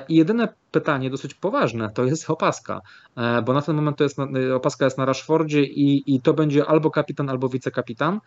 [0.09, 2.81] I jedyne pytanie, dosyć poważne, to jest opaska,
[3.17, 6.33] e, bo na ten moment to jest, e, opaska jest na Rashfordzie i, i to
[6.33, 8.19] będzie albo kapitan, albo wicekapitan.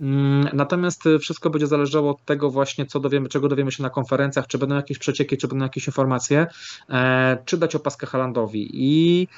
[0.00, 4.46] Mm, natomiast wszystko będzie zależało od tego właśnie, co dowiemy, czego dowiemy się na konferencjach,
[4.46, 6.46] czy będą jakieś przecieki, czy będą jakieś informacje,
[7.44, 8.70] czy dać opaskę Halandowi.
[8.72, 9.28] I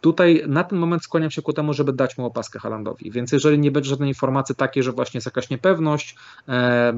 [0.00, 3.10] Tutaj na ten moment skłaniam się ku temu, żeby dać mu opaskę Halandowi.
[3.10, 6.16] Więc jeżeli nie będzie żadnej informacji takiej, że właśnie jest jakaś niepewność,
[6.48, 6.92] e,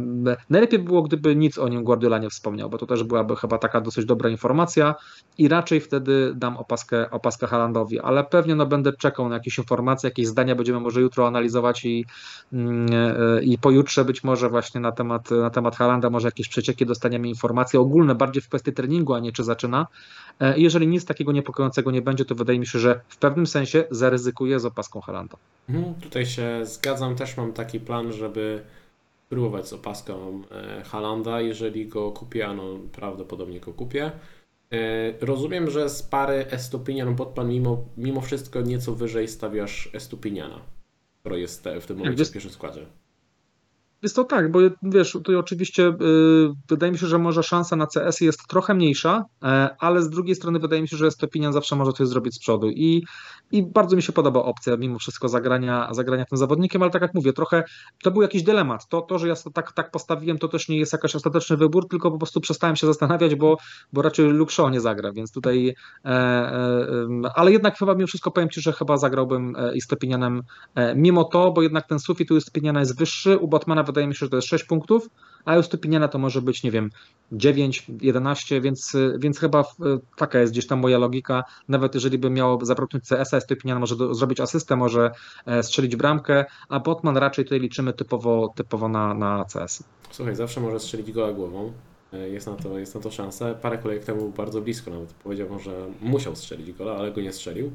[0.50, 3.58] najlepiej by było, gdyby nic o nim Guardiola nie wspomniał, bo to też byłaby chyba
[3.58, 4.94] taka dosyć dobra informacja
[5.38, 10.08] i raczej wtedy dam opaskę, opaskę Halandowi, ale pewnie no, będę czekał na jakieś informacje,
[10.08, 12.04] jakieś zdania będziemy może jutro analizować i,
[12.52, 16.86] mm, e, i pojutrze być może właśnie na temat, na temat Halanda, może jakieś przecieki
[16.86, 19.86] dostaniemy informacje ogólne, bardziej w kwestii treningu, a nie czy zaczyna.
[20.40, 23.46] E, jeżeli nic takiego niepokojącego nie będzie, to wydaje mi się, że że w pewnym
[23.46, 25.36] sensie zaryzykuję z opaską Halanda.
[25.68, 28.62] Mhm, tutaj się zgadzam, też mam taki plan, żeby
[29.28, 34.12] próbować z opaską e, Halanda, jeżeli go kupię, a no prawdopodobnie go kupię.
[34.72, 34.78] E,
[35.20, 40.60] rozumiem, że z pary Estupinian Botman mimo, mimo wszystko nieco wyżej stawiasz Estupiniana,
[41.20, 42.86] który jest w tym momencie w pierwszym składzie.
[44.02, 45.94] Jest to tak, bo wiesz, tutaj oczywiście y,
[46.68, 50.34] wydaje mi się, że może szansa na CS jest trochę mniejsza, e, ale z drugiej
[50.34, 53.04] strony wydaje mi się, że Stopinian zawsze może coś zrobić z przodu i,
[53.52, 57.14] i bardzo mi się podoba opcja mimo wszystko zagrania, zagrania tym zawodnikiem, ale tak jak
[57.14, 57.64] mówię, trochę
[58.02, 58.88] to był jakiś dylemat.
[58.88, 62.10] To, to że ja tak, tak postawiłem, to też nie jest jakiś ostateczny wybór, tylko
[62.10, 63.56] po prostu przestałem się zastanawiać, bo,
[63.92, 65.74] bo raczej Luke Shaw nie zagra, więc tutaj
[66.04, 66.10] e,
[67.34, 70.42] ale jednak chyba mimo wszystko powiem Ci, że chyba zagrałbym e, i Stepinianem
[70.74, 74.14] e, mimo to, bo jednak ten sufit u Stepiniana jest wyższy, u Batmana wydaje mi
[74.14, 75.08] się, że to jest 6 punktów,
[75.44, 76.90] a u Stupiniana to może być, nie wiem,
[77.32, 79.64] 9, 11, więc, więc chyba
[80.16, 81.44] taka jest gdzieś tam moja logika.
[81.68, 85.10] Nawet jeżeli by miało zabraknąć CS-a, Stupinian może do, zrobić asystę, może
[85.46, 89.84] e, strzelić bramkę, a Botman raczej tutaj liczymy typowo, typowo na, na CS.
[90.10, 91.72] Słuchaj, zawsze może strzelić goła głową.
[92.12, 93.54] E, jest na, to, jest na to szansa.
[93.54, 97.72] Parę kolejek temu bardzo blisko nawet powiedział, że musiał strzelić gola, ale go nie strzelił.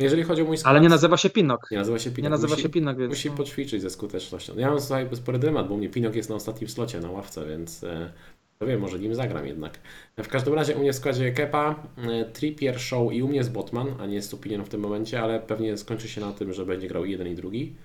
[0.00, 1.70] Jeżeli chodzi o mój skład, Ale nie nazywa się Pinok.
[1.70, 2.24] Nie nazywa się Pinok.
[2.24, 3.10] Nie nazywa musi, się Pinok, więc...
[3.10, 4.52] Musi poćwiczyć ze skutecznością.
[4.56, 7.84] Ja mam tutaj spory dylemat, bo mnie Pinok jest na ostatnim slocie na ławce, więc
[7.84, 8.12] e,
[8.58, 9.78] to wiem, może nim zagram jednak.
[10.22, 13.52] W każdym razie u mnie w składzie Kepa, e, Trippier, Show i u mnie jest
[13.52, 16.66] Botman, a nie jest Stupinian w tym momencie, ale pewnie skończy się na tym, że
[16.66, 17.76] będzie grał jeden i drugi.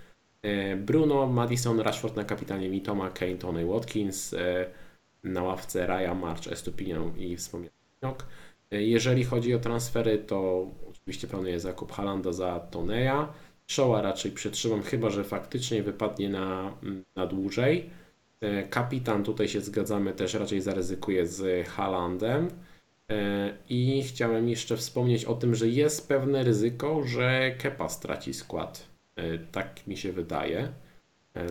[0.42, 4.36] E, Bruno, Madison, Rashford na kapitanie Mitoma, Kane, Tony Watkins,
[5.24, 8.26] na ławce Raya, March, Estupinian i wspomniany Pinok.
[8.72, 10.68] Jeżeli chodzi o transfery, to
[11.06, 13.34] Oczywiście planuję zakup Halanda za Toneja.
[13.68, 16.74] Showa raczej przetrzymam, chyba że faktycznie wypadnie na,
[17.16, 17.90] na dłużej.
[18.42, 22.48] E, kapitan tutaj się zgadzamy, też raczej zaryzykuje z Halandem.
[23.12, 28.88] E, I chciałem jeszcze wspomnieć o tym, że jest pewne ryzyko, że Kepa straci skład.
[29.16, 30.72] E, tak mi się wydaje.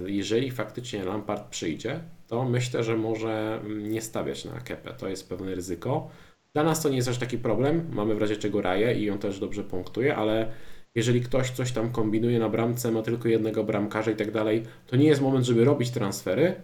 [0.06, 4.94] Jeżeli faktycznie Lampard przyjdzie, to myślę, że może nie stawiać na Kepę.
[4.98, 6.10] To jest pewne ryzyko.
[6.54, 7.86] Dla nas to nie jest aż taki problem.
[7.92, 10.52] Mamy w razie czego raję i on też dobrze punktuje, ale
[10.94, 14.96] jeżeli ktoś coś tam kombinuje na bramce, ma tylko jednego bramkarza i tak dalej, to
[14.96, 16.54] nie jest moment, żeby robić transfery,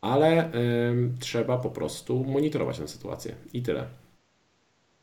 [0.00, 0.50] ale
[1.20, 3.86] trzeba po prostu monitorować tę sytuację i tyle.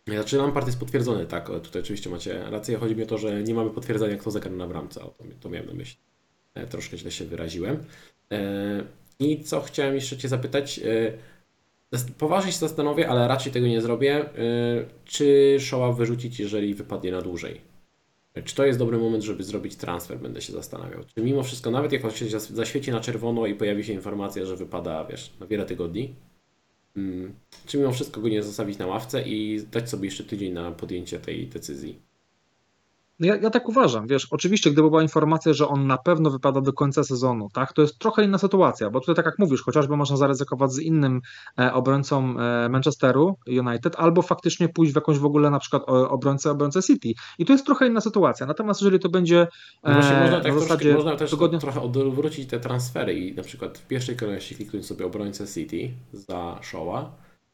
[0.08, 2.78] Znaczy Lampard jest potwierdzony, tak, tutaj oczywiście macie rację.
[2.78, 5.02] Chodzi mi o to, że nie mamy potwierdzenia, kto zagra na bramce.
[5.02, 6.00] O, to, to miałem na myśli.
[6.54, 7.84] E, troszkę źle się wyraziłem.
[8.32, 8.84] E,
[9.20, 10.80] I co chciałem jeszcze Cię zapytać.
[10.80, 10.84] E,
[12.18, 14.26] Poważnie się zastanowię, ale raczej tego nie zrobię.
[14.26, 17.62] Y, czy Showa wyrzucić, jeżeli wypadnie na dłużej?
[18.44, 20.20] Czy to jest dobry moment, żeby zrobić transfer?
[20.20, 21.04] Będę się zastanawiał.
[21.16, 24.56] Czy mimo wszystko, nawet jak on się zaświeci na czerwono i pojawi się informacja, że
[24.56, 26.16] wypada, wiesz, na wiele tygodni,
[26.98, 27.34] mm,
[27.66, 31.20] czy mimo wszystko go nie zostawić na ławce i dać sobie jeszcze tydzień na podjęcie
[31.20, 32.00] tej decyzji?
[33.20, 36.62] No ja, ja tak uważam, wiesz, oczywiście gdyby była informacja, że on na pewno wypada
[36.62, 39.98] do końca sezonu, tak, to jest trochę inna sytuacja, bo tutaj tak jak mówisz, chociażby
[39.98, 41.22] można zaryzykować z innym
[41.60, 46.52] e, obrońcą e, Manchesteru United, albo faktycznie pójść w jakąś w ogóle na przykład obrońcę,
[46.52, 49.48] obrońcę City i to jest trochę inna sytuacja, natomiast jeżeli to będzie
[49.84, 51.60] no właśnie, można, tak zasadzie można też tygodnia...
[51.60, 56.60] trochę odwrócić te transfery i na przykład w pierwszej kolejności kliknąć sobie obrońcę City za
[56.72, 57.06] Shaw'a,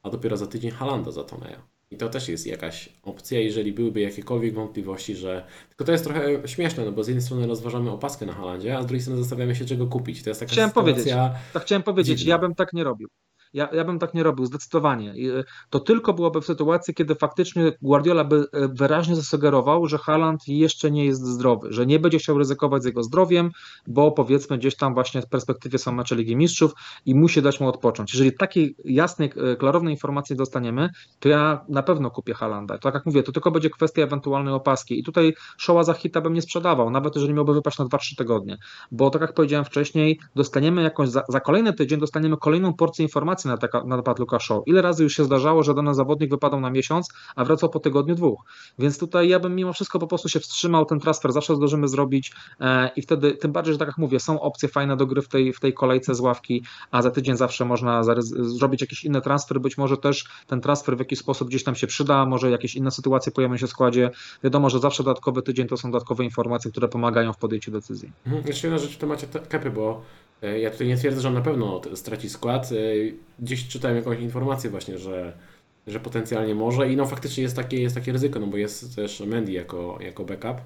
[0.03, 1.80] a dopiero za tydzień Halanda za Toneja.
[1.91, 5.45] I to też jest jakaś opcja, jeżeli byłyby jakiekolwiek wątpliwości, że.
[5.69, 8.83] Tylko to jest trochę śmieszne, no bo z jednej strony rozważamy opaskę na Halandzie, a
[8.83, 10.23] z drugiej strony zastanawiamy się, czego kupić.
[10.23, 10.93] To jest taka chciałem sytuacja.
[10.93, 11.13] Powiedzieć,
[11.53, 12.31] tak chciałem powiedzieć, dziwna.
[12.31, 13.07] ja bym tak nie robił.
[13.53, 15.13] Ja, ja bym tak nie robił, zdecydowanie.
[15.13, 20.47] Y, to tylko byłoby w sytuacji, kiedy faktycznie Guardiola by e, wyraźnie zasugerował, że Haaland
[20.47, 23.51] jeszcze nie jest zdrowy, że nie będzie chciał ryzykować z jego zdrowiem,
[23.87, 26.71] bo powiedzmy gdzieś tam właśnie w perspektywie są mecze Ligi Mistrzów
[27.05, 28.13] i musi dać mu odpocząć.
[28.13, 32.77] Jeżeli takiej jasnej, e, klarownej informacji dostaniemy, to ja na pewno kupię Haalanda.
[32.77, 36.33] Tak jak mówię, to tylko będzie kwestia ewentualnej opaski i tutaj Szoła za hita bym
[36.33, 38.57] nie sprzedawał, nawet jeżeli miałby wypaść na 2-3 tygodnie,
[38.91, 43.40] bo tak jak powiedziałem wcześniej, dostaniemy jakąś, za, za kolejny tydzień dostaniemy kolejną porcję informacji,
[43.47, 44.63] na, taka, na temat Luka Show.
[44.67, 48.15] Ile razy już się zdarzało, że dany zawodnik wypadał na miesiąc, a wracał po tygodniu,
[48.15, 48.43] dwóch.
[48.79, 52.31] Więc tutaj ja bym mimo wszystko po prostu się wstrzymał, ten transfer zawsze zdążymy zrobić
[52.59, 55.27] e, i wtedy, tym bardziej, że tak jak mówię, są opcje fajne do gry w
[55.27, 58.01] tej, w tej kolejce z ławki, a za tydzień zawsze można
[58.39, 61.87] zrobić jakiś inny transfer, być może też ten transfer w jakiś sposób gdzieś tam się
[61.87, 64.11] przyda, może jakieś inne sytuacje pojawią się w składzie.
[64.43, 68.11] Wiadomo, że zawsze dodatkowy tydzień to są dodatkowe informacje, które pomagają w podjęciu decyzji.
[68.25, 68.47] Mhm.
[68.47, 70.01] Jeszcze jedna rzecz w temacie kepy, bo
[70.41, 72.71] ja tutaj nie twierdzę, że on na pewno straci skład.
[72.71, 72.75] E,
[73.39, 75.33] gdzieś czytałem jakąś informację właśnie, że,
[75.87, 79.19] że potencjalnie może i no faktycznie jest takie, jest takie ryzyko, no bo jest też
[79.19, 80.57] Mendy jako, jako backup,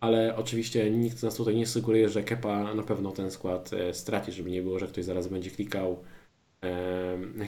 [0.00, 4.32] ale oczywiście nikt nas tutaj nie sugeruje, że Kepa na pewno ten skład e, straci,
[4.32, 6.02] żeby nie było, że ktoś zaraz będzie klikał,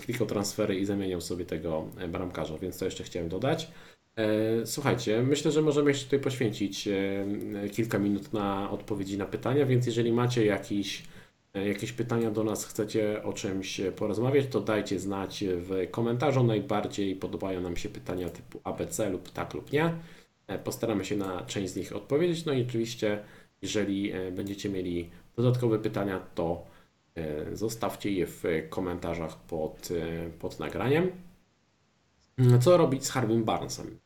[0.05, 3.71] klikał transfery i zamieniał sobie tego bramkarza, więc to jeszcze chciałem dodać.
[4.65, 6.89] Słuchajcie, myślę, że możemy jeszcze tutaj poświęcić
[7.73, 11.16] kilka minut na odpowiedzi na pytania, więc jeżeli macie jakiś E,
[11.65, 16.45] jakieś pytania do nas, chcecie o czymś porozmawiać, to dajcie znać w komentarzu.
[16.45, 19.95] Najbardziej podobają nam się pytania typu ABC lub tak lub nie.
[20.47, 22.45] E, postaramy się na część z nich odpowiedzieć.
[22.45, 23.25] No i oczywiście,
[23.63, 26.77] jeżeli e, będziecie mieli dodatkowe pytania, to
[27.17, 31.11] E, Zostawcie je w komentarzach pod, e, pod nagraniem.
[32.61, 33.99] Co robić z Harvim Barnesem?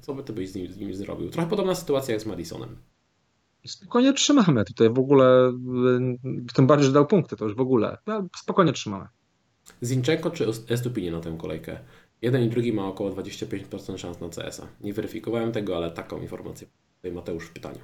[0.00, 1.30] Co by ty byś z nim, z nim zrobił?
[1.30, 2.76] Trochę podobna sytuacja jak z Madisonem.
[3.68, 5.52] Spokojnie trzymamy tutaj w ogóle,
[6.48, 7.98] y, tym bardziej, że dał punkty, to już w ogóle.
[8.06, 9.06] No, Spokojnie trzymamy.
[9.82, 11.78] Zinchenko czy Estupini na tę kolejkę?
[12.22, 14.66] Jeden i drugi ma około 25% szans na CS-a.
[14.80, 16.66] Nie weryfikowałem tego, ale taką informację
[16.96, 17.78] tutaj Mateusz w pytaniu.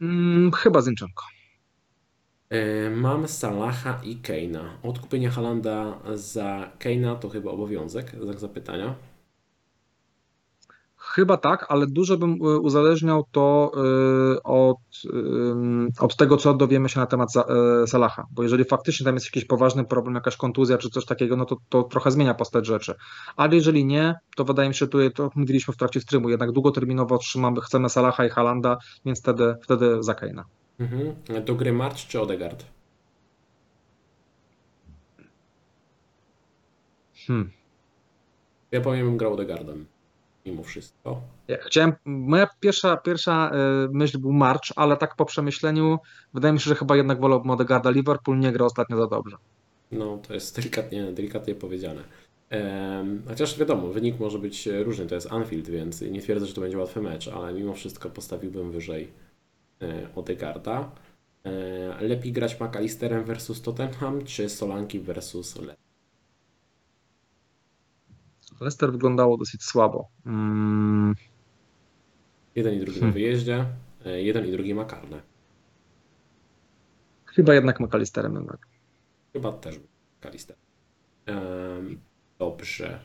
[0.00, 1.24] Mm, chyba Zinchenko.
[2.50, 4.78] E, Mam Salaha i Keina.
[4.82, 8.94] Odkupienie Halanda za Keina to chyba obowiązek, znak zapytania.
[11.06, 13.72] Chyba tak, ale dużo bym y, uzależniał to
[14.36, 14.76] y, od,
[15.14, 17.28] ym, od tego, co dowiemy się na temat
[17.86, 18.26] Salaha.
[18.30, 21.56] Bo jeżeli faktycznie tam jest jakiś poważny problem, jakaś kontuzja czy coś takiego, no to,
[21.68, 22.94] to trochę zmienia postać rzeczy.
[23.36, 26.52] Ale jeżeli nie, to wydaje mi się, że tutaj to mówiliśmy w trakcie streamu, jednak
[26.52, 30.44] długoterminowo trzymamy, chcemy Salaha i Halanda, więc wtedy, wtedy za Keina.
[30.78, 31.14] Mhm.
[31.44, 32.64] Do gry March czy Odegaard?
[37.26, 37.50] Hmm.
[38.72, 39.93] Ja powiem, bym grał Odegaardem.
[40.46, 41.20] Mimo wszystko.
[41.48, 43.50] Ja chciałem, moja pierwsza, pierwsza
[43.84, 45.98] y, myśl był March, ale tak po przemyśleniu
[46.34, 47.90] wydaje mi się, że chyba jednak wolałbym Odegaarda.
[47.90, 49.36] Liverpool nie gra ostatnio za dobrze.
[49.92, 52.04] No, to jest delikatnie, delikatnie powiedziane.
[53.28, 55.06] Chociaż wiadomo, wynik może być różny.
[55.06, 58.70] To jest Anfield, więc nie twierdzę, że to będzie łatwy mecz, ale mimo wszystko postawiłbym
[58.70, 59.12] wyżej
[59.82, 60.90] e, Odegaarda.
[61.44, 65.76] E, lepiej grać McAllisterem versus Tottenham, czy Solanki versus Le?
[68.60, 70.08] Leicester wyglądało dosyć słabo.
[70.26, 71.14] Mm,
[72.56, 73.12] Jeden i drugi na Hmm.
[73.14, 73.66] wyjeździe,
[74.06, 75.20] e, jeden i drugi ma karne.
[77.26, 78.66] chyba jednak McAllisterem jednak.
[79.32, 79.80] Chyba też
[80.20, 80.56] McAllister.
[81.26, 82.00] Em,
[82.38, 83.00] Dobrze.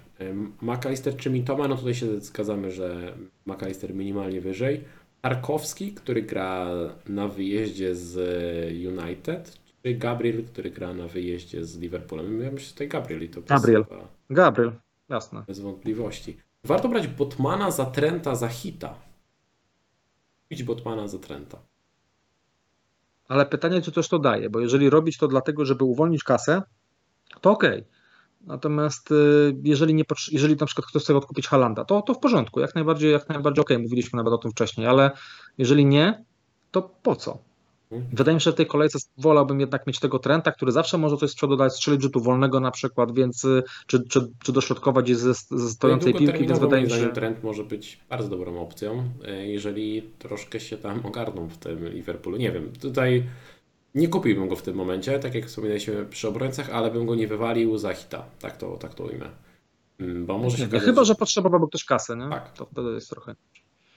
[0.61, 1.67] McAllister czy Mitoma?
[1.67, 3.13] No tutaj się zgadzamy, że
[3.45, 4.83] McAllister minimalnie wyżej.
[5.21, 6.67] Tarkowski, który gra
[7.09, 8.15] na wyjeździe z
[8.87, 12.41] United, czy Gabriel, który gra na wyjeździe z Liverpoolem?
[12.41, 13.83] Ja myślę, że tutaj Gabriel i to Gabriel.
[13.85, 14.71] chyba Gabriel,
[15.09, 15.43] jasne.
[15.47, 16.37] bez wątpliwości.
[16.63, 18.95] Warto brać Botmana za Trenta za hita.
[20.43, 21.57] Kupić Botmana za Trenta.
[23.27, 26.61] Ale pytanie, co też to daje, bo jeżeli robić to dlatego, żeby uwolnić kasę,
[27.41, 27.83] to okej.
[28.41, 32.59] Natomiast y, jeżeli, nie, jeżeli na przykład ktoś chce odkupić Halanda, to, to w porządku,
[32.59, 35.11] jak najbardziej, jak najbardziej okej, mówiliśmy nawet o tym wcześniej, ale
[35.57, 36.25] jeżeli nie,
[36.71, 37.48] to po co?
[37.91, 41.17] Wydaje mi się, że w tej kolejce wolałbym jednak mieć tego Trenta, który zawsze może
[41.17, 45.11] coś z przodu dać, strzelić rzutu wolnego na przykład, więc y, czy, czy, czy dośrodkować
[45.11, 49.03] ze, ze stojącej piłki, więc wydaje mi się, zdaniem Trent może być bardzo dobrą opcją,
[49.25, 52.37] e, jeżeli troszkę się tam ogarną w tym Liverpoolu.
[52.37, 53.23] Nie wiem, tutaj
[53.95, 57.27] nie kupiłbym go w tym momencie, tak jak wspominaliśmy przy obrońcach, ale bym go nie
[57.27, 59.29] wywalił za hita, tak to, tak to ujmę.
[59.99, 62.29] Mm, Bo może się nie, okazać, chyba, że potrzebowałby ktoś kasy, nie?
[62.29, 62.53] Tak.
[62.53, 63.35] to wtedy jest trochę...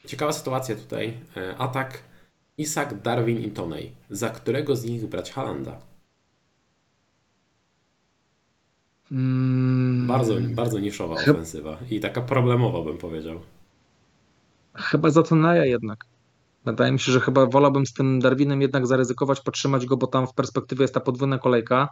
[0.07, 1.15] Ciekawa sytuacja tutaj.
[1.37, 2.12] E, Atak
[2.59, 3.93] Isak, Darwin i Tonej.
[4.11, 5.81] Za którego z nich brać Halanda?
[9.13, 13.41] Mm, Bardzo, bardzo niszowa Chyb- ofensywa i taka problemowa bym powiedział.
[14.75, 16.05] Chyba za Tonaja jednak.
[16.65, 20.27] Wydaje mi się, że chyba wolałbym z tym Darwinem jednak zaryzykować, podtrzymać go, bo tam
[20.27, 21.89] w perspektywie jest ta podwójna kolejka.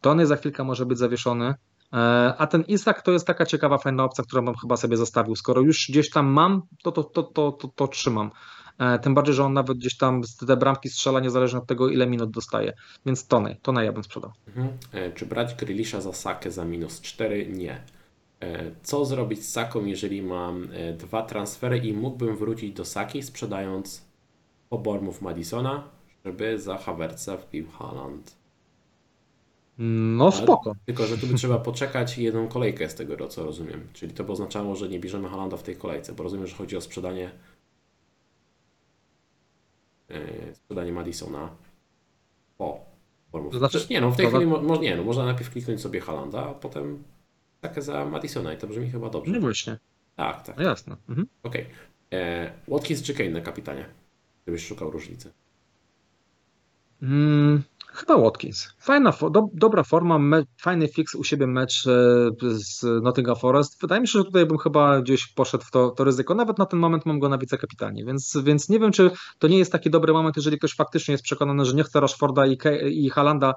[0.00, 1.54] Tony za chwilkę może być zawieszony.
[1.92, 1.96] E,
[2.38, 5.36] A ten Isak to jest taka ciekawa, fajna opcja, którą bym chyba sobie zostawił.
[5.36, 8.30] Skoro już gdzieś tam mam, to to, to, to, to, to trzymam.
[8.78, 11.88] E, Tym bardziej, że on nawet gdzieś tam z te bramki strzela, niezależnie od tego,
[11.88, 12.72] ile minut dostaje.
[13.06, 14.32] Więc Tony, Tony ja bym sprzedał.
[14.48, 14.68] Mhm.
[14.92, 17.46] E, Czy brać Grealisha za Sakę za minus 4?
[17.46, 17.82] Nie.
[18.40, 20.68] E, Co zrobić z Saką, jeżeli mam
[20.98, 24.02] dwa transfery i mógłbym wrócić do Saki, sprzedając
[24.70, 25.84] obormów Madisona,
[26.24, 28.36] żeby za Havertza wbił Haaland?
[29.78, 30.74] No Ale- spoko.
[30.86, 33.86] Tylko, że tu by trzeba poczekać jedną kolejkę z tego, co rozumiem.
[33.92, 36.76] Czyli to by oznaczało, że nie bierzemy Halanda w tej kolejce, bo rozumiem, że chodzi
[36.76, 37.30] o sprzedanie
[40.52, 41.50] sprzedanie Madisona
[42.58, 42.92] po.
[43.32, 45.80] To znaczy- nie, no w tej to chwili mo, mo, nie, no, można najpierw kliknąć
[45.80, 47.02] sobie Halanda, a potem
[47.60, 49.32] takie za Madisona i to brzmi chyba dobrze.
[49.32, 49.78] No właśnie,
[50.16, 50.56] Tak, tak.
[50.56, 50.96] no jasne.
[51.08, 51.26] Mhm.
[51.42, 51.66] Okej.
[52.12, 53.84] E, Watkins czy Kane na kapitanie?
[54.42, 55.32] Gdybyś szukał różnicy.
[57.02, 57.62] Mm,
[57.92, 58.68] chyba Watkins.
[58.78, 61.90] Fajna, do, dobra forma, me, fajny fix u siebie mecz e,
[62.42, 63.80] z Nottingham Forest.
[63.80, 66.34] Wydaje mi się, że tutaj bym chyba gdzieś poszedł w to, to ryzyko.
[66.34, 69.58] Nawet na ten moment mam go na wicekapitanie, więc, więc nie wiem, czy to nie
[69.58, 72.58] jest taki dobry moment, jeżeli ktoś faktycznie jest przekonany, że nie chce Rashforda i,
[72.90, 73.54] i Halanda,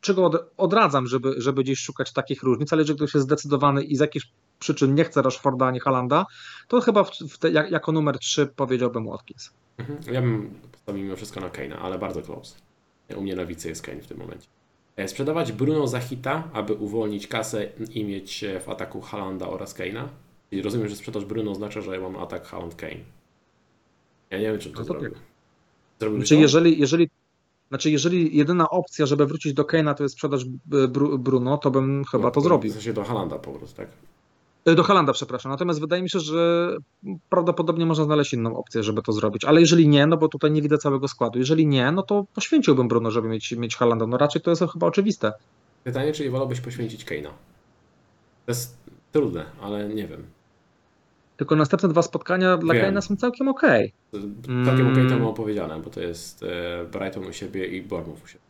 [0.00, 3.96] czego od, odradzam, żeby, żeby gdzieś szukać takich różnic, ale jeżeli ktoś jest zdecydowany i
[3.96, 4.26] z jakichś
[4.58, 6.26] przyczyn nie chce Rashforda ani Halanda,
[6.68, 9.50] to chyba w, w te, jak, jako numer 3 powiedziałbym Watkins.
[9.78, 9.98] Mhm.
[10.14, 12.56] Ja bym postawił mimo wszystko na Kane'a, ale bardzo close.
[13.16, 14.46] U mnie na wicy jest Kane w tym momencie.
[14.96, 20.04] E, Sprzedawać Bruno za hita, aby uwolnić kasę i mieć w ataku Halanda oraz Kane'a.
[20.50, 22.96] I rozumiem, że sprzedaż Bruno oznacza, że mam atak Haaland Kane.
[24.30, 25.10] Ja nie wiem, czy to No to zrobił.
[25.10, 25.18] tak.
[26.00, 26.40] Zrobił Znaczy, to?
[26.40, 27.10] jeżeli, jeżeli
[27.68, 32.04] Znaczy, jeżeli jedyna opcja, żeby wrócić do Kane'a, to jest sprzedaż Bru- Bruno, to bym
[32.04, 32.72] chyba to W zrobił.
[32.72, 33.88] sensie do Halanda po prostu, tak?
[34.64, 35.52] E, Do Halanda, przepraszam.
[35.52, 36.76] Natomiast wydaje mi się, że
[37.30, 39.44] prawdopodobnie można znaleźć inną opcję, żeby to zrobić.
[39.44, 41.38] Ale jeżeli nie, no bo tutaj nie widzę całego składu.
[41.38, 44.06] Jeżeli nie, no to poświęciłbym Bruno, żeby mieć, mieć Halanda.
[44.06, 45.32] No raczej to jest chyba oczywiste.
[45.84, 47.28] Pytanie, czy nie wolałbyś poświęcić Kane'a?
[48.46, 48.76] To jest
[49.12, 50.22] trudne, ale nie wiem.
[51.36, 52.74] Tylko następne dwa spotkania dla.
[52.74, 53.92] Kane'a są całkiem okej.
[54.64, 55.26] Całkiem okej to Mm.
[55.26, 58.41] opowiedziane, bo to jest e, Brighton u siebie i Bournemouth u siebie.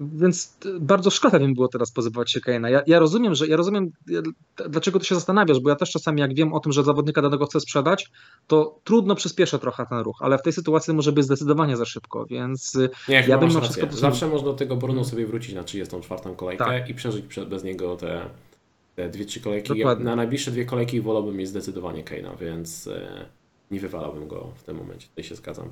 [0.00, 2.66] Więc t- bardzo szkoda mi było teraz pozywać się Kane'a.
[2.66, 4.22] Ja, ja rozumiem, że ja rozumiem, d-
[4.68, 7.46] dlaczego ty się zastanawiasz, bo ja też czasami jak wiem o tym, że zawodnika danego
[7.46, 8.10] chcę sprzedać,
[8.46, 12.26] to trudno przyspieszę trochę ten ruch, ale w tej sytuacji może być zdecydowanie za szybko,
[12.26, 13.60] więc y, Nie, ja bym rację.
[13.60, 13.86] wszystko...
[13.96, 16.88] Zawsze można do tego Bruno sobie wrócić na 34 kolejkę Tak.
[16.90, 18.22] i przeżyć prze- bez niego te,
[18.96, 19.78] te dwie, trzy kolejki.
[19.78, 23.26] Ja, na najbliższe dwie kolejki wolałbym mieć zdecydowanie Kane'a, więc e,
[23.70, 25.08] nie wywalałbym go w tym momencie.
[25.08, 25.70] Tutaj się zgadzam.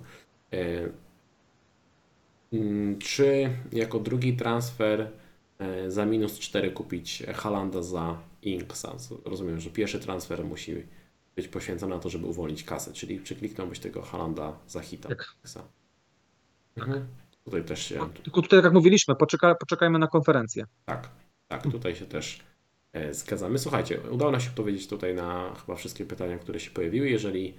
[2.53, 5.11] E, mm, czy jako drugi transfer
[5.59, 8.97] e, za minus 4 kupić Halanda za Inksa?
[9.25, 10.83] Rozumiem, że pierwszy transfer musi
[11.37, 15.09] być poświęcony na to, żeby uwolnić kasę, czyli czy kliknąłbyś tego Halanda za hita?
[15.09, 15.35] Tak.
[16.77, 17.07] Mhm.
[17.45, 20.65] Tutaj też się Tylko tutaj, tak jak mówiliśmy, poczeka, poczekajmy na konferencję.
[20.85, 21.09] tak,
[21.49, 22.41] tak, tutaj się też
[22.93, 23.59] e, zgadzamy.
[23.59, 27.09] Słuchajcie, udało nam się odpowiedzieć tutaj na chyba wszystkie pytania, które się pojawiły.
[27.09, 27.55] Jeżeli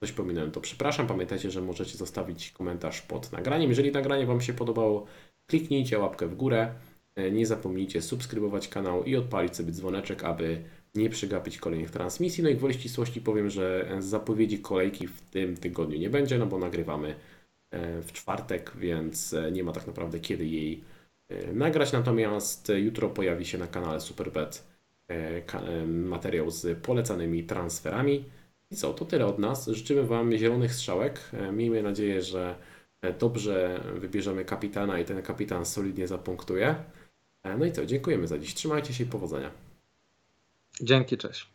[0.00, 1.06] coś pominąłem, to przepraszam.
[1.06, 3.68] Pamiętajcie, że możecie zostawić komentarz pod nagraniem.
[3.70, 5.06] Jeżeli nagranie Wam się podobało,
[5.46, 6.74] kliknijcie łapkę w górę.
[7.16, 10.62] E, Nie zapomnijcie subskrybować kanał i odpalić sobie dzwoneczek, aby
[10.94, 12.44] nie przegapić kolejnych transmisji.
[12.44, 16.58] No i gwoli ścisłości powiem, że zapowiedzi kolejki w tym tygodniu nie będzie, no bo
[16.58, 17.14] nagrywamy
[17.70, 20.84] e, w czwartek, więc e, nie ma tak naprawdę kiedy jej
[21.28, 21.92] e, nagrać.
[21.92, 24.64] Natomiast e, jutro pojawi się na kanale Superbet
[25.10, 28.24] e, e, materiał z polecanymi transferami.
[28.70, 29.66] I co, to tyle od nas.
[29.68, 31.20] Życzymy Wam zielonych strzałek.
[31.32, 32.56] E, Miejmy nadzieję, że
[33.02, 36.74] e, dobrze wybierzemy kapitana i ten kapitan solidnie zapunktuje.
[37.42, 38.54] E, No i co, dziękujemy za dziś.
[38.54, 39.50] Trzymajcie się i powodzenia.
[40.80, 41.46] Dzięki, cześć.